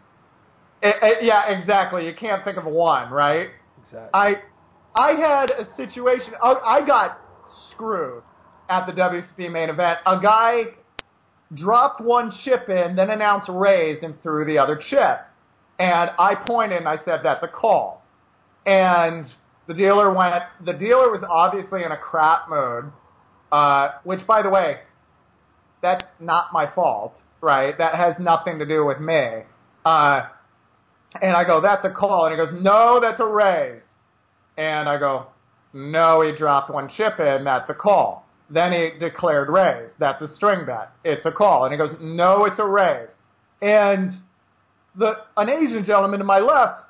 It, 0.82 0.96
it- 1.04 1.24
yeah, 1.26 1.52
exactly. 1.52 2.08
You 2.08 2.16
can't 2.16 2.44
think 2.44 2.58
of 2.58 2.66
one, 2.66 3.12
right? 3.12 3.50
exactly. 3.86 4.10
I 4.16 4.36
I 4.96 5.12
had 5.14 5.52
a 5.52 5.68
situation. 5.76 6.34
I, 6.42 6.54
I 6.54 6.86
got 6.86 7.20
screwed 7.72 8.24
at 8.70 8.86
the 8.86 8.94
WSOP 8.94 9.52
main 9.52 9.70
event. 9.70 10.00
A 10.06 10.20
guy 10.22 10.64
dropped 11.56 12.02
one 12.02 12.32
chip 12.44 12.70
in, 12.70 12.96
then 12.96 13.10
announced 13.10 13.50
raised 13.50 14.04
and 14.04 14.22
threw 14.22 14.46
the 14.46 14.58
other 14.58 14.80
chip. 14.90 15.22
And 15.80 16.12
I 16.20 16.36
pointed 16.36 16.80
and 16.80 16.88
I 16.88 16.98
said, 17.06 17.22
"That's 17.24 17.44
a 17.44 17.48
call." 17.48 18.04
And 18.66 19.26
the 19.68 19.74
dealer 19.74 20.14
went. 20.14 20.44
The 20.66 20.74
dealer 20.74 21.10
was 21.10 21.24
obviously 21.30 21.84
in 21.84 21.92
a 21.92 21.98
crap 21.98 22.50
mood. 22.50 22.92
Uh, 23.52 23.94
which, 24.04 24.26
by 24.28 24.44
the 24.44 24.50
way, 24.50 24.78
that's 25.82 26.04
not 26.20 26.54
my 26.54 26.68
fault, 26.76 27.16
right? 27.42 27.76
That 27.78 27.96
has 27.96 28.14
nothing 28.20 28.60
to 28.60 28.66
do 28.66 28.86
with 28.86 29.00
me. 29.00 29.44
Uh, 29.86 30.22
and 31.22 31.32
I 31.32 31.46
go, 31.46 31.62
"That's 31.62 31.86
a 31.86 31.90
call," 31.90 32.26
and 32.26 32.34
he 32.34 32.38
goes, 32.38 32.54
"No, 32.62 33.00
that's 33.00 33.20
a 33.20 33.26
raise." 33.26 33.82
And 34.60 34.90
I 34.90 35.00
go, 35.00 35.28
no, 35.74 36.22
he 36.22 36.38
dropped 36.38 36.70
one 36.70 36.90
chip 36.90 37.18
in. 37.18 37.46
That's 37.46 37.70
a 37.70 37.74
call. 37.74 38.28
Then 38.50 38.74
he 38.74 38.90
declared 39.00 39.48
raise. 39.48 39.92
That's 40.00 40.22
a 40.22 40.28
string 40.36 40.66
bet. 40.66 40.92
It's 41.06 41.26
a 41.26 41.32
call. 41.32 41.64
And 41.64 41.72
he 41.72 41.78
goes, 41.78 41.96
no, 42.02 42.44
it's 42.44 42.60
a 42.60 42.66
raise. 42.66 43.10
And 43.62 44.12
the 44.98 45.14
an 45.38 45.48
Asian 45.50 45.86
gentleman 45.86 46.20
to 46.20 46.26
my 46.26 46.40
left, 46.40 46.82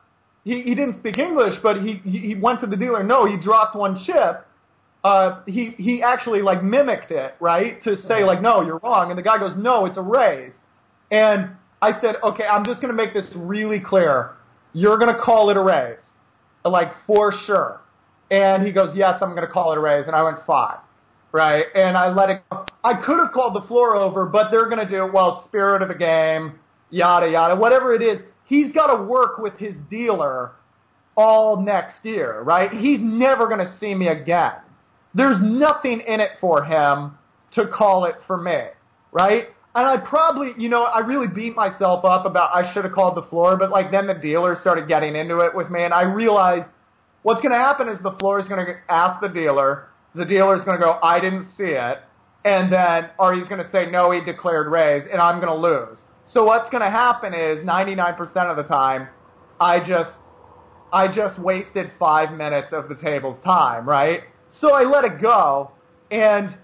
he, 0.44 0.64
he 0.64 0.74
didn't 0.74 0.98
speak 0.98 1.20
English, 1.20 1.60
but 1.62 1.78
he, 1.78 2.02
he 2.04 2.36
went 2.42 2.60
to 2.62 2.66
the 2.66 2.76
dealer. 2.76 3.04
No, 3.04 3.28
he 3.28 3.38
dropped 3.40 3.76
one 3.76 4.02
chip. 4.04 4.48
Uh, 5.04 5.44
he 5.46 5.76
he 5.78 6.02
actually 6.04 6.42
like 6.42 6.64
mimicked 6.64 7.12
it, 7.12 7.36
right, 7.40 7.82
to 7.84 7.96
say 7.96 8.24
like, 8.26 8.42
no, 8.42 8.62
you're 8.62 8.80
wrong. 8.80 9.12
And 9.12 9.18
the 9.18 9.24
guy 9.24 9.38
goes, 9.38 9.54
no, 9.56 9.86
it's 9.86 9.98
a 9.98 10.02
raise. 10.02 10.54
And 11.12 11.52
I 11.82 11.92
said, 12.02 12.16
okay, 12.24 12.44
I'm 12.44 12.66
just 12.66 12.82
gonna 12.82 12.94
make 12.94 13.14
this 13.14 13.26
really 13.36 13.80
clear. 13.80 14.32
You're 14.74 14.98
gonna 14.98 15.20
call 15.24 15.52
it 15.52 15.58
a 15.58 15.62
raise 15.62 16.00
like 16.66 16.92
for 17.08 17.34
sure. 17.46 17.82
And 18.32 18.66
he 18.66 18.72
goes, 18.72 18.96
yes, 18.96 19.16
I'm 19.22 19.32
going 19.32 19.46
to 19.46 19.52
call 19.52 19.72
it 19.72 19.78
a 19.78 19.82
raise. 19.82 20.06
And 20.08 20.16
I 20.16 20.24
went 20.24 20.38
five, 20.46 20.80
right? 21.32 21.66
And 21.74 21.98
I 21.98 22.10
let 22.10 22.30
it 22.30 22.42
go. 22.52 22.66
I 22.84 22.94
could 22.94 23.20
have 23.20 23.32
called 23.34 23.56
the 23.56 23.68
floor 23.68 23.96
over, 23.96 24.26
but 24.26 24.52
they're 24.52 24.70
going 24.70 24.86
to 24.86 24.90
do, 24.90 25.06
it. 25.06 25.14
well, 25.14 25.44
spirit 25.48 25.82
of 25.82 25.88
the 25.88 25.96
game, 25.96 26.60
yada, 26.90 27.30
yada, 27.30 27.56
whatever 27.56 27.94
it 27.94 28.02
is. 28.02 28.20
He's 28.46 28.72
got 28.72 28.96
to 28.96 29.04
work 29.04 29.38
with 29.38 29.54
his 29.58 29.76
dealer 29.90 30.52
all 31.16 31.62
next 31.62 32.04
year, 32.04 32.42
right? 32.42 32.72
He's 32.72 33.00
never 33.02 33.48
going 33.48 33.60
to 33.60 33.78
see 33.80 33.94
me 33.94 34.08
again. 34.08 34.54
There's 35.14 35.38
nothing 35.42 36.02
in 36.08 36.20
it 36.20 36.32
for 36.40 36.64
him 36.64 37.18
to 37.54 37.68
call 37.68 38.06
it 38.06 38.16
for 38.26 38.38
me, 38.38 38.68
right? 39.12 39.50
And 39.76 39.86
I 39.86 39.98
probably, 39.98 40.52
you 40.58 40.68
know, 40.68 40.84
I 40.84 41.00
really 41.00 41.28
beat 41.28 41.56
myself 41.56 42.04
up 42.04 42.26
about 42.26 42.56
I 42.56 42.74
should 42.74 42.86
have 42.86 42.94
called 42.94 43.16
the 43.16 43.28
floor, 43.30 43.56
but 43.56 43.70
like 43.70 43.92
then 43.92 44.08
the 44.08 44.16
dealer 44.16 44.58
started 44.60 44.88
getting 44.88 45.16
into 45.16 45.40
it 45.40 45.56
with 45.56 45.70
me, 45.70 45.84
and 45.84 45.94
I 45.94 46.04
realized 46.04 46.70
what's 47.22 47.42
going 47.42 47.52
to 47.52 47.58
happen 47.58 47.88
is 47.88 47.98
the 48.02 48.16
floor 48.20 48.40
is 48.40 48.48
going 48.48 48.66
to 48.66 48.74
ask 48.90 49.22
the 49.22 49.30
dealer, 49.30 49.90
the 50.16 50.26
dealer 50.26 50.58
is 50.58 50.64
going 50.64 50.80
to 50.80 50.84
go, 50.84 51.00
I 51.04 51.20
didn't 51.20 51.52
see 51.56 51.76
it, 51.76 52.00
and 52.46 52.72
then, 52.74 53.10
or 53.20 53.36
he's 53.36 53.48
going 53.48 53.64
to 53.64 53.70
say, 53.70 53.90
no, 53.92 54.12
he 54.12 54.22
declared 54.24 54.72
raise, 54.72 55.04
and 55.12 55.22
I'm 55.22 55.40
going 55.40 55.54
to 55.54 55.60
lose. 55.60 56.00
So 56.26 56.44
what's 56.46 56.70
going 56.70 56.84
to 56.84 56.90
happen 56.90 57.34
is 57.34 57.66
99% 57.66 58.20
of 58.50 58.58
the 58.58 58.64
time, 58.64 59.08
I 59.60 59.80
just, 59.80 60.12
I 60.92 61.08
just 61.08 61.40
wasted 61.40 61.92
five 62.00 62.32
minutes 62.32 62.70
of 62.72 62.90
the 62.90 62.96
table's 62.96 63.38
time, 63.44 63.88
right? 63.88 64.22
So 64.50 64.74
I 64.74 64.84
let 64.84 65.04
it 65.04 65.22
go, 65.22 65.72
and 66.10 66.58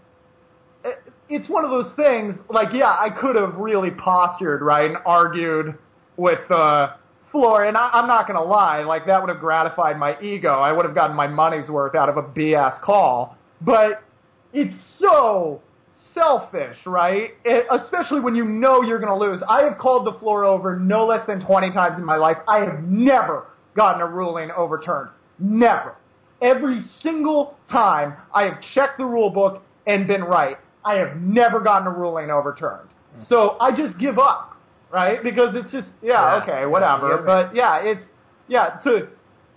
it's 1.30 1.50
one 1.50 1.66
of 1.66 1.72
those 1.72 1.92
things, 1.96 2.36
like, 2.50 2.70
yeah, 2.74 2.90
I 2.90 3.10
could 3.10 3.36
have 3.36 3.56
really 3.56 3.92
postured, 3.92 4.62
right, 4.62 4.90
and 4.90 4.98
argued 5.06 5.78
with 6.18 6.40
the 6.50 6.92
floor, 7.32 7.66
and 7.66 7.76
I, 7.76 7.90
I'm 7.94 8.08
not 8.08 8.28
going 8.28 8.38
to 8.38 8.46
lie, 8.46 8.84
like, 8.84 9.08
that 9.08 9.22
would 9.22 9.30
have 9.30 9.40
gratified 9.40 9.98
my 9.98 10.20
ego. 10.22 10.54
I 10.54 10.72
would 10.72 10.86
have 10.86 10.96
gotten 10.96 11.16
my 11.16 11.28
money's 11.28 11.70
worth 11.70 11.96
out 11.96 12.10
of 12.10 12.18
a 12.18 12.24
BS 12.24 12.80
call, 12.82 13.38
but 13.62 14.04
it's 14.54 14.76
so 15.00 15.62
selfish, 16.14 16.78
right? 16.86 17.32
It, 17.44 17.68
especially 17.72 18.22
when 18.22 18.36
you 18.36 18.46
know 18.46 18.82
you're 18.82 19.00
going 19.00 19.12
to 19.12 19.26
lose. 19.26 19.44
I 19.48 19.64
have 19.64 19.78
called 19.78 20.08
the 20.08 20.18
floor 20.20 20.46
over 20.46 20.80
no 20.80 21.06
less 21.06 21.26
than 21.28 21.46
20 21.46 21.72
times 21.72 21.98
in 21.98 22.06
my 22.06 22.16
life. 22.16 22.38
I 22.48 22.60
have 22.60 22.84
never 22.84 23.48
gotten 23.76 24.02
a 24.02 24.08
ruling 24.08 24.50
overturned. 24.56 25.10
Never. 25.40 25.96
Every 26.42 26.82
single 27.02 27.58
time 27.70 28.16
I 28.34 28.44
have 28.44 28.60
checked 28.74 28.98
the 28.98 29.06
rule 29.06 29.30
book 29.30 29.62
and 29.86 30.08
been 30.08 30.24
right. 30.24 30.58
I 30.86 30.96
have 30.96 31.18
never 31.18 31.60
gotten 31.60 31.88
a 31.88 31.92
ruling 31.92 32.30
overturned. 32.30 32.90
So 33.28 33.58
I 33.60 33.76
just 33.76 33.98
give 33.98 34.20
up, 34.20 34.56
right? 34.92 35.24
Because 35.24 35.56
it's 35.56 35.72
just, 35.72 35.88
yeah, 36.02 36.38
Yeah. 36.38 36.44
okay, 36.44 36.66
whatever. 36.66 37.18
But 37.26 37.56
yeah, 37.56 37.80
it's, 37.82 38.06
yeah, 38.48 38.78
to, 38.84 39.08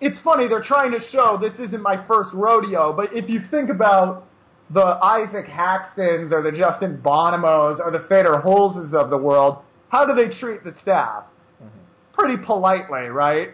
it's 0.00 0.16
funny, 0.24 0.48
they're 0.48 0.62
trying 0.62 0.92
to 0.92 1.00
show 1.10 1.38
this 1.40 1.58
isn't 1.58 1.82
my 1.82 2.04
first 2.06 2.30
rodeo, 2.32 2.92
but 2.92 3.12
if 3.12 3.28
you 3.28 3.40
think 3.50 3.68
about 3.68 4.24
the 4.70 4.80
Isaac 4.80 5.46
Haxtons 5.46 6.30
or 6.30 6.42
the 6.42 6.52
Justin 6.56 7.00
Bonomos 7.04 7.78
or 7.80 7.90
the 7.90 8.06
Fedor 8.08 8.40
Holzes 8.44 8.94
of 8.94 9.10
the 9.10 9.16
world, 9.18 9.58
how 9.88 10.06
do 10.06 10.14
they 10.14 10.34
treat 10.38 10.62
the 10.62 10.72
staff? 10.80 11.24
Mm-hmm. 11.62 11.78
Pretty 12.12 12.42
politely, 12.44 13.08
right? 13.08 13.48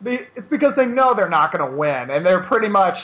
They, 0.00 0.20
it's 0.34 0.48
because 0.48 0.74
they 0.76 0.86
know 0.86 1.14
they're 1.14 1.28
not 1.28 1.52
going 1.52 1.70
to 1.70 1.76
win, 1.76 2.10
and 2.10 2.24
they're 2.24 2.44
pretty 2.44 2.68
much 2.68 2.94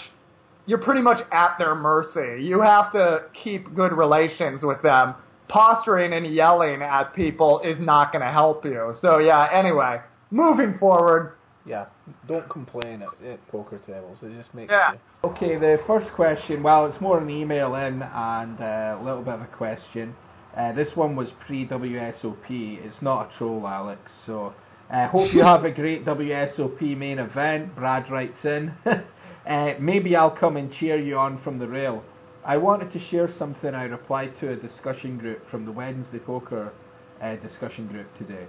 you're 0.66 0.78
pretty 0.78 1.02
much 1.02 1.18
at 1.32 1.56
their 1.58 1.74
mercy. 1.74 2.42
You 2.42 2.60
have 2.60 2.92
to 2.92 3.24
keep 3.42 3.74
good 3.74 3.92
relations 3.92 4.62
with 4.62 4.80
them. 4.82 5.14
Posturing 5.48 6.12
and 6.12 6.32
yelling 6.32 6.82
at 6.82 7.14
people 7.14 7.60
is 7.60 7.76
not 7.78 8.12
going 8.12 8.24
to 8.24 8.30
help 8.30 8.64
you. 8.64 8.94
So 9.00 9.18
yeah, 9.18 9.48
anyway, 9.52 10.00
moving 10.30 10.78
forward. 10.78 11.34
Yeah, 11.64 11.86
don't 12.26 12.48
complain 12.48 13.02
at, 13.02 13.26
at 13.26 13.46
poker 13.48 13.78
tables. 13.86 14.18
It 14.22 14.36
just 14.36 14.52
makes 14.54 14.70
Yeah. 14.72 14.92
you. 14.94 15.30
Okay, 15.30 15.56
the 15.58 15.78
first 15.86 16.08
question, 16.14 16.62
well, 16.62 16.86
it's 16.86 17.00
more 17.00 17.18
an 17.18 17.30
email 17.30 17.76
in 17.76 18.02
and 18.02 18.60
uh, 18.60 18.96
a 18.98 19.02
little 19.04 19.22
bit 19.22 19.34
of 19.34 19.42
a 19.42 19.46
question. 19.46 20.14
Uh, 20.56 20.72
this 20.72 20.88
one 20.96 21.14
was 21.14 21.28
pre 21.46 21.66
WSOP. 21.66 22.84
It's 22.84 23.00
not 23.00 23.30
a 23.32 23.38
troll, 23.38 23.66
Alex. 23.66 24.00
So, 24.26 24.54
uh, 24.92 25.06
hope 25.08 25.32
you 25.32 25.42
have 25.44 25.64
a 25.64 25.70
great 25.70 26.04
WSOP 26.04 26.96
main 26.96 27.18
event. 27.18 27.74
Brad 27.76 28.10
writes 28.10 28.44
in. 28.44 28.72
uh, 29.48 29.74
maybe 29.80 30.14
I'll 30.14 30.36
come 30.36 30.56
and 30.56 30.72
cheer 30.72 30.98
you 30.98 31.18
on 31.18 31.42
from 31.42 31.58
the 31.58 31.66
rail. 31.66 32.04
I 32.44 32.56
wanted 32.56 32.92
to 32.92 33.00
share 33.08 33.32
something 33.38 33.74
I 33.74 33.84
replied 33.84 34.38
to 34.40 34.50
a 34.50 34.56
discussion 34.56 35.18
group 35.18 35.48
from 35.50 35.64
the 35.64 35.72
Wednesday 35.72 36.18
Poker 36.18 36.72
uh, 37.20 37.36
discussion 37.36 37.86
group 37.86 38.06
today. 38.18 38.46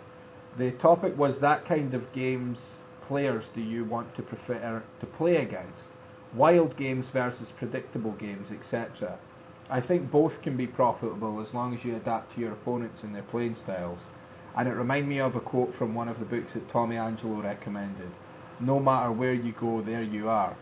The 0.57 0.71
topic 0.71 1.17
was 1.17 1.35
that 1.41 1.67
kind 1.67 1.93
of 1.93 2.13
games 2.13 2.57
players 3.07 3.43
do 3.53 3.61
you 3.61 3.85
want 3.85 4.15
to 4.15 4.21
prefer 4.21 4.83
to 4.99 5.05
play 5.05 5.37
against? 5.37 5.83
Wild 6.35 6.77
games 6.77 7.05
versus 7.13 7.47
predictable 7.57 8.13
games, 8.13 8.47
etc. 8.51 9.17
I 9.69 9.81
think 9.81 10.11
both 10.11 10.33
can 10.41 10.57
be 10.57 10.67
profitable 10.67 11.45
as 11.45 11.53
long 11.53 11.75
as 11.75 11.83
you 11.83 11.95
adapt 11.95 12.33
to 12.33 12.41
your 12.41 12.53
opponents 12.53 12.99
and 13.03 13.13
their 13.13 13.23
playing 13.23 13.57
styles. 13.63 13.99
And 14.57 14.67
it 14.67 14.73
reminded 14.73 15.09
me 15.09 15.19
of 15.19 15.35
a 15.35 15.39
quote 15.39 15.73
from 15.77 15.95
one 15.95 16.07
of 16.07 16.19
the 16.19 16.25
books 16.25 16.53
that 16.53 16.71
Tommy 16.71 16.97
Angelo 16.97 17.41
recommended. 17.41 18.11
No 18.59 18.79
matter 18.79 19.11
where 19.11 19.33
you 19.33 19.53
go, 19.59 19.81
there 19.81 20.03
you 20.03 20.29
are. 20.29 20.55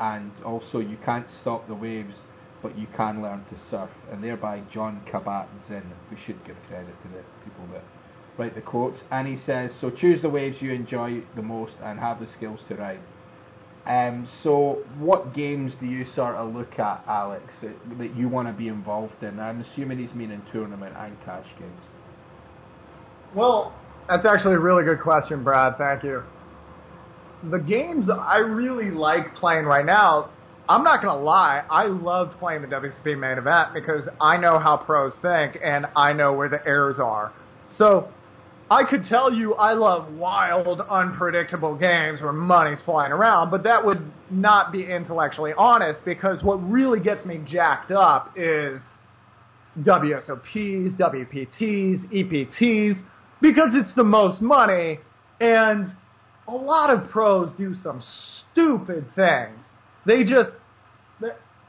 And 0.00 0.30
also, 0.44 0.78
you 0.78 0.96
can't 1.04 1.26
stop 1.40 1.66
the 1.66 1.74
waves, 1.74 2.14
but 2.62 2.78
you 2.78 2.86
can 2.96 3.22
learn 3.22 3.44
to 3.50 3.56
surf. 3.70 3.90
And 4.12 4.22
thereby, 4.22 4.62
John 4.72 5.02
Kabat-Zinn. 5.12 5.92
We 6.10 6.16
should 6.26 6.44
give 6.46 6.56
credit 6.68 6.94
to 7.02 7.08
the 7.08 7.22
people 7.44 7.66
that 7.72 7.84
write 8.38 8.54
the 8.54 8.60
quotes. 8.60 8.98
And 9.10 9.26
he 9.26 9.38
says, 9.44 9.70
so 9.80 9.90
choose 9.90 10.22
the 10.22 10.28
waves 10.28 10.56
you 10.60 10.72
enjoy 10.72 11.22
the 11.36 11.42
most 11.42 11.72
and 11.82 11.98
have 11.98 12.20
the 12.20 12.28
skills 12.36 12.60
to 12.68 12.76
ride. 12.76 13.00
Um, 13.86 14.28
so, 14.42 14.82
what 14.98 15.34
games 15.34 15.72
do 15.80 15.86
you 15.86 16.04
sort 16.14 16.34
of 16.34 16.54
look 16.54 16.78
at, 16.78 17.02
Alex, 17.08 17.44
that, 17.62 17.74
that 17.98 18.14
you 18.14 18.28
want 18.28 18.46
to 18.46 18.52
be 18.52 18.68
involved 18.68 19.22
in? 19.22 19.40
I'm 19.40 19.62
assuming 19.62 19.98
he's 19.98 20.14
meaning 20.14 20.42
tournament 20.52 20.94
and 20.98 21.16
cash 21.24 21.46
games. 21.58 21.80
Well, 23.34 23.72
that's 24.06 24.26
actually 24.26 24.54
a 24.54 24.60
really 24.60 24.84
good 24.84 25.00
question, 25.00 25.42
Brad. 25.42 25.78
Thank 25.78 26.02
you. 26.02 26.22
The 27.42 27.58
games 27.58 28.08
I 28.10 28.38
really 28.38 28.90
like 28.90 29.34
playing 29.34 29.64
right 29.64 29.84
now, 29.84 30.30
I'm 30.68 30.82
not 30.82 31.02
going 31.02 31.16
to 31.16 31.22
lie, 31.22 31.62
I 31.70 31.86
loved 31.86 32.38
playing 32.38 32.62
the 32.62 32.68
WSOP 32.68 33.18
main 33.18 33.38
event 33.38 33.74
because 33.74 34.08
I 34.20 34.36
know 34.36 34.58
how 34.58 34.76
pros 34.76 35.14
think 35.22 35.56
and 35.62 35.86
I 35.96 36.12
know 36.12 36.32
where 36.32 36.48
the 36.48 36.60
errors 36.66 36.98
are. 36.98 37.32
So, 37.76 38.08
I 38.70 38.84
could 38.84 39.06
tell 39.06 39.32
you 39.32 39.54
I 39.54 39.72
love 39.72 40.12
wild, 40.12 40.82
unpredictable 40.82 41.74
games 41.74 42.20
where 42.20 42.34
money's 42.34 42.80
flying 42.84 43.12
around, 43.12 43.50
but 43.50 43.62
that 43.62 43.84
would 43.84 44.02
not 44.30 44.72
be 44.72 44.84
intellectually 44.84 45.52
honest 45.56 46.04
because 46.04 46.42
what 46.42 46.56
really 46.56 47.00
gets 47.00 47.24
me 47.24 47.40
jacked 47.46 47.90
up 47.90 48.34
is 48.36 48.78
WSOPs, 49.78 50.98
WPTs, 50.98 52.12
EPTs, 52.12 53.02
because 53.40 53.70
it's 53.72 53.94
the 53.96 54.04
most 54.04 54.42
money, 54.42 54.98
and 55.40 55.92
a 56.48 56.52
lot 56.52 56.90
of 56.90 57.10
pros 57.10 57.50
do 57.56 57.74
some 57.74 58.02
stupid 58.50 59.04
things. 59.14 59.64
They 60.06 60.24
just, 60.24 60.50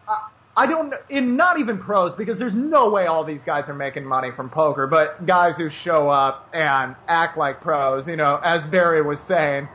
I, 0.07 0.29
I 0.55 0.65
don't, 0.65 0.93
in 1.09 1.35
not 1.35 1.59
even 1.59 1.79
pros, 1.79 2.13
because 2.17 2.39
there's 2.39 2.55
no 2.55 2.89
way 2.89 3.05
all 3.05 3.25
these 3.25 3.41
guys 3.45 3.65
are 3.67 3.73
making 3.73 4.05
money 4.05 4.29
from 4.35 4.49
poker, 4.49 4.87
but 4.87 5.25
guys 5.27 5.53
who 5.57 5.69
show 5.83 6.09
up 6.09 6.49
and 6.53 6.95
act 7.07 7.37
like 7.37 7.61
pros, 7.61 8.07
you 8.07 8.15
know, 8.15 8.39
as 8.43 8.61
Barry 8.71 9.01
was 9.01 9.19
saying, 9.27 9.67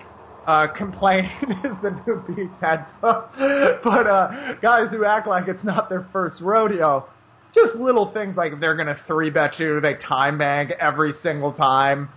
uh, 0.46 0.68
complaining 0.76 1.30
is 1.64 1.72
the 1.82 2.02
new 2.06 2.24
beat 2.26 2.50
headphone. 2.60 3.80
but 3.82 4.06
uh, 4.06 4.54
guys 4.62 4.88
who 4.90 5.04
act 5.04 5.26
like 5.26 5.48
it's 5.48 5.64
not 5.64 5.88
their 5.88 6.08
first 6.12 6.40
rodeo, 6.40 7.06
just 7.54 7.76
little 7.76 8.12
things 8.12 8.36
like 8.36 8.58
they're 8.60 8.76
gonna 8.76 8.98
three 9.06 9.30
bet 9.30 9.58
you, 9.58 9.80
they 9.80 9.94
time 9.94 10.38
bank 10.38 10.70
every 10.80 11.12
single 11.22 11.52
time 11.52 12.08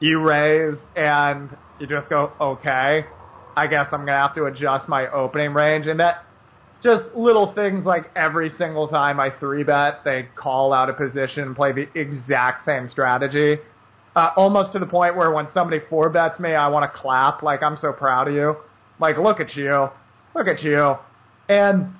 you 0.00 0.20
raise, 0.20 0.78
and 0.96 1.50
you 1.80 1.86
just 1.86 2.08
go, 2.08 2.32
okay, 2.40 3.04
I 3.56 3.66
guess 3.66 3.86
I'm 3.92 4.00
gonna 4.00 4.12
have 4.12 4.34
to 4.34 4.44
adjust 4.44 4.88
my 4.88 5.08
opening 5.08 5.54
range, 5.54 5.86
and 5.86 5.98
that 6.00 6.24
just 6.82 7.14
little 7.14 7.52
things 7.54 7.84
like 7.84 8.10
every 8.16 8.50
single 8.56 8.88
time 8.88 9.20
I 9.20 9.30
three 9.38 9.64
bet, 9.64 10.02
they 10.04 10.28
call 10.36 10.72
out 10.72 10.88
a 10.88 10.92
position 10.92 11.42
and 11.44 11.56
play 11.56 11.72
the 11.72 11.88
exact 11.98 12.64
same 12.64 12.88
strategy. 12.88 13.58
Uh, 14.16 14.30
almost 14.36 14.72
to 14.72 14.78
the 14.78 14.86
point 14.86 15.16
where 15.16 15.30
when 15.30 15.46
somebody 15.52 15.80
four 15.88 16.10
bets 16.10 16.40
me, 16.40 16.54
I 16.54 16.68
want 16.68 16.90
to 16.90 16.98
clap, 16.98 17.42
like 17.42 17.62
I'm 17.62 17.76
so 17.80 17.92
proud 17.92 18.28
of 18.28 18.34
you. 18.34 18.56
Like, 18.98 19.18
look 19.18 19.40
at 19.40 19.54
you, 19.54 19.88
look 20.34 20.46
at 20.46 20.62
you. 20.62 20.96
And 21.48 21.94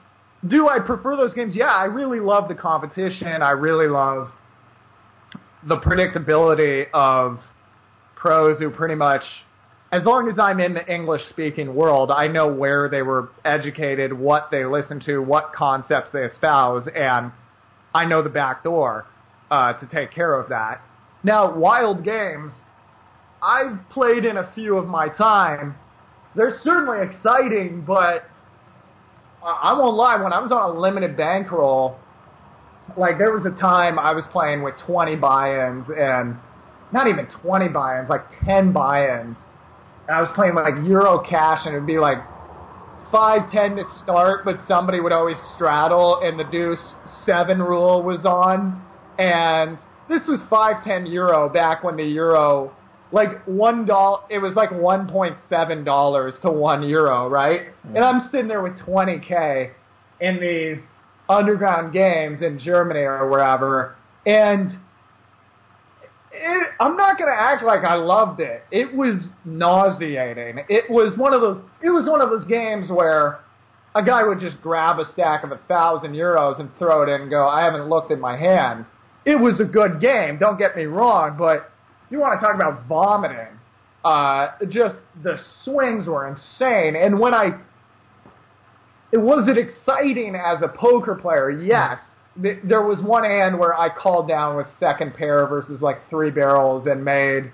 do 0.47 0.69
I 0.69 0.79
prefer 0.81 1.17
those 1.17 1.35
games? 1.35 1.55
Yeah, 1.55 1.67
I 1.67 1.85
really 1.85 2.21
love 2.21 2.49
the 2.49 2.55
competition. 2.55 3.43
I 3.43 3.51
really 3.51 3.87
love 3.87 4.31
the 5.67 5.77
predictability 5.77 6.87
of 6.93 7.39
pros 8.17 8.59
who 8.59 8.71
pretty 8.71 8.95
much, 8.95 9.23
as 9.93 10.05
long 10.05 10.29
as 10.29 10.39
I'm 10.39 10.61
in 10.61 10.75
the 10.75 10.87
English 10.87 11.23
speaking 11.31 11.75
world, 11.75 12.11
I 12.11 12.29
know 12.29 12.47
where 12.53 12.89
they 12.89 13.03
were 13.03 13.31
educated, 13.45 14.13
what 14.13 14.49
they 14.51 14.65
listened 14.65 15.03
to, 15.07 15.19
what 15.19 15.53
concepts 15.53 16.11
they 16.13 16.23
espouse, 16.23 16.87
and 16.95 17.33
I 17.93 18.05
know 18.05 18.23
the 18.23 18.29
back 18.29 18.63
door 18.63 19.07
uh, 19.51 19.73
to 19.75 19.87
take 19.87 20.13
care 20.13 20.35
of 20.39 20.49
that. 20.51 20.81
Now, 21.25 21.57
wild 21.57 22.05
games, 22.05 22.53
I've 23.43 23.79
played 23.91 24.25
in 24.25 24.37
a 24.37 24.53
few 24.55 24.77
of 24.79 24.87
my 24.87 25.09
time. 25.09 25.75
They're 26.37 26.59
certainly 26.63 26.99
exciting, 27.03 27.85
but 27.85 28.25
I 29.43 29.71
I 29.71 29.73
won't 29.73 29.97
lie, 29.97 30.23
when 30.23 30.33
I 30.33 30.41
was 30.41 30.53
on 30.53 30.77
a 30.77 30.79
limited 30.79 31.17
bankroll, 31.17 31.99
like 32.97 33.19
there 33.19 33.33
was 33.33 33.45
a 33.45 33.61
time 33.61 33.99
I 33.99 34.13
was 34.13 34.25
playing 34.31 34.63
with 34.63 34.75
20 34.87 35.17
buy-ins 35.17 35.87
and 35.97 36.37
not 36.93 37.09
even 37.09 37.27
20 37.43 37.69
buy-ins, 37.69 38.09
like 38.09 38.23
10 38.45 38.73
buy-ins. 38.73 39.37
I 40.13 40.21
was 40.21 40.31
playing 40.35 40.55
like 40.55 40.75
Euro 40.87 41.23
cash 41.29 41.61
and 41.65 41.75
it'd 41.75 41.87
be 41.87 41.99
like 41.99 42.19
5 43.11 43.51
10 43.51 43.77
to 43.77 43.85
start, 44.03 44.45
but 44.45 44.61
somebody 44.69 45.01
would 45.01 45.13
always 45.13 45.37
straddle 45.55 46.21
and 46.23 46.39
the 46.39 46.45
deuce 46.45 46.95
7 47.25 47.59
rule 47.61 48.03
was 48.03 48.25
on. 48.25 48.83
And 49.19 49.79
this 50.09 50.23
was 50.29 50.41
5 50.49 50.85
10 50.85 51.07
euro 51.07 51.49
back 51.49 51.85
when 51.85 51.97
the 51.97 52.05
euro 52.05 52.73
like 53.13 53.45
one 53.47 53.87
dollar 53.87 54.21
it 54.31 54.39
was 54.39 54.55
like 54.55 54.71
1.7 54.71 55.85
dollars 55.85 56.35
to 56.43 56.51
1 56.51 56.83
euro, 56.89 57.29
right? 57.29 57.63
Hmm. 57.83 57.97
And 57.97 58.05
I'm 58.05 58.29
sitting 58.31 58.49
there 58.49 58.63
with 58.63 58.79
20k 58.79 59.71
in 60.21 60.41
these 60.41 60.83
underground 61.29 61.93
games 61.93 62.43
in 62.43 62.59
Germany 62.59 63.01
or 63.01 63.29
wherever, 63.29 63.97
and 64.27 64.73
it, 66.33 66.69
I'm 66.79 66.97
not 66.97 67.19
gonna 67.19 67.33
act 67.37 67.63
like 67.63 67.85
I 67.85 67.95
loved 67.95 68.41
it. 68.41 68.63
It 68.71 68.95
was 68.95 69.23
nauseating. 69.45 70.65
It 70.69 70.91
was 70.91 71.17
one 71.17 71.35
of 71.35 71.41
those. 71.41 71.63
It 71.83 71.91
was 71.91 72.09
one 72.09 72.21
of 72.21 72.31
those 72.31 72.45
games 72.47 72.91
where 72.91 73.41
a 73.95 74.03
guy 74.05 74.23
would 74.23 74.41
just 74.41 74.61
grab 74.63 74.99
a 74.99 75.05
stack 75.13 75.43
of 75.43 75.53
a 75.53 75.59
thousand 75.69 76.13
euros 76.13 76.61
and 76.61 76.71
throw 76.79 77.03
it 77.03 77.09
in 77.09 77.23
and 77.23 77.31
go, 77.31 77.49
"I 77.49 77.63
haven't 77.65 77.89
looked 77.89 78.11
at 78.11 78.19
my 78.19 78.37
hand." 78.37 78.85
It 79.25 79.37
was 79.37 79.61
a 79.61 79.65
good 79.65 80.01
game. 80.01 80.39
Don't 80.39 80.59
get 80.59 80.77
me 80.77 80.85
wrong, 80.85 81.37
but 81.39 81.71
you 82.11 82.19
want 82.19 82.41
to 82.41 82.45
talk 82.45 82.55
about 82.55 82.87
vomiting? 82.87 83.59
Uh, 84.05 84.49
just 84.69 84.97
the 85.23 85.39
swings 85.65 86.07
were 86.07 86.27
insane, 86.27 86.97
and 86.97 87.19
when 87.19 87.35
I 87.35 87.59
it 89.13 89.19
was 89.19 89.49
it 89.49 89.59
exciting 89.59 90.35
as 90.37 90.63
a 90.63 90.69
poker 90.69 91.17
player? 91.17 91.51
Yes. 91.51 91.99
Th- 92.43 92.59
There 92.65 92.83
was 92.83 93.01
one 93.01 93.25
hand 93.25 93.59
where 93.59 93.79
I 93.79 93.89
called 93.89 94.29
down 94.29 94.57
with 94.57 94.67
second 94.79 95.15
pair 95.15 95.47
versus 95.47 95.81
like 95.81 95.99
three 96.09 96.31
barrels 96.31 96.87
and 96.87 97.05
made, 97.05 97.51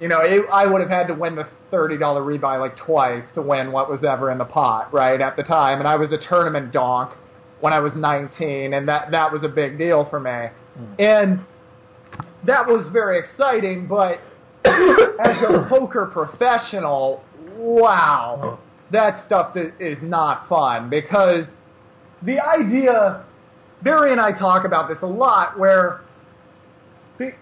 you 0.00 0.08
know, 0.08 0.20
it, 0.20 0.42
I 0.52 0.66
would 0.66 0.80
have 0.80 0.90
had 0.90 1.06
to 1.08 1.14
win 1.14 1.36
the 1.36 1.48
thirty 1.70 1.96
dollar 1.98 2.22
rebuy 2.22 2.60
like 2.60 2.76
twice 2.76 3.24
to 3.34 3.42
win 3.42 3.72
what 3.72 3.88
was 3.90 4.04
ever 4.04 4.30
in 4.30 4.38
the 4.38 4.44
pot, 4.44 4.92
right 4.92 5.20
at 5.20 5.36
the 5.36 5.42
time, 5.42 5.78
and 5.78 5.88
I 5.88 5.96
was 5.96 6.12
a 6.12 6.18
tournament 6.28 6.72
donk 6.72 7.12
when 7.60 7.72
I 7.72 7.78
was 7.80 7.92
nineteen, 7.94 8.74
and 8.74 8.88
that 8.88 9.10
that 9.12 9.32
was 9.32 9.44
a 9.44 9.48
big 9.48 9.78
deal 9.78 10.06
for 10.10 10.18
me, 10.20 10.48
hmm. 10.76 10.94
and 10.98 11.40
that 12.46 12.66
was 12.66 12.88
very 12.92 13.18
exciting. 13.20 13.86
But 13.86 14.18
as 14.64 15.42
a 15.42 15.66
poker 15.68 16.10
professional, 16.12 17.22
wow, 17.56 18.58
that 18.90 19.24
stuff 19.26 19.56
is, 19.56 19.72
is 19.80 19.98
not 20.02 20.48
fun 20.48 20.90
because 20.90 21.46
the 22.22 22.38
idea, 22.40 23.24
Barry 23.82 24.12
and 24.12 24.20
I 24.20 24.32
talk 24.32 24.64
about 24.64 24.88
this 24.88 24.98
a 25.02 25.06
lot, 25.06 25.58
where 25.58 26.00
the, 27.18 27.32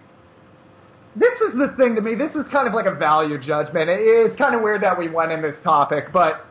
this 1.16 1.34
is 1.41 1.55
the 1.59 1.74
thing 1.76 1.95
to 1.97 2.01
me. 2.01 2.14
This 2.14 2.34
is 2.34 2.47
kind 2.51 2.66
of 2.66 2.74
like 2.74 2.86
a 2.86 2.95
value 2.95 3.38
judgment. 3.38 3.91
It- 3.91 4.01
It's 4.01 4.36
kind 4.36 4.55
of 4.55 4.62
weird 4.62 4.82
that 4.82 4.99
we 4.99 5.09
went 5.11 5.32
in 5.32 5.43
this 5.43 5.57
topic, 5.62 6.07
but 6.12 6.45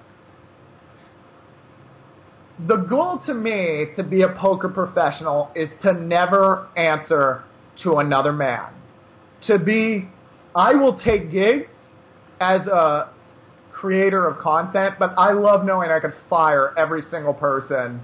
the 2.67 2.75
goal 2.75 3.21
to 3.25 3.33
me 3.33 3.87
to 3.95 4.03
be 4.03 4.21
a 4.23 4.29
poker 4.29 4.67
professional 4.69 5.49
is 5.55 5.69
to 5.81 5.93
never 5.93 6.67
answer 6.75 7.43
to 7.83 7.97
another 7.97 8.33
man. 8.33 8.67
To 9.47 9.57
be, 9.57 10.09
I 10.55 10.75
will 10.75 10.99
take 10.99 11.31
gigs 11.31 11.71
as 12.41 12.67
a 12.67 13.09
creator 13.71 14.27
of 14.27 14.39
content, 14.39 14.95
but 14.99 15.13
I 15.17 15.31
love 15.31 15.63
knowing 15.65 15.89
I 15.89 16.01
can 16.01 16.13
fire 16.29 16.73
every 16.77 17.01
single 17.09 17.33
person 17.33 18.01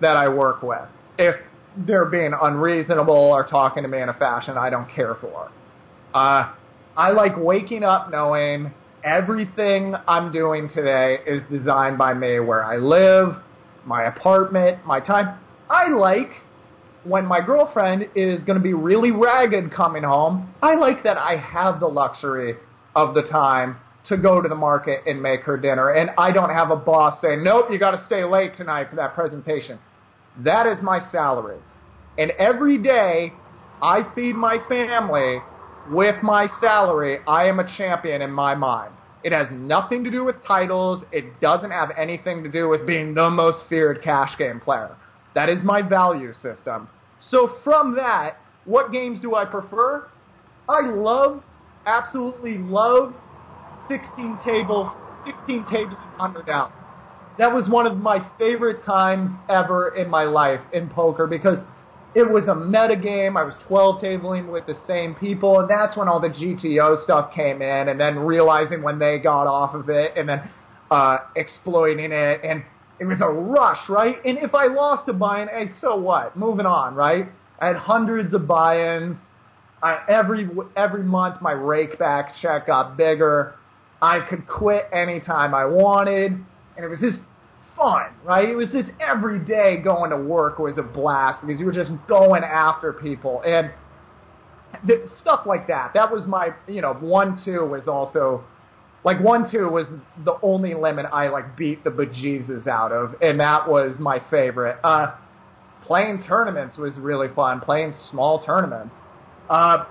that 0.00 0.16
I 0.16 0.28
work 0.28 0.62
with. 0.62 0.88
If 1.18 1.36
they're 1.76 2.06
being 2.06 2.32
unreasonable 2.40 3.14
or 3.14 3.46
talking 3.46 3.82
to 3.82 3.88
me 3.88 4.00
in 4.00 4.08
a 4.08 4.14
fashion 4.14 4.56
I 4.58 4.70
don't 4.70 4.88
care 4.94 5.14
for. 5.14 5.50
Uh, 6.14 6.52
I 6.96 7.10
like 7.12 7.32
waking 7.38 7.84
up 7.84 8.10
knowing 8.10 8.72
everything 9.02 9.94
I'm 10.06 10.32
doing 10.32 10.68
today 10.68 11.18
is 11.26 11.42
designed 11.50 11.98
by 11.98 12.14
me, 12.14 12.38
where 12.40 12.62
I 12.62 12.76
live, 12.76 13.36
my 13.84 14.04
apartment, 14.04 14.84
my 14.84 15.00
time. 15.00 15.38
I 15.70 15.88
like 15.88 16.30
when 17.04 17.26
my 17.26 17.40
girlfriend 17.40 18.02
is 18.14 18.44
going 18.44 18.58
to 18.58 18.62
be 18.62 18.74
really 18.74 19.10
ragged 19.10 19.72
coming 19.72 20.04
home, 20.04 20.54
I 20.62 20.74
like 20.74 21.02
that 21.04 21.16
I 21.16 21.36
have 21.36 21.80
the 21.80 21.88
luxury 21.88 22.56
of 22.94 23.14
the 23.14 23.22
time 23.22 23.76
to 24.08 24.16
go 24.16 24.40
to 24.40 24.48
the 24.48 24.54
market 24.54 25.00
and 25.06 25.22
make 25.22 25.42
her 25.42 25.56
dinner. 25.56 25.90
And 25.90 26.10
I 26.18 26.32
don't 26.32 26.50
have 26.50 26.70
a 26.70 26.76
boss 26.76 27.20
saying, 27.22 27.42
nope, 27.42 27.66
you 27.70 27.78
got 27.78 27.92
to 27.92 28.04
stay 28.06 28.24
late 28.24 28.56
tonight 28.56 28.88
for 28.90 28.96
that 28.96 29.14
presentation. 29.14 29.78
That 30.38 30.66
is 30.66 30.78
my 30.82 31.00
salary. 31.10 31.58
And 32.18 32.30
every 32.32 32.78
day 32.78 33.32
I 33.82 34.02
feed 34.14 34.34
my 34.34 34.58
family 34.68 35.38
with 35.90 36.22
my 36.22 36.48
salary. 36.60 37.18
I 37.26 37.44
am 37.44 37.58
a 37.58 37.76
champion 37.76 38.22
in 38.22 38.30
my 38.30 38.54
mind. 38.54 38.94
It 39.24 39.32
has 39.32 39.46
nothing 39.52 40.04
to 40.04 40.10
do 40.10 40.24
with 40.24 40.36
titles. 40.46 41.04
It 41.12 41.40
doesn't 41.40 41.70
have 41.70 41.90
anything 41.96 42.42
to 42.42 42.50
do 42.50 42.68
with 42.68 42.86
being 42.86 43.14
the 43.14 43.30
most 43.30 43.58
feared 43.68 44.02
cash 44.02 44.36
game 44.38 44.60
player. 44.60 44.96
That 45.34 45.48
is 45.48 45.58
my 45.62 45.80
value 45.82 46.32
system. 46.34 46.88
So 47.30 47.56
from 47.62 47.94
that, 47.96 48.36
what 48.64 48.92
games 48.92 49.20
do 49.20 49.34
I 49.34 49.44
prefer? 49.44 50.08
I 50.68 50.80
loved, 50.90 51.44
absolutely 51.86 52.58
loved 52.58 53.14
16 53.88 54.38
tables, 54.44 54.90
16 55.24 55.66
tables 55.70 55.98
under 56.18 56.42
down. 56.42 56.72
That 57.42 57.52
was 57.52 57.68
one 57.68 57.88
of 57.88 57.96
my 57.96 58.24
favorite 58.38 58.84
times 58.84 59.28
ever 59.48 59.96
in 59.96 60.08
my 60.08 60.22
life 60.22 60.60
in 60.72 60.88
poker 60.88 61.26
because 61.26 61.58
it 62.14 62.22
was 62.22 62.46
a 62.46 62.54
meta 62.54 62.94
game. 62.94 63.36
I 63.36 63.42
was 63.42 63.56
12 63.66 64.00
tabling 64.00 64.52
with 64.52 64.64
the 64.66 64.76
same 64.86 65.16
people, 65.16 65.58
and 65.58 65.68
that's 65.68 65.96
when 65.96 66.06
all 66.06 66.20
the 66.20 66.28
GTO 66.28 67.02
stuff 67.02 67.34
came 67.34 67.60
in, 67.60 67.88
and 67.88 67.98
then 67.98 68.20
realizing 68.20 68.80
when 68.80 69.00
they 69.00 69.18
got 69.18 69.48
off 69.48 69.74
of 69.74 69.90
it, 69.90 70.12
and 70.16 70.28
then 70.28 70.48
uh, 70.92 71.16
exploiting 71.34 72.12
it, 72.12 72.40
and 72.44 72.62
it 73.00 73.06
was 73.06 73.20
a 73.20 73.28
rush, 73.28 73.88
right? 73.88 74.24
And 74.24 74.38
if 74.38 74.54
I 74.54 74.68
lost 74.68 75.08
a 75.08 75.12
buy-in, 75.12 75.48
hey, 75.48 75.70
so 75.80 75.96
what? 75.96 76.36
Moving 76.36 76.66
on, 76.66 76.94
right? 76.94 77.26
I 77.58 77.66
had 77.66 77.76
hundreds 77.76 78.32
of 78.34 78.46
buy-ins. 78.46 79.16
I, 79.82 79.98
every 80.08 80.48
every 80.76 81.02
month, 81.02 81.42
my 81.42 81.54
rakeback 81.54 82.40
check 82.40 82.68
got 82.68 82.96
bigger. 82.96 83.56
I 84.00 84.20
could 84.30 84.46
quit 84.46 84.84
anytime 84.92 85.56
I 85.56 85.64
wanted, 85.64 86.34
and 86.76 86.84
it 86.84 86.86
was 86.86 87.00
just 87.00 87.18
fun, 87.82 88.06
right? 88.24 88.48
It 88.48 88.54
was 88.54 88.70
just 88.70 88.90
every 89.00 89.38
day 89.38 89.78
going 89.82 90.10
to 90.10 90.16
work 90.16 90.58
was 90.58 90.78
a 90.78 90.82
blast 90.82 91.44
because 91.44 91.58
you 91.58 91.66
were 91.66 91.72
just 91.72 91.90
going 92.08 92.44
after 92.44 92.92
people 92.92 93.42
and 93.42 93.72
stuff 95.20 95.40
like 95.46 95.66
that. 95.68 95.92
That 95.94 96.12
was 96.12 96.26
my, 96.26 96.50
you 96.66 96.80
know, 96.80 96.94
one 96.94 97.40
two 97.44 97.66
was 97.66 97.88
also 97.88 98.44
like 99.04 99.20
one 99.20 99.50
two 99.50 99.68
was 99.68 99.86
the 100.24 100.38
only 100.42 100.74
limit 100.74 101.06
I 101.12 101.28
like 101.28 101.56
beat 101.56 101.82
the 101.84 101.90
bejesus 101.90 102.66
out 102.66 102.92
of, 102.92 103.14
and 103.20 103.40
that 103.40 103.68
was 103.68 103.96
my 103.98 104.20
favorite. 104.30 104.78
Uh, 104.84 105.14
playing 105.84 106.22
tournaments 106.26 106.76
was 106.76 106.94
really 106.96 107.28
fun. 107.34 107.60
Playing 107.60 107.94
small 108.10 108.44
tournaments. 108.44 108.94
Uh, 109.50 109.84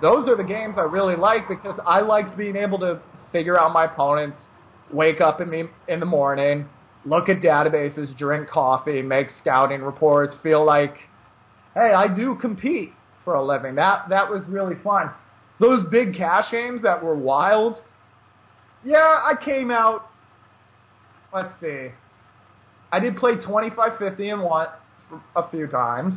those 0.00 0.28
are 0.28 0.36
the 0.36 0.44
games 0.44 0.76
I 0.78 0.82
really 0.82 1.16
like 1.16 1.48
because 1.48 1.78
I 1.84 2.00
liked 2.00 2.36
being 2.36 2.56
able 2.56 2.78
to 2.80 3.00
figure 3.32 3.58
out 3.58 3.72
my 3.72 3.86
opponents, 3.86 4.38
wake 4.92 5.20
up 5.20 5.40
in 5.40 5.50
me 5.50 5.64
in 5.88 6.00
the 6.00 6.06
morning, 6.06 6.68
look 7.06 7.28
at 7.28 7.40
databases, 7.40 8.16
drink 8.18 8.48
coffee, 8.48 9.00
make 9.00 9.28
scouting 9.40 9.80
reports, 9.80 10.34
feel 10.42 10.64
like, 10.64 10.96
hey, 11.74 11.92
I 11.96 12.12
do 12.14 12.36
compete 12.40 12.92
for 13.24 13.34
a 13.34 13.44
living. 13.44 13.76
That 13.76 14.08
that 14.10 14.30
was 14.30 14.42
really 14.48 14.74
fun. 14.82 15.10
Those 15.58 15.86
big 15.90 16.14
cash 16.14 16.50
games 16.50 16.82
that 16.82 17.02
were 17.02 17.16
wild. 17.16 17.78
Yeah, 18.84 18.98
I 18.98 19.32
came 19.42 19.70
out. 19.70 20.10
Let's 21.32 21.54
see. 21.60 21.88
I 22.92 23.00
did 23.00 23.16
play 23.16 23.32
25-50 23.32 24.32
and 24.32 24.42
one 24.42 24.68
a 25.34 25.48
few 25.50 25.66
times. 25.66 26.14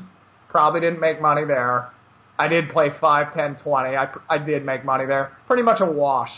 Probably 0.49 0.81
didn't 0.81 0.99
make 0.99 1.21
money 1.21 1.45
there. 1.45 1.89
I 2.37 2.47
did 2.47 2.69
play 2.69 2.89
5, 3.01 3.33
10, 3.33 3.57
20. 3.57 3.95
I, 3.95 4.07
I 4.29 4.37
did 4.37 4.65
make 4.65 4.85
money 4.85 5.05
there. 5.05 5.35
Pretty 5.47 5.63
much 5.63 5.81
a 5.81 5.85
wash. 5.85 6.29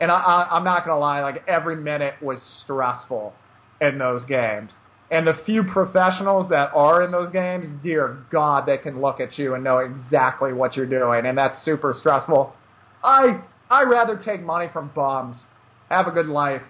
And 0.00 0.10
I, 0.10 0.16
I, 0.16 0.56
I'm 0.56 0.64
not 0.64 0.84
going 0.84 0.96
to 0.96 0.98
lie, 0.98 1.20
like 1.20 1.44
every 1.46 1.76
minute 1.76 2.14
was 2.22 2.38
stressful 2.64 3.34
in 3.80 3.98
those 3.98 4.24
games. 4.24 4.70
And 5.10 5.26
the 5.26 5.34
few 5.46 5.62
professionals 5.62 6.50
that 6.50 6.70
are 6.74 7.02
in 7.04 7.12
those 7.12 7.30
games, 7.30 7.68
dear 7.82 8.24
God, 8.30 8.66
they 8.66 8.76
can 8.76 9.00
look 9.00 9.20
at 9.20 9.38
you 9.38 9.54
and 9.54 9.62
know 9.62 9.78
exactly 9.78 10.52
what 10.52 10.76
you're 10.76 10.86
doing, 10.86 11.26
and 11.26 11.38
that's 11.38 11.64
super 11.64 11.94
stressful. 11.98 12.52
I 13.04 13.40
I 13.70 13.84
rather 13.84 14.16
take 14.16 14.42
money 14.42 14.68
from 14.72 14.90
bums. 14.94 15.36
Have 15.88 16.08
a 16.08 16.10
good 16.10 16.26
life. 16.26 16.62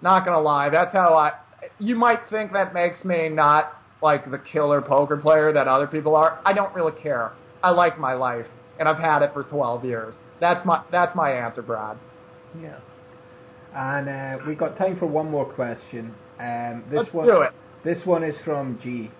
Not 0.00 0.24
gonna 0.24 0.40
lie, 0.40 0.70
that's 0.70 0.92
how 0.92 1.14
I. 1.14 1.32
You 1.78 1.94
might 1.96 2.20
think 2.30 2.52
that 2.54 2.72
makes 2.72 3.04
me 3.04 3.28
not 3.28 3.74
like 4.02 4.30
the 4.30 4.38
killer 4.38 4.80
poker 4.80 5.18
player 5.18 5.52
that 5.52 5.68
other 5.68 5.86
people 5.86 6.16
are. 6.16 6.40
I 6.44 6.54
don't 6.54 6.74
really 6.74 6.98
care. 7.00 7.32
I 7.62 7.70
like 7.70 7.98
my 7.98 8.14
life, 8.14 8.46
and 8.80 8.88
I've 8.88 8.98
had 8.98 9.22
it 9.22 9.32
for 9.34 9.44
12 9.44 9.84
years. 9.84 10.14
That's 10.40 10.64
my 10.64 10.82
that's 10.90 11.14
my 11.14 11.30
answer, 11.30 11.60
Brad. 11.60 11.98
Yeah. 12.60 12.78
And 13.74 14.08
uh, 14.08 14.44
we've 14.46 14.58
got 14.58 14.76
time 14.76 14.98
for 14.98 15.06
one 15.06 15.30
more 15.30 15.46
question. 15.46 16.14
Um, 16.42 16.82
this 16.90 16.98
Let's 17.02 17.14
one, 17.14 17.26
do 17.28 17.42
it. 17.42 17.52
This 17.84 18.04
one 18.04 18.24
is 18.24 18.34
from 18.44 18.80
G. 18.82 19.10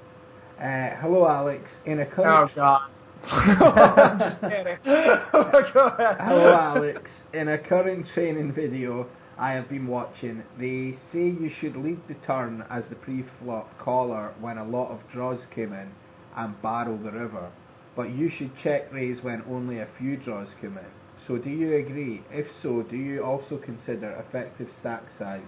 Uh, 0.59 0.91
hello, 1.01 1.29
Alex. 1.29 1.62
In 1.87 2.01
a 2.01 2.03
Oh 2.03 2.11
current, 2.11 2.55
God. 2.57 2.91
I'm 3.25 4.18
just 4.18 4.41
kidding. 4.41 4.79
Go 4.85 5.95
hello, 6.18 6.53
Alex. 6.53 7.01
In 7.33 7.49
a 7.49 7.59
current 7.59 8.07
training 8.12 8.53
video 8.53 9.07
I 9.39 9.53
have 9.53 9.68
been 9.68 9.87
watching, 9.87 10.43
they 10.59 10.99
say 11.12 11.20
you 11.20 11.51
should 11.61 11.77
lead 11.77 12.01
the 12.09 12.14
turn 12.27 12.64
as 12.68 12.83
the 12.91 12.97
pre-flop 12.97 13.79
caller 13.79 14.35
when 14.41 14.59
a 14.59 14.64
lot 14.64 14.91
of 14.91 14.99
draws 15.12 15.39
came 15.55 15.73
in 15.73 15.93
and 16.37 16.61
barrel 16.61 16.99
the 16.99 17.12
river, 17.12 17.53
but 17.95 18.11
you 18.11 18.31
should 18.37 18.51
check 18.64 18.93
raise 18.93 19.23
when 19.23 19.45
only 19.49 19.79
a 19.79 19.89
few 19.97 20.16
draws 20.16 20.49
come 20.61 20.77
in. 20.77 20.91
So, 21.29 21.39
do 21.39 21.51
you 21.51 21.77
agree? 21.77 22.25
If 22.33 22.47
so, 22.62 22.83
do 22.83 22.97
you 22.97 23.23
also 23.23 23.59
consider 23.59 24.11
effective 24.27 24.68
stack 24.81 25.05
size 25.20 25.43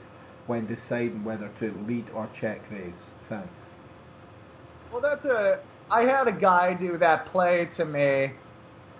when 0.46 0.66
deciding 0.66 1.24
whether 1.24 1.50
to 1.60 1.74
lead 1.86 2.06
or 2.14 2.28
check 2.40 2.60
raise? 2.70 2.92
Thanks. 3.28 3.48
Well, 4.92 5.00
that's 5.00 5.24
a. 5.24 5.60
I 5.90 6.02
had 6.02 6.28
a 6.28 6.32
guy 6.32 6.74
do 6.74 6.96
that 6.98 7.26
play 7.26 7.68
to 7.76 7.84
me 7.84 8.32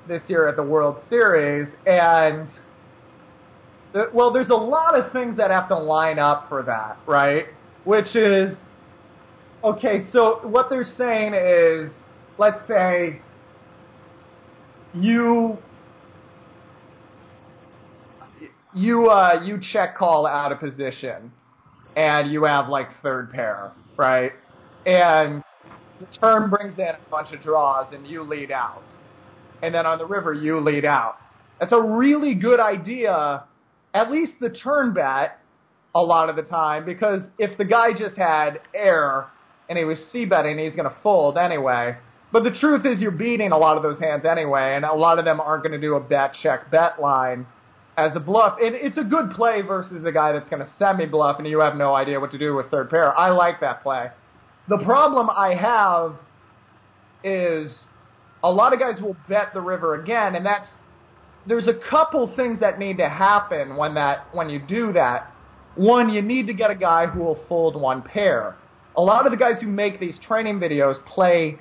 this 0.06 0.22
year 0.28 0.48
at 0.48 0.56
the 0.56 0.62
World 0.62 0.96
Series, 1.08 1.68
and 1.86 2.48
the, 3.92 4.10
well, 4.12 4.32
there's 4.32 4.50
a 4.50 4.54
lot 4.54 4.98
of 4.98 5.12
things 5.12 5.36
that 5.36 5.50
have 5.50 5.68
to 5.68 5.78
line 5.78 6.18
up 6.18 6.48
for 6.48 6.62
that, 6.64 6.98
right? 7.06 7.46
Which 7.84 8.14
is 8.16 8.56
okay. 9.62 10.06
So 10.12 10.40
what 10.42 10.68
they're 10.68 10.84
saying 10.98 11.34
is, 11.34 11.92
let's 12.38 12.66
say 12.66 13.20
you 14.94 15.58
you 18.74 19.08
uh, 19.08 19.40
you 19.44 19.60
check 19.72 19.96
call 19.96 20.26
out 20.26 20.52
of 20.52 20.58
position, 20.58 21.32
and 21.96 22.30
you 22.30 22.44
have 22.44 22.68
like 22.68 22.88
third 23.02 23.30
pair, 23.30 23.72
right? 23.96 24.32
And 24.84 25.42
the 26.00 26.06
turn 26.20 26.50
brings 26.50 26.78
in 26.78 26.84
a 26.84 27.10
bunch 27.10 27.32
of 27.32 27.42
draws, 27.42 27.92
and 27.94 28.06
you 28.06 28.22
lead 28.22 28.50
out. 28.50 28.82
And 29.62 29.74
then 29.74 29.86
on 29.86 29.98
the 29.98 30.06
river, 30.06 30.34
you 30.34 30.60
lead 30.60 30.84
out. 30.84 31.16
That's 31.60 31.72
a 31.72 31.80
really 31.80 32.34
good 32.34 32.60
idea, 32.60 33.44
at 33.94 34.10
least 34.10 34.32
the 34.40 34.50
turn 34.50 34.92
bet, 34.92 35.38
a 35.94 36.02
lot 36.02 36.28
of 36.28 36.36
the 36.36 36.42
time, 36.42 36.84
because 36.84 37.22
if 37.38 37.56
the 37.56 37.64
guy 37.64 37.92
just 37.96 38.16
had 38.16 38.60
air 38.74 39.28
and 39.68 39.78
he 39.78 39.84
was 39.84 39.98
c 40.12 40.24
betting, 40.24 40.58
he's 40.58 40.74
going 40.74 40.88
to 40.88 40.96
fold 41.02 41.38
anyway. 41.38 41.96
But 42.32 42.42
the 42.42 42.50
truth 42.50 42.84
is, 42.84 43.00
you're 43.00 43.12
beating 43.12 43.52
a 43.52 43.56
lot 43.56 43.76
of 43.76 43.84
those 43.84 44.00
hands 44.00 44.24
anyway, 44.24 44.74
and 44.74 44.84
a 44.84 44.92
lot 44.92 45.20
of 45.20 45.24
them 45.24 45.40
aren't 45.40 45.62
going 45.62 45.80
to 45.80 45.80
do 45.80 45.94
a 45.94 46.00
bet 46.00 46.32
check 46.42 46.70
bet 46.70 47.00
line 47.00 47.46
as 47.96 48.16
a 48.16 48.20
bluff. 48.20 48.58
And 48.60 48.74
it's 48.74 48.98
a 48.98 49.04
good 49.04 49.30
play 49.30 49.62
versus 49.62 50.04
a 50.04 50.12
guy 50.12 50.32
that's 50.32 50.48
going 50.48 50.62
to 50.62 50.68
semi 50.78 51.06
bluff 51.06 51.38
and 51.38 51.46
you 51.48 51.60
have 51.60 51.76
no 51.76 51.94
idea 51.94 52.20
what 52.20 52.32
to 52.32 52.38
do 52.38 52.54
with 52.54 52.70
third 52.70 52.90
pair. 52.90 53.16
I 53.16 53.30
like 53.30 53.60
that 53.60 53.82
play. 53.82 54.08
The 54.68 54.78
problem 54.84 55.28
I 55.30 55.54
have 55.54 56.16
is 57.22 57.74
a 58.42 58.50
lot 58.50 58.72
of 58.72 58.78
guys 58.78 59.00
will 59.00 59.16
bet 59.28 59.54
the 59.54 59.60
river 59.60 59.94
again, 59.94 60.34
and 60.34 60.44
that's 60.44 60.68
there's 61.46 61.68
a 61.68 61.74
couple 61.90 62.34
things 62.34 62.60
that 62.60 62.78
need 62.78 62.96
to 62.98 63.08
happen 63.08 63.76
when 63.76 63.94
that 63.94 64.26
when 64.32 64.48
you 64.48 64.58
do 64.58 64.92
that. 64.92 65.30
One, 65.76 66.08
you 66.08 66.22
need 66.22 66.46
to 66.46 66.54
get 66.54 66.70
a 66.70 66.74
guy 66.74 67.06
who 67.06 67.20
will 67.20 67.44
fold 67.48 67.78
one 67.80 68.00
pair. 68.02 68.56
a 68.96 69.02
lot 69.02 69.26
of 69.26 69.32
the 69.32 69.38
guys 69.38 69.56
who 69.60 69.66
make 69.66 69.98
these 69.98 70.16
training 70.26 70.60
videos 70.60 71.04
play 71.04 71.58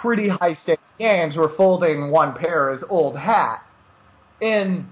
pretty 0.00 0.28
high 0.28 0.54
stakes 0.62 0.82
games 0.98 1.36
where 1.36 1.48
folding 1.56 2.10
one 2.10 2.34
pair 2.34 2.72
is 2.72 2.82
old 2.88 3.16
hat. 3.16 3.62
In 4.40 4.88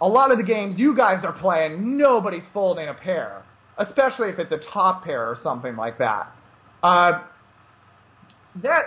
a 0.00 0.08
lot 0.08 0.30
of 0.30 0.38
the 0.38 0.44
games 0.44 0.78
you 0.78 0.96
guys 0.96 1.24
are 1.24 1.32
playing, 1.32 1.98
nobody's 1.98 2.42
folding 2.52 2.88
a 2.88 2.94
pair, 2.94 3.42
especially 3.78 4.28
if 4.28 4.38
it's 4.38 4.52
a 4.52 4.60
top 4.72 5.04
pair 5.04 5.26
or 5.26 5.36
something 5.42 5.76
like 5.76 5.98
that. 5.98 6.32
Uh, 6.82 7.22
that 8.62 8.82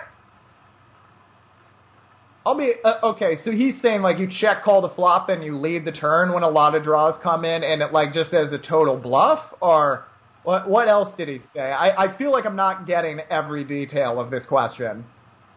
I'll 2.46 2.58
be 2.58 2.74
uh, 2.84 2.96
okay. 3.04 3.38
So 3.46 3.52
he's 3.52 3.82
saying 3.82 4.02
like 4.02 4.20
you 4.20 4.28
check 4.40 4.64
call 4.64 4.82
the 4.82 4.90
flop 4.90 5.30
and 5.30 5.44
you 5.44 5.58
lead 5.58 5.86
the 5.86 5.92
turn 5.92 6.34
when 6.34 6.44
a 6.44 6.50
lot 6.50 6.76
of 6.76 6.84
draws 6.84 7.16
come 7.24 7.46
in, 7.46 7.64
and 7.64 7.82
it 7.82 7.94
like 7.94 8.14
just 8.14 8.34
as 8.34 8.52
a 8.52 8.58
total 8.58 8.98
bluff, 8.98 9.40
or 9.62 10.06
what? 10.44 10.70
What 10.70 10.90
else 10.90 11.16
did 11.16 11.30
he 11.30 11.40
say? 11.56 11.62
I, 11.62 12.06
I 12.06 12.18
feel 12.18 12.32
like 12.32 12.46
I'm 12.46 12.58
not 12.58 12.86
getting 12.86 13.22
every 13.30 13.64
detail 13.64 14.20
of 14.20 14.30
this 14.30 14.46
question. 14.46 15.06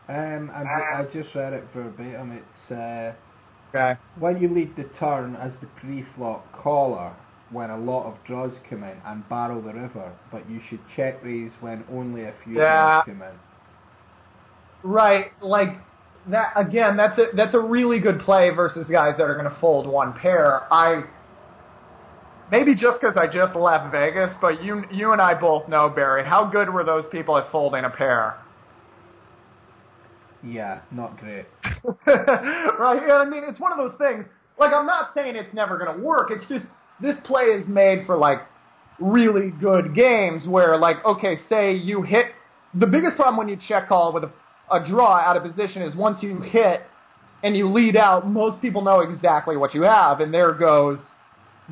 Um, 0.09 0.51
I, 0.55 1.01
I 1.01 1.05
just 1.13 1.35
read 1.35 1.53
it 1.53 1.65
verbatim. 1.75 2.31
It's 2.33 2.73
uh, 2.73 3.13
Okay. 3.77 4.01
when 4.19 4.41
you 4.41 4.49
lead 4.49 4.75
the 4.77 4.85
turn 4.99 5.37
as 5.37 5.53
the 5.61 5.67
pre-flop 5.81 6.51
caller 6.63 7.15
when 7.51 7.71
a 7.71 7.77
lot 7.79 8.07
of 8.07 8.15
draws 8.27 8.53
come 8.69 8.83
in 8.83 8.97
and 9.07 9.29
barrel 9.29 9.61
the 9.63 9.73
river, 9.73 10.13
but 10.33 10.49
you 10.51 10.61
should 10.69 10.81
check 10.97 11.23
raise 11.23 11.53
when 11.61 11.85
only 11.93 12.25
a 12.25 12.33
few 12.43 12.55
Yeah. 12.55 13.03
draws 13.03 13.05
come 13.07 13.23
in. 13.23 13.39
Right, 14.83 15.31
like 15.43 15.79
that 16.29 16.53
again. 16.57 16.97
That's 16.97 17.19
a 17.19 17.27
that's 17.35 17.55
a 17.55 17.61
really 17.61 18.01
good 18.01 18.21
play 18.21 18.51
versus 18.51 18.87
guys 18.91 19.17
that 19.19 19.25
are 19.25 19.35
going 19.35 19.51
to 19.53 19.61
fold 19.61 19.87
one 19.87 20.13
pair. 20.13 20.63
I 20.73 21.05
maybe 22.51 22.75
just 22.75 23.01
because 23.01 23.17
I 23.17 23.27
just 23.27 23.55
left 23.57 23.93
Vegas, 23.93 24.35
but 24.41 24.63
you 24.63 24.85
you 24.91 25.13
and 25.13 25.21
I 25.21 25.35
both 25.35 25.69
know 25.69 25.89
Barry. 25.89 26.25
How 26.25 26.45
good 26.47 26.73
were 26.73 26.85
those 26.85 27.05
people 27.11 27.37
at 27.39 27.51
folding 27.53 27.85
a 27.85 27.91
pair? 27.91 28.37
Yeah, 30.45 30.81
not 30.91 31.19
great. 31.19 31.47
right? 32.07 33.03
Yeah, 33.07 33.15
I 33.17 33.29
mean, 33.29 33.43
it's 33.47 33.61
one 33.61 33.73
of 33.73 33.79
those 33.79 33.97
things. 33.99 34.27
Like, 34.59 34.73
I'm 34.73 34.87
not 34.87 35.11
saying 35.15 35.37
it's 35.37 35.53
never 35.55 35.79
going 35.79 35.97
to 35.97 36.03
work. 36.03 36.31
It's 36.31 36.47
just 36.49 36.67
this 37.01 37.17
play 37.25 37.45
is 37.45 37.67
made 37.69 38.07
for 38.07 38.17
like 38.17 38.39
really 38.99 39.51
good 39.51 39.95
games 39.95 40.47
where, 40.47 40.79
like, 40.79 40.97
okay, 41.05 41.37
say 41.49 41.75
you 41.75 42.03
hit. 42.03 42.27
The 42.75 42.87
biggest 42.87 43.17
problem 43.17 43.37
when 43.37 43.49
you 43.49 43.59
check 43.69 43.89
call 43.89 44.13
with 44.13 44.25
a, 44.25 44.33
a 44.71 44.87
draw 44.87 45.17
out 45.17 45.37
of 45.37 45.43
position 45.43 45.83
is 45.83 45.95
once 45.95 46.23
you 46.23 46.41
hit 46.41 46.83
and 47.43 47.57
you 47.57 47.69
lead 47.69 47.97
out, 47.97 48.27
most 48.27 48.61
people 48.61 48.83
know 48.83 49.01
exactly 49.01 49.57
what 49.57 49.75
you 49.75 49.83
have, 49.83 50.21
and 50.21 50.33
there 50.33 50.53
goes 50.53 50.99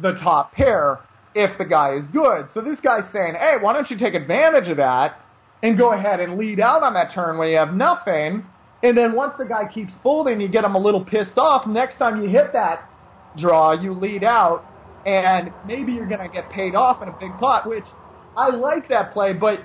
the 0.00 0.12
top 0.22 0.52
pair 0.52 1.00
if 1.34 1.56
the 1.58 1.64
guy 1.64 1.96
is 1.96 2.06
good. 2.12 2.48
So 2.54 2.60
this 2.60 2.78
guy's 2.80 3.10
saying, 3.12 3.34
hey, 3.38 3.56
why 3.60 3.72
don't 3.72 3.90
you 3.90 3.98
take 3.98 4.14
advantage 4.14 4.68
of 4.68 4.76
that 4.76 5.20
and 5.62 5.76
go 5.76 5.92
ahead 5.92 6.20
and 6.20 6.36
lead 6.36 6.60
out 6.60 6.82
on 6.82 6.94
that 6.94 7.12
turn 7.14 7.38
when 7.38 7.48
you 7.48 7.56
have 7.56 7.74
nothing? 7.74 8.44
And 8.84 8.98
then 8.98 9.14
once 9.14 9.32
the 9.38 9.46
guy 9.46 9.66
keeps 9.66 9.94
folding, 10.02 10.42
you 10.42 10.46
get 10.46 10.62
him 10.62 10.74
a 10.74 10.78
little 10.78 11.02
pissed 11.02 11.38
off. 11.38 11.66
Next 11.66 11.96
time 11.96 12.22
you 12.22 12.28
hit 12.28 12.52
that 12.52 12.86
draw, 13.34 13.72
you 13.72 13.94
lead 13.94 14.22
out, 14.22 14.62
and 15.06 15.50
maybe 15.66 15.92
you're 15.92 16.06
going 16.06 16.20
to 16.20 16.28
get 16.28 16.50
paid 16.50 16.74
off 16.74 17.02
in 17.02 17.08
a 17.08 17.16
big 17.18 17.30
pot, 17.38 17.66
which 17.66 17.86
I 18.36 18.50
like 18.50 18.90
that 18.90 19.12
play. 19.12 19.32
But 19.32 19.60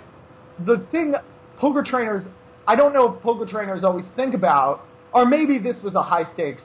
the 0.65 0.88
thing 0.89 1.15
poker 1.59 1.84
trainers, 1.86 2.24
I 2.65 2.78
don't 2.78 2.93
know 2.93 3.13
if 3.13 3.22
poker 3.22 3.45
trainers 3.45 3.84
always 3.84 4.05
think 4.15 4.34
about, 4.34 4.86
or 5.13 5.26
maybe 5.26 5.59
this 5.59 5.76
was 5.84 5.95
a 5.95 6.01
high 6.01 6.24
stakes 6.34 6.61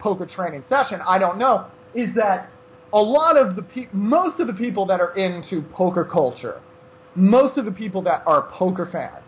poker 0.00 0.26
training 0.26 0.64
session, 0.68 0.98
I 1.06 1.20
don't 1.20 1.38
know, 1.38 1.68
is 1.94 2.08
that 2.16 2.50
a 2.92 2.98
lot 2.98 3.36
of 3.36 3.54
the 3.54 3.64
most 3.92 4.40
of 4.40 4.48
the 4.48 4.52
people 4.52 4.84
that 4.86 5.00
are 5.00 5.16
into 5.16 5.62
poker 5.72 6.04
culture, 6.04 6.60
most 7.14 7.56
of 7.56 7.64
the 7.64 7.72
people 7.72 8.02
that 8.02 8.24
are 8.26 8.50
poker 8.50 8.88
fans 8.90 9.24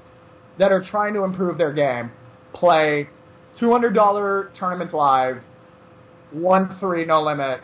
that 0.58 0.72
are 0.72 0.82
trying 0.90 1.14
to 1.14 1.22
improve 1.22 1.58
their 1.58 1.72
game 1.72 2.10
play 2.58 3.08
$200 3.60 4.58
tournament 4.58 4.92
live, 4.94 5.36
1 6.32 6.76
3 6.80 7.04
no 7.06 7.22
limit, 7.22 7.60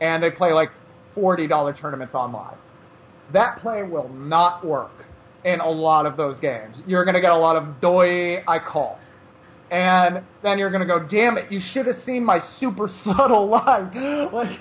and 0.00 0.22
they 0.22 0.30
play 0.30 0.52
like 0.52 0.70
$40 1.16 1.80
tournaments 1.80 2.14
online. 2.14 2.56
That 3.32 3.58
play 3.60 3.82
will 3.82 4.08
not 4.08 4.64
work 4.64 4.92
in 5.44 5.60
a 5.60 5.68
lot 5.68 6.06
of 6.06 6.16
those 6.16 6.38
games. 6.38 6.80
You're 6.86 7.04
going 7.04 7.14
to 7.14 7.20
get 7.20 7.32
a 7.32 7.36
lot 7.38 7.56
of 7.56 7.80
doy, 7.80 8.38
I 8.46 8.58
call. 8.58 8.98
And 9.70 10.22
then 10.44 10.58
you're 10.58 10.70
going 10.70 10.82
to 10.82 10.86
go, 10.86 11.00
damn 11.08 11.36
it, 11.36 11.50
you 11.50 11.60
should 11.72 11.86
have 11.86 11.96
seen 12.04 12.24
my 12.24 12.38
super 12.60 12.88
subtle 13.04 13.48
line. 13.48 13.90
like, 14.32 14.58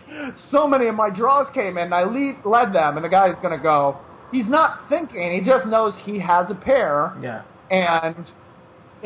so 0.49 0.67
many 0.67 0.87
of 0.87 0.95
my 0.95 1.09
draws 1.15 1.47
came 1.53 1.77
in, 1.77 1.93
I 1.93 2.03
lead, 2.03 2.37
led 2.43 2.73
them, 2.73 2.97
and 2.97 3.05
the 3.05 3.09
guy's 3.09 3.35
going 3.41 3.55
to 3.55 3.61
go, 3.61 3.97
he's 4.31 4.47
not 4.47 4.79
thinking, 4.89 5.31
he 5.33 5.41
just 5.47 5.67
knows 5.67 5.93
he 6.03 6.19
has 6.19 6.49
a 6.49 6.55
pair, 6.55 7.15
Yeah. 7.21 7.43
and 7.69 8.31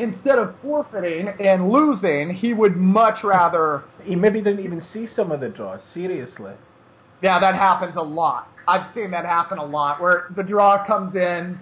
instead 0.00 0.38
of 0.38 0.54
forfeiting 0.62 1.28
and 1.28 1.70
losing, 1.70 2.34
he 2.34 2.54
would 2.54 2.76
much 2.76 3.22
rather. 3.22 3.84
He 4.02 4.16
maybe 4.16 4.40
didn't 4.40 4.64
even 4.64 4.82
see 4.92 5.06
some 5.14 5.30
of 5.30 5.40
the 5.40 5.48
draws. 5.48 5.80
Seriously. 5.92 6.54
Yeah, 7.22 7.38
that 7.38 7.54
happens 7.54 7.96
a 7.96 8.02
lot. 8.02 8.48
I've 8.66 8.92
seen 8.94 9.10
that 9.10 9.24
happen 9.24 9.58
a 9.58 9.64
lot 9.64 10.00
where 10.00 10.30
the 10.34 10.42
draw 10.42 10.86
comes 10.86 11.14
in. 11.14 11.58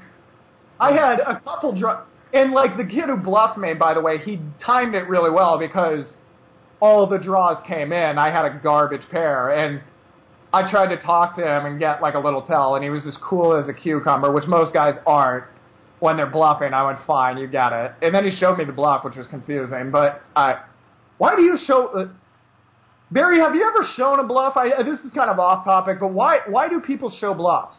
I 0.79 0.93
had 0.93 1.19
a 1.21 1.41
couple 1.41 1.73
draw, 1.79 2.05
and 2.33 2.53
like 2.53 2.77
the 2.77 2.85
kid 2.85 3.07
who 3.07 3.17
bluffed 3.17 3.59
me, 3.59 3.75
by 3.75 3.95
the 3.95 4.01
way, 4.01 4.19
he 4.19 4.41
timed 4.65 4.95
it 4.95 5.09
really 5.09 5.31
well 5.31 5.59
because 5.59 6.05
all 6.81 7.09
the 7.09 7.19
draws 7.19 7.57
came 7.67 7.93
in. 7.93 8.19
I 8.19 8.31
had 8.31 8.45
a 8.45 8.61
garbage 8.63 9.09
pair, 9.11 9.51
and 9.51 9.83
I 10.53 10.71
tried 10.71 10.95
to 10.95 11.03
talk 11.03 11.35
to 11.37 11.43
him 11.43 11.67
and 11.67 11.81
get 11.81 12.01
like 12.01 12.15
a 12.15 12.21
little 12.21 12.43
tell, 12.43 12.77
and 12.77 12.85
he 12.85 12.91
was 12.91 13.07
as 13.07 13.17
cool 13.17 13.57
as 13.57 13.69
a 13.69 13.75
cucumber, 13.75 14.31
which 14.31 14.47
most 14.47 14.73
guys 14.73 14.95
aren't 15.07 15.45
when 16.01 16.17
they're 16.17 16.31
bluffing. 16.31 16.73
I 16.73 16.85
went, 16.87 16.99
fine, 17.07 17.39
you 17.39 17.47
got 17.47 17.73
it. 17.73 17.93
And 18.03 18.15
then 18.15 18.25
he 18.25 18.37
showed 18.37 18.59
me 18.59 18.65
the 18.65 18.73
bluff, 18.73 19.05
which 19.05 19.17
was 19.17 19.27
confusing. 19.27 19.91
But 19.91 20.23
uh, 20.37 20.55
why 21.19 21.37
do 21.37 21.43
you 21.43 21.59
show? 21.67 21.89
Uh, 21.89 22.09
Barry, 23.11 23.41
have 23.41 23.55
you 23.55 23.65
ever 23.67 23.87
shown 23.97 24.21
a 24.21 24.25
bluff? 24.25 24.57
I, 24.57 24.71
uh, 24.71 24.83
this 24.83 25.01
is 25.01 25.13
kind 25.13 25.31
of 25.31 25.39
off 25.39 25.65
topic, 25.65 25.99
but 26.01 26.13
why 26.13 26.41
why 26.47 26.69
do 26.69 26.81
people 26.81 27.11
show 27.21 27.35
bluffs? 27.35 27.77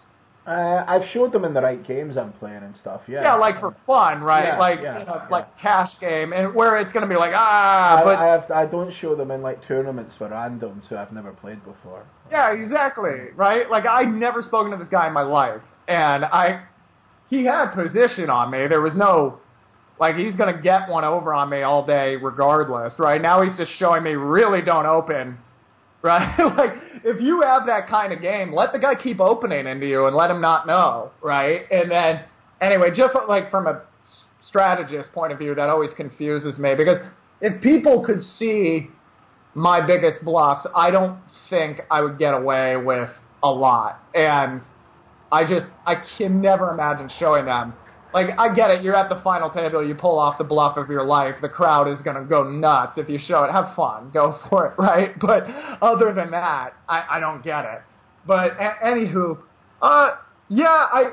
Uh, 0.47 0.84
I've 0.88 1.07
showed 1.13 1.32
them 1.32 1.45
in 1.45 1.53
the 1.53 1.61
right 1.61 1.86
games 1.86 2.17
I'm 2.17 2.34
playing 2.34 2.63
and 2.63 2.76
stuff. 2.78 3.01
Yeah. 3.07 3.22
Yeah, 3.22 3.36
like 3.36 3.59
for 3.59 3.76
fun, 3.86 4.22
right? 4.22 4.45
Yeah, 4.45 4.57
like 4.57 4.80
yeah, 4.82 4.99
you 4.99 5.05
know, 5.05 5.15
yeah. 5.17 5.28
like 5.30 5.59
cash 5.59 5.91
game, 6.01 6.34
and 6.34 6.55
where 6.55 6.80
it's 6.80 6.91
going 6.91 7.03
to 7.03 7.07
be 7.07 7.20
like 7.20 7.34
ah, 7.36 7.99
I, 7.99 8.03
but 8.03 8.15
I 8.15 8.26
have. 8.26 8.49
I 8.49 8.65
don't 8.65 8.91
show 8.99 9.15
them 9.15 9.30
in 9.30 9.43
like 9.43 9.65
tournaments 9.67 10.15
for 10.17 10.28
randoms 10.28 10.88
who 10.88 10.97
I've 10.97 11.11
never 11.11 11.34
played 11.34 11.63
before. 11.63 12.03
Yeah, 12.32 12.51
exactly. 12.53 13.30
Right? 13.36 13.70
Like 13.70 13.86
I've 13.86 14.07
never 14.07 14.41
spoken 14.41 14.72
to 14.72 14.78
this 14.78 14.88
guy 14.88 15.05
in 15.05 15.13
my 15.13 15.22
life, 15.22 15.61
and 15.88 16.26
I, 16.26 16.63
he 17.30 17.45
had 17.45 17.71
position 17.71 18.30
on 18.30 18.51
me. 18.51 18.67
There 18.67 18.82
was 18.82 18.93
no, 18.95 19.39
like 19.99 20.15
he's 20.15 20.36
gonna 20.36 20.61
get 20.61 20.89
one 20.89 21.03
over 21.03 21.34
on 21.34 21.49
me 21.49 21.61
all 21.61 21.86
day 21.86 22.15
regardless. 22.15 22.93
Right 22.97 23.21
now 23.21 23.41
he's 23.43 23.57
just 23.57 23.71
showing 23.77 24.03
me 24.03 24.11
really 24.11 24.61
don't 24.61 24.86
open. 24.86 25.38
Right? 26.01 26.34
like 26.55 27.03
if 27.03 27.21
you 27.21 27.41
have 27.41 27.65
that 27.65 27.89
kind 27.89 28.13
of 28.13 28.21
game, 28.21 28.53
let 28.53 28.71
the 28.71 28.80
guy 28.80 28.95
keep 28.95 29.19
opening 29.19 29.67
into 29.67 29.86
you 29.86 30.05
and 30.05 30.15
let 30.15 30.32
him 30.32 30.39
not 30.39 30.65
know. 30.65 31.11
Right? 31.21 31.63
And 31.69 31.91
then 31.91 32.21
anyway, 32.61 32.91
just 32.95 33.13
like 33.27 33.51
from 33.51 33.67
a 33.67 33.82
strategist 34.47 35.11
point 35.11 35.34
of 35.34 35.39
view, 35.39 35.53
that 35.55 35.67
always 35.67 35.89
confuses 35.97 36.57
me 36.57 36.73
because 36.75 36.99
if 37.41 37.61
people 37.61 38.01
could 38.05 38.23
see 38.38 38.88
my 39.55 39.86
biggest 39.86 40.23
bluffs, 40.23 40.65
I 40.75 40.91
don't 40.91 41.19
think 41.49 41.82
I 41.89 42.01
would 42.01 42.17
get 42.17 42.34
away 42.34 42.77
with 42.77 43.09
a 43.43 43.49
lot. 43.49 43.99
And 44.13 44.61
I 45.32 45.43
just, 45.43 45.67
I 45.86 45.95
can 46.17 46.41
never 46.41 46.71
imagine 46.71 47.09
showing 47.19 47.45
them. 47.45 47.73
Like, 48.13 48.27
I 48.39 48.53
get 48.55 48.71
it, 48.71 48.82
you're 48.84 48.95
at 48.95 49.09
the 49.09 49.21
final 49.23 49.51
table, 49.51 49.86
you 49.86 49.93
pull 49.93 50.17
off 50.17 50.39
the 50.39 50.43
bluff 50.43 50.77
of 50.77 50.89
your 50.89 51.05
life, 51.05 51.36
the 51.41 51.49
crowd 51.49 51.88
is 51.88 52.01
gonna 52.01 52.25
go 52.25 52.43
nuts 52.49 52.93
if 52.97 53.07
you 53.07 53.19
show 53.19 53.43
it. 53.43 53.51
Have 53.51 53.75
fun, 53.75 54.09
go 54.11 54.39
for 54.49 54.67
it, 54.67 54.80
right? 54.80 55.17
But 55.19 55.43
other 55.82 56.13
than 56.13 56.32
that, 56.32 56.73
I, 56.88 57.05
I 57.11 57.19
don't 57.19 57.43
get 57.43 57.65
it. 57.65 57.82
But 58.25 58.53
a- 58.59 58.77
anywho, 58.84 59.38
uh, 59.82 60.15
yeah, 60.49 60.65
I, 60.65 61.11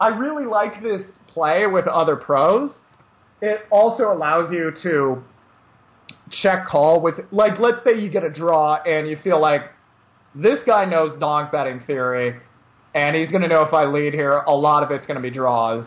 I 0.00 0.08
really 0.08 0.46
like 0.46 0.82
this 0.82 1.02
play 1.28 1.66
with 1.66 1.86
other 1.86 2.16
pros. 2.16 2.70
It 3.42 3.60
also 3.70 4.04
allows 4.04 4.50
you 4.50 4.72
to 4.82 5.22
check 6.42 6.66
call 6.66 7.00
with 7.00 7.14
like 7.30 7.58
let's 7.58 7.84
say 7.84 7.98
you 7.98 8.10
get 8.10 8.24
a 8.24 8.30
draw 8.30 8.76
and 8.82 9.06
you 9.08 9.16
feel 9.22 9.40
like 9.40 9.62
this 10.34 10.58
guy 10.66 10.84
knows 10.84 11.18
donk 11.20 11.52
betting 11.52 11.80
theory 11.86 12.40
and 12.94 13.16
he's 13.16 13.30
going 13.30 13.42
to 13.42 13.48
know 13.48 13.62
if 13.62 13.72
I 13.72 13.84
lead 13.84 14.14
here 14.14 14.38
a 14.38 14.54
lot 14.54 14.82
of 14.82 14.90
it's 14.90 15.06
going 15.06 15.16
to 15.16 15.22
be 15.22 15.30
draws 15.30 15.86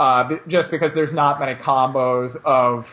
uh, 0.00 0.28
just 0.48 0.70
because 0.70 0.90
there's 0.94 1.12
not 1.12 1.40
many 1.40 1.54
combos 1.54 2.34
of 2.44 2.84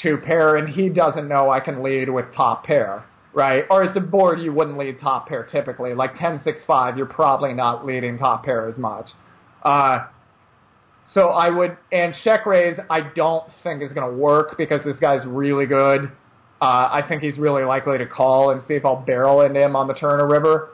two 0.00 0.18
pair 0.18 0.56
and 0.56 0.68
he 0.68 0.88
doesn't 0.88 1.28
know 1.28 1.50
I 1.50 1.60
can 1.60 1.82
lead 1.82 2.08
with 2.08 2.26
top 2.34 2.64
pair 2.64 3.04
right 3.32 3.64
or 3.70 3.84
it's 3.84 3.96
a 3.96 4.00
board 4.00 4.40
you 4.40 4.52
wouldn't 4.52 4.78
lead 4.78 5.00
top 5.00 5.28
pair 5.28 5.44
typically 5.44 5.94
like 5.94 6.18
10 6.18 6.40
6 6.44 6.60
5 6.66 6.96
you're 6.96 7.06
probably 7.06 7.52
not 7.52 7.84
leading 7.84 8.18
top 8.18 8.44
pair 8.44 8.68
as 8.68 8.76
much 8.76 9.10
uh, 9.64 10.06
so 11.12 11.28
I 11.28 11.50
would, 11.50 11.76
and 11.92 12.14
check 12.24 12.46
raise, 12.46 12.78
I 12.88 13.00
don't 13.14 13.44
think 13.62 13.82
is 13.82 13.92
going 13.92 14.10
to 14.10 14.16
work 14.16 14.56
because 14.56 14.82
this 14.84 14.96
guy's 14.98 15.24
really 15.26 15.66
good. 15.66 16.10
Uh, 16.60 16.64
I 16.64 17.02
think 17.06 17.22
he's 17.22 17.38
really 17.38 17.64
likely 17.64 17.98
to 17.98 18.06
call 18.06 18.50
and 18.50 18.62
see 18.66 18.74
if 18.74 18.84
I'll 18.84 19.04
barrel 19.04 19.42
into 19.42 19.60
him 19.60 19.76
on 19.76 19.86
the 19.86 19.94
turn 19.94 20.20
or 20.20 20.26
river. 20.26 20.70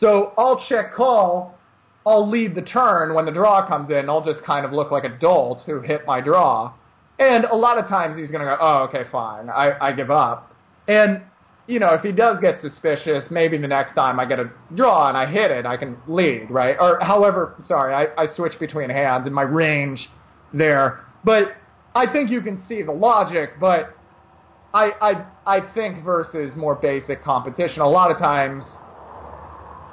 So 0.00 0.32
I'll 0.38 0.64
check 0.68 0.94
call, 0.94 1.58
I'll 2.06 2.28
lead 2.28 2.54
the 2.54 2.62
turn 2.62 3.14
when 3.14 3.24
the 3.24 3.32
draw 3.32 3.66
comes 3.66 3.90
in. 3.90 4.10
I'll 4.10 4.24
just 4.24 4.44
kind 4.44 4.66
of 4.66 4.72
look 4.72 4.90
like 4.90 5.04
a 5.04 5.18
dolt 5.18 5.62
who 5.64 5.80
hit 5.80 6.06
my 6.06 6.20
draw. 6.20 6.74
And 7.18 7.44
a 7.44 7.54
lot 7.54 7.78
of 7.78 7.88
times 7.88 8.18
he's 8.18 8.30
going 8.30 8.40
to 8.40 8.46
go, 8.46 8.56
oh, 8.60 8.88
okay, 8.88 9.08
fine. 9.10 9.48
I, 9.48 9.72
I 9.80 9.92
give 9.92 10.10
up. 10.10 10.54
And, 10.86 11.22
you 11.66 11.78
know, 11.78 11.94
if 11.94 12.02
he 12.02 12.12
does 12.12 12.40
get 12.40 12.60
suspicious, 12.60 13.24
maybe 13.30 13.56
the 13.56 13.68
next 13.68 13.94
time 13.94 14.20
I 14.20 14.26
get 14.26 14.38
a 14.38 14.50
draw 14.74 15.08
and 15.08 15.16
I 15.16 15.30
hit 15.30 15.50
it, 15.50 15.64
I 15.64 15.76
can 15.76 15.96
lead, 16.06 16.50
right? 16.50 16.76
Or 16.78 16.98
however, 17.00 17.54
sorry, 17.66 17.94
I, 17.94 18.22
I 18.22 18.26
switch 18.34 18.58
between 18.60 18.90
hands 18.90 19.26
and 19.26 19.34
my 19.34 19.42
range 19.42 20.06
there. 20.52 21.04
But 21.24 21.52
I 21.94 22.12
think 22.12 22.30
you 22.30 22.42
can 22.42 22.62
see 22.68 22.82
the 22.82 22.92
logic, 22.92 23.52
but 23.60 23.96
I, 24.74 24.90
I, 25.00 25.26
I 25.46 25.72
think 25.72 26.04
versus 26.04 26.54
more 26.56 26.74
basic 26.74 27.22
competition, 27.22 27.80
a 27.80 27.88
lot 27.88 28.10
of 28.10 28.18
times 28.18 28.64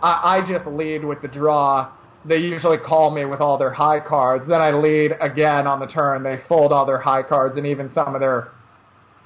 I, 0.02 0.40
I 0.40 0.46
just 0.50 0.66
lead 0.66 1.06
with 1.06 1.22
the 1.22 1.28
draw 1.28 1.92
they 2.26 2.38
usually 2.38 2.78
call 2.78 3.12
me 3.12 3.26
with 3.26 3.42
all 3.42 3.58
their 3.58 3.74
high 3.74 4.00
cards. 4.00 4.48
Then 4.48 4.62
I 4.62 4.72
lead 4.72 5.12
again 5.20 5.68
on 5.68 5.80
the 5.80 5.88
turn. 5.88 6.24
They 6.24 6.40
fold 6.48 6.72
all 6.72 6.86
their 6.86 7.00
high 7.00 7.24
cards 7.24 7.58
and 7.58 7.66
even 7.66 7.92
some 7.94 8.14
of 8.14 8.22
their, 8.22 8.52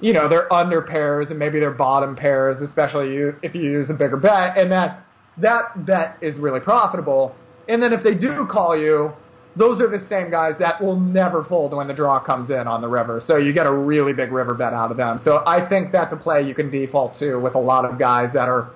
you 0.00 0.12
know, 0.12 0.28
their 0.28 0.52
under 0.52 0.82
pairs 0.82 1.28
and 1.30 1.38
maybe 1.38 1.60
their 1.60 1.72
bottom 1.72 2.16
pairs, 2.16 2.60
especially 2.62 3.12
you, 3.12 3.36
if 3.42 3.54
you 3.54 3.62
use 3.62 3.90
a 3.90 3.94
bigger 3.94 4.16
bet. 4.16 4.56
And 4.56 4.72
that 4.72 5.04
that 5.38 5.84
bet 5.84 6.16
is 6.22 6.38
really 6.38 6.60
profitable. 6.60 7.34
And 7.68 7.82
then 7.82 7.92
if 7.92 8.02
they 8.02 8.14
do 8.14 8.46
call 8.50 8.78
you, 8.78 9.12
those 9.56 9.80
are 9.80 9.88
the 9.88 10.06
same 10.08 10.30
guys 10.30 10.54
that 10.58 10.82
will 10.82 11.00
never 11.00 11.44
fold 11.44 11.74
when 11.74 11.88
the 11.88 11.94
draw 11.94 12.20
comes 12.20 12.50
in 12.50 12.66
on 12.66 12.80
the 12.80 12.88
river. 12.88 13.22
So 13.26 13.36
you 13.36 13.52
get 13.52 13.66
a 13.66 13.72
really 13.72 14.12
big 14.12 14.30
river 14.30 14.54
bet 14.54 14.72
out 14.72 14.90
of 14.90 14.96
them. 14.96 15.18
So 15.24 15.42
I 15.46 15.66
think 15.68 15.92
that's 15.92 16.12
a 16.12 16.16
play 16.16 16.42
you 16.42 16.54
can 16.54 16.70
default 16.70 17.18
to 17.18 17.36
with 17.36 17.54
a 17.54 17.58
lot 17.58 17.84
of 17.84 17.98
guys 17.98 18.30
that 18.34 18.48
are 18.48 18.70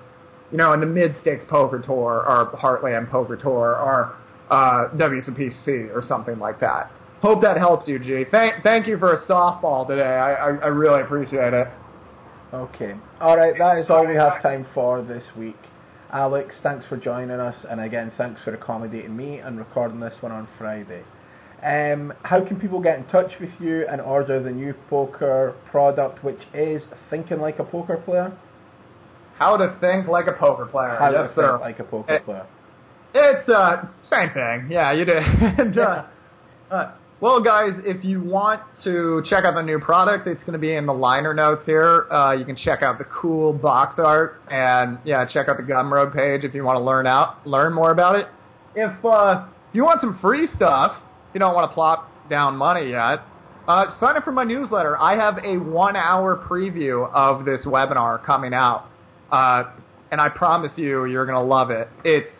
you 0.51 0.57
know, 0.57 0.73
in 0.73 0.79
the 0.79 0.85
Mid-States 0.85 1.45
Poker 1.49 1.79
Tour 1.79 2.25
or 2.27 2.51
Heartland 2.61 3.09
Poker 3.09 3.37
Tour 3.37 3.75
or 3.75 4.15
uh, 4.49 4.89
WSOPC 4.95 5.95
or 5.95 6.01
something 6.05 6.39
like 6.39 6.59
that. 6.59 6.91
Hope 7.21 7.41
that 7.41 7.57
helps 7.57 7.87
you, 7.87 7.99
G. 7.99 8.25
Thank, 8.29 8.63
thank 8.63 8.87
you 8.87 8.97
for 8.97 9.13
a 9.13 9.25
softball 9.27 9.87
today. 9.87 10.01
I, 10.01 10.33
I, 10.33 10.55
I 10.55 10.67
really 10.67 11.01
appreciate 11.01 11.53
it. 11.53 11.67
Okay. 12.53 12.95
All 13.21 13.37
right, 13.37 13.53
that 13.57 13.77
is 13.77 13.89
all 13.89 14.05
we 14.05 14.15
have 14.15 14.41
time 14.41 14.65
for 14.73 15.01
this 15.01 15.23
week. 15.37 15.55
Alex, 16.11 16.55
thanks 16.61 16.85
for 16.87 16.97
joining 16.97 17.39
us, 17.39 17.55
and 17.69 17.79
again, 17.79 18.11
thanks 18.17 18.41
for 18.43 18.53
accommodating 18.53 19.15
me 19.15 19.37
and 19.37 19.57
recording 19.57 20.01
this 20.01 20.15
one 20.19 20.33
on 20.33 20.47
Friday. 20.57 21.03
Um, 21.63 22.11
how 22.23 22.43
can 22.45 22.59
people 22.59 22.81
get 22.81 22.97
in 22.97 23.05
touch 23.05 23.31
with 23.39 23.51
you 23.59 23.85
and 23.87 24.01
order 24.01 24.41
the 24.41 24.49
new 24.49 24.73
poker 24.89 25.55
product, 25.69 26.23
which 26.23 26.41
is 26.53 26.81
Thinking 27.09 27.39
Like 27.39 27.59
a 27.59 27.63
Poker 27.63 27.97
Player? 27.97 28.35
How 29.41 29.57
to 29.57 29.75
think 29.81 30.07
like 30.07 30.27
a 30.27 30.33
poker 30.33 30.65
player. 30.67 30.97
How 30.99 31.09
yes, 31.11 31.29
to 31.29 31.33
sir. 31.35 31.51
think 31.53 31.61
like 31.61 31.79
a 31.79 31.83
poker 31.83 32.13
It- 32.13 32.25
player. 32.25 32.45
It's 33.13 33.49
uh 33.49 33.87
same 34.09 34.29
thing. 34.29 34.67
Yeah, 34.69 34.93
you 34.93 35.03
did. 35.03 35.17
and, 35.59 35.77
uh, 35.77 36.05
uh, 36.69 36.91
well, 37.19 37.43
guys, 37.43 37.73
if 37.83 38.03
you 38.05 38.21
want 38.23 38.61
to 38.83 39.21
check 39.29 39.43
out 39.45 39.53
the 39.55 39.61
new 39.61 39.79
product, 39.79 40.27
it's 40.27 40.39
going 40.41 40.53
to 40.53 40.59
be 40.59 40.73
in 40.75 40.85
the 40.85 40.93
liner 40.93 41.33
notes 41.33 41.63
here. 41.65 42.11
Uh, 42.11 42.31
you 42.31 42.45
can 42.45 42.55
check 42.55 42.81
out 42.81 42.97
the 42.99 43.03
cool 43.05 43.51
box 43.53 43.95
art 43.99 44.41
and 44.49 44.97
yeah, 45.03 45.25
check 45.25 45.47
out 45.49 45.57
the 45.57 45.63
Gumroad 45.63 46.13
page 46.15 46.43
if 46.43 46.53
you 46.55 46.63
want 46.63 46.77
to 46.77 46.83
learn 46.83 47.05
out 47.05 47.45
learn 47.45 47.73
more 47.73 47.91
about 47.91 48.15
it. 48.15 48.27
If 48.75 48.93
uh, 49.03 49.45
if 49.69 49.75
you 49.75 49.83
want 49.83 49.99
some 50.01 50.17
free 50.21 50.47
stuff, 50.55 50.93
you 51.33 51.39
don't 51.39 51.53
want 51.53 51.69
to 51.69 51.73
plop 51.73 52.09
down 52.29 52.55
money 52.55 52.91
yet. 52.91 53.19
Uh, 53.67 53.85
sign 53.99 54.15
up 54.17 54.23
for 54.23 54.31
my 54.31 54.43
newsletter. 54.43 54.97
I 54.97 55.15
have 55.15 55.37
a 55.45 55.57
one-hour 55.57 56.45
preview 56.49 57.11
of 57.13 57.45
this 57.45 57.61
webinar 57.65 58.23
coming 58.25 58.53
out, 58.53 58.87
uh, 59.31 59.63
and 60.11 60.19
I 60.19 60.29
promise 60.29 60.71
you, 60.75 61.05
you're 61.05 61.25
gonna 61.25 61.43
love 61.43 61.71
it. 61.71 61.87
It's 62.03 62.31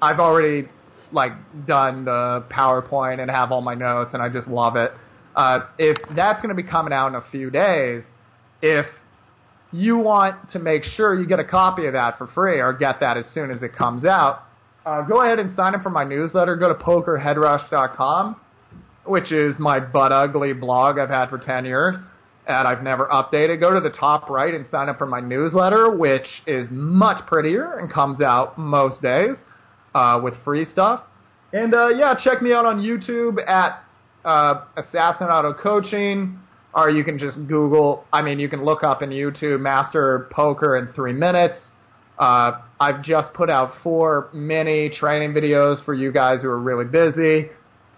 I've 0.00 0.20
already 0.20 0.68
like 1.12 1.32
done 1.66 2.04
the 2.04 2.44
PowerPoint 2.50 3.20
and 3.20 3.30
have 3.30 3.52
all 3.52 3.62
my 3.62 3.74
notes, 3.74 4.10
and 4.12 4.22
I 4.22 4.28
just 4.28 4.48
love 4.48 4.76
it. 4.76 4.92
Uh, 5.34 5.60
if 5.78 5.96
that's 6.14 6.42
to 6.54 6.54
be 6.54 6.68
coming 6.68 6.92
out 6.92 7.08
in 7.08 7.14
a 7.14 7.24
few 7.30 7.50
days, 7.50 8.02
if 8.62 8.86
you 9.72 9.98
want 9.98 10.50
to 10.52 10.58
make 10.58 10.84
sure 10.84 11.18
you 11.18 11.26
get 11.26 11.40
a 11.40 11.44
copy 11.44 11.86
of 11.86 11.94
that 11.94 12.18
for 12.18 12.28
free 12.28 12.60
or 12.60 12.72
get 12.72 13.00
that 13.00 13.16
as 13.16 13.24
soon 13.32 13.50
as 13.50 13.62
it 13.62 13.74
comes 13.74 14.04
out, 14.04 14.42
uh, 14.86 15.02
go 15.02 15.22
ahead 15.22 15.38
and 15.38 15.54
sign 15.56 15.74
up 15.74 15.82
for 15.82 15.90
my 15.90 16.04
newsletter. 16.04 16.56
Go 16.56 16.68
to 16.68 16.74
pokerheadrush.com, 16.74 18.36
which 19.06 19.32
is 19.32 19.56
my 19.58 19.80
butt 19.80 20.12
ugly 20.12 20.52
blog 20.52 20.98
I've 20.98 21.08
had 21.08 21.30
for 21.30 21.38
10 21.38 21.64
years 21.64 21.96
and 22.46 22.68
I've 22.68 22.82
never 22.82 23.06
updated. 23.06 23.60
Go 23.60 23.72
to 23.72 23.80
the 23.80 23.94
top 23.96 24.28
right 24.28 24.54
and 24.54 24.66
sign 24.70 24.88
up 24.88 24.98
for 24.98 25.06
my 25.06 25.20
newsletter, 25.20 25.94
which 25.96 26.26
is 26.46 26.68
much 26.70 27.26
prettier 27.26 27.78
and 27.78 27.90
comes 27.92 28.20
out 28.20 28.58
most 28.58 29.00
days 29.02 29.36
uh, 29.94 30.20
with 30.22 30.34
free 30.44 30.64
stuff. 30.64 31.02
And 31.52 31.74
uh, 31.74 31.88
yeah, 31.88 32.14
check 32.22 32.42
me 32.42 32.52
out 32.52 32.66
on 32.66 32.80
YouTube 32.80 33.38
at 33.46 33.82
uh, 34.24 34.64
Assassinato 34.76 35.58
Coaching, 35.58 36.38
or 36.74 36.90
you 36.90 37.04
can 37.04 37.18
just 37.18 37.36
Google. 37.46 38.04
I 38.12 38.22
mean, 38.22 38.38
you 38.38 38.48
can 38.48 38.64
look 38.64 38.82
up 38.82 39.02
in 39.02 39.10
YouTube 39.10 39.60
Master 39.60 40.28
Poker 40.32 40.76
in 40.76 40.92
three 40.94 41.12
minutes. 41.12 41.58
Uh, 42.18 42.60
I've 42.80 43.02
just 43.02 43.32
put 43.34 43.50
out 43.50 43.72
four 43.82 44.30
mini 44.32 44.90
training 44.90 45.32
videos 45.32 45.84
for 45.84 45.94
you 45.94 46.12
guys 46.12 46.42
who 46.42 46.48
are 46.48 46.58
really 46.58 46.84
busy. 46.84 47.50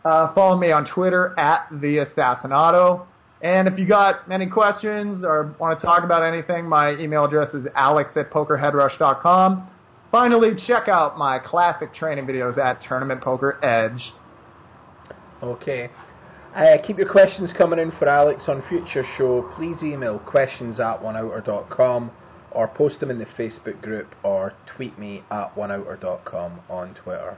Uh, 0.05 0.33
follow 0.35 0.57
me 0.57 0.71
on 0.71 0.87
Twitter 0.95 1.39
at 1.39 1.67
the 1.71 2.05
Assassinato. 2.05 3.07
And 3.43 3.69
if 3.69 3.79
you 3.79 3.87
got 3.87 4.31
any 4.31 4.47
questions 4.47 5.25
or 5.25 5.55
want 5.59 5.79
to 5.79 5.85
talk 5.87 6.05
about 6.05 6.23
anything, 6.23 6.69
my 6.69 6.93
email 6.93 7.25
address 7.25 7.53
is 7.53 7.67
alex 7.75 8.17
at 8.17 8.31
pokerheadrush.com. 8.31 9.71
Finally, 10.11 10.53
check 10.67 10.89
out 10.89 11.19
my 11.19 11.39
classic 11.39 11.93
training 11.95 12.27
videos 12.27 12.57
at 12.57 12.81
Tournament 12.83 13.21
Poker 13.21 13.63
Edge. 13.63 14.13
Okay. 15.43 15.91
Uh, 16.55 16.79
keep 16.87 16.97
your 16.97 17.11
questions 17.11 17.51
coming 17.59 17.79
in 17.79 17.93
for 17.99 18.09
Alex 18.09 18.45
on 18.49 18.63
future 18.71 19.05
show. 19.19 19.53
Please 19.57 19.77
email 19.83 20.19
questions 20.21 20.81
at 20.81 21.03
oneouter.com 21.03 22.11
or 22.53 22.69
post 22.69 22.99
them 23.01 23.11
in 23.11 23.19
the 23.19 23.27
Facebook 23.39 23.83
group 23.83 24.15
or 24.23 24.55
tweet 24.75 24.99
me 24.99 25.23
at 25.31 25.55
oneouter.com 25.55 26.61
on 26.71 26.95
Twitter. 26.95 27.37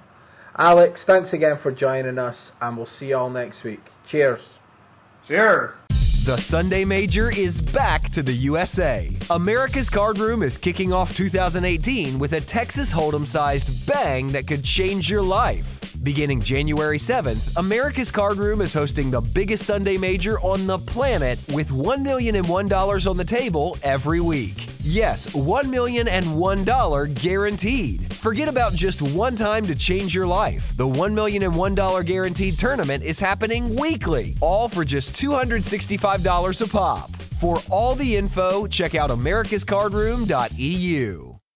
Alex, 0.56 1.00
thanks 1.04 1.32
again 1.32 1.58
for 1.60 1.72
joining 1.72 2.18
us 2.18 2.52
and 2.60 2.76
we'll 2.76 2.88
see 2.98 3.06
you 3.06 3.16
all 3.16 3.30
next 3.30 3.64
week. 3.64 3.80
Cheers. 4.08 4.40
Cheers! 5.26 5.87
The 6.28 6.36
Sunday 6.36 6.84
Major 6.84 7.30
is 7.30 7.62
back 7.62 8.10
to 8.10 8.22
the 8.22 8.34
USA. 8.34 9.10
America's 9.30 9.88
Card 9.88 10.18
Room 10.18 10.42
is 10.42 10.58
kicking 10.58 10.92
off 10.92 11.16
2018 11.16 12.18
with 12.18 12.34
a 12.34 12.42
Texas 12.42 12.92
Hold'em 12.92 13.26
sized 13.26 13.86
bang 13.86 14.32
that 14.32 14.46
could 14.46 14.62
change 14.62 15.08
your 15.08 15.22
life. 15.22 15.78
Beginning 16.02 16.42
January 16.42 16.98
7th, 16.98 17.56
America's 17.56 18.10
Card 18.10 18.36
Room 18.36 18.60
is 18.60 18.74
hosting 18.74 19.10
the 19.10 19.22
biggest 19.22 19.64
Sunday 19.64 19.96
Major 19.96 20.38
on 20.38 20.66
the 20.66 20.76
planet 20.76 21.38
with 21.50 21.70
$1 21.70 22.02
million 22.02 22.36
and 22.36 22.46
$1 22.46 23.10
on 23.10 23.16
the 23.16 23.24
table 23.24 23.78
every 23.82 24.20
week. 24.20 24.68
Yes, 24.84 25.26
$1 25.28 25.68
million 25.68 26.08
and 26.08 26.24
$1 26.24 27.20
guaranteed. 27.20 28.14
Forget 28.14 28.48
about 28.48 28.72
just 28.72 29.02
one 29.02 29.36
time 29.36 29.66
to 29.66 29.74
change 29.74 30.14
your 30.14 30.26
life. 30.26 30.76
The 30.76 30.86
$1 30.86 31.12
million 31.12 31.42
and 31.42 31.52
$1 31.52 32.06
guaranteed 32.06 32.58
tournament 32.58 33.04
is 33.04 33.20
happening 33.20 33.76
weekly, 33.76 34.34
all 34.40 34.68
for 34.68 34.84
just 34.84 35.14
$265 35.14 36.17
a 36.60 36.66
pop. 36.66 37.10
For 37.40 37.58
all 37.70 37.94
the 37.94 38.16
info, 38.16 38.66
check 38.66 38.94
out 38.94 39.08
americascardroom.eu. 39.10 41.27